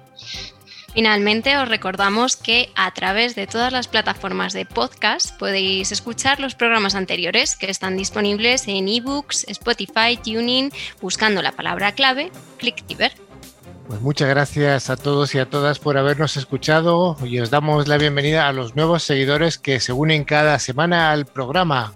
Finalmente, 0.93 1.55
os 1.57 1.69
recordamos 1.69 2.35
que 2.35 2.69
a 2.75 2.93
través 2.93 3.33
de 3.35 3.47
todas 3.47 3.71
las 3.71 3.87
plataformas 3.87 4.51
de 4.51 4.65
podcast 4.65 5.37
podéis 5.37 5.91
escuchar 5.93 6.41
los 6.41 6.53
programas 6.53 6.95
anteriores 6.95 7.55
que 7.55 7.71
están 7.71 7.95
disponibles 7.95 8.67
en 8.67 8.89
ebooks, 8.89 9.45
Spotify, 9.47 10.17
Tuning, 10.21 10.69
buscando 11.01 11.41
la 11.41 11.53
palabra 11.53 11.93
clave 11.93 12.29
ClickTiver. 12.57 13.13
Pues 13.87 14.01
muchas 14.01 14.29
gracias 14.29 14.89
a 14.89 14.97
todos 14.97 15.33
y 15.33 15.39
a 15.39 15.49
todas 15.49 15.79
por 15.79 15.97
habernos 15.97 16.35
escuchado 16.35 17.17
y 17.23 17.39
os 17.39 17.49
damos 17.49 17.87
la 17.87 17.97
bienvenida 17.97 18.47
a 18.47 18.53
los 18.53 18.75
nuevos 18.75 19.03
seguidores 19.03 19.57
que 19.57 19.79
se 19.79 19.93
unen 19.93 20.25
cada 20.25 20.59
semana 20.59 21.11
al 21.11 21.25
programa. 21.25 21.93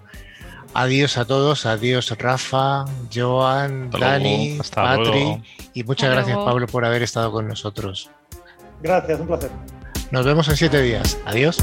Adiós 0.72 1.16
a 1.16 1.24
todos, 1.26 1.64
adiós 1.64 2.10
Rafa, 2.18 2.84
Joan, 3.14 3.90
Hasta 3.92 3.98
Dani, 3.98 4.48
luego, 4.56 4.64
Patri 4.74 5.04
luego. 5.04 5.42
y 5.72 5.84
muchas 5.84 6.08
Hasta 6.08 6.14
gracias 6.16 6.34
luego. 6.36 6.50
Pablo 6.50 6.66
por 6.66 6.84
haber 6.84 7.02
estado 7.02 7.32
con 7.32 7.48
nosotros. 7.48 8.10
Gracias, 8.82 9.20
un 9.20 9.26
placer. 9.26 9.50
Nos 10.10 10.24
vemos 10.24 10.48
en 10.48 10.56
siete 10.56 10.80
días. 10.80 11.18
Adiós. 11.24 11.58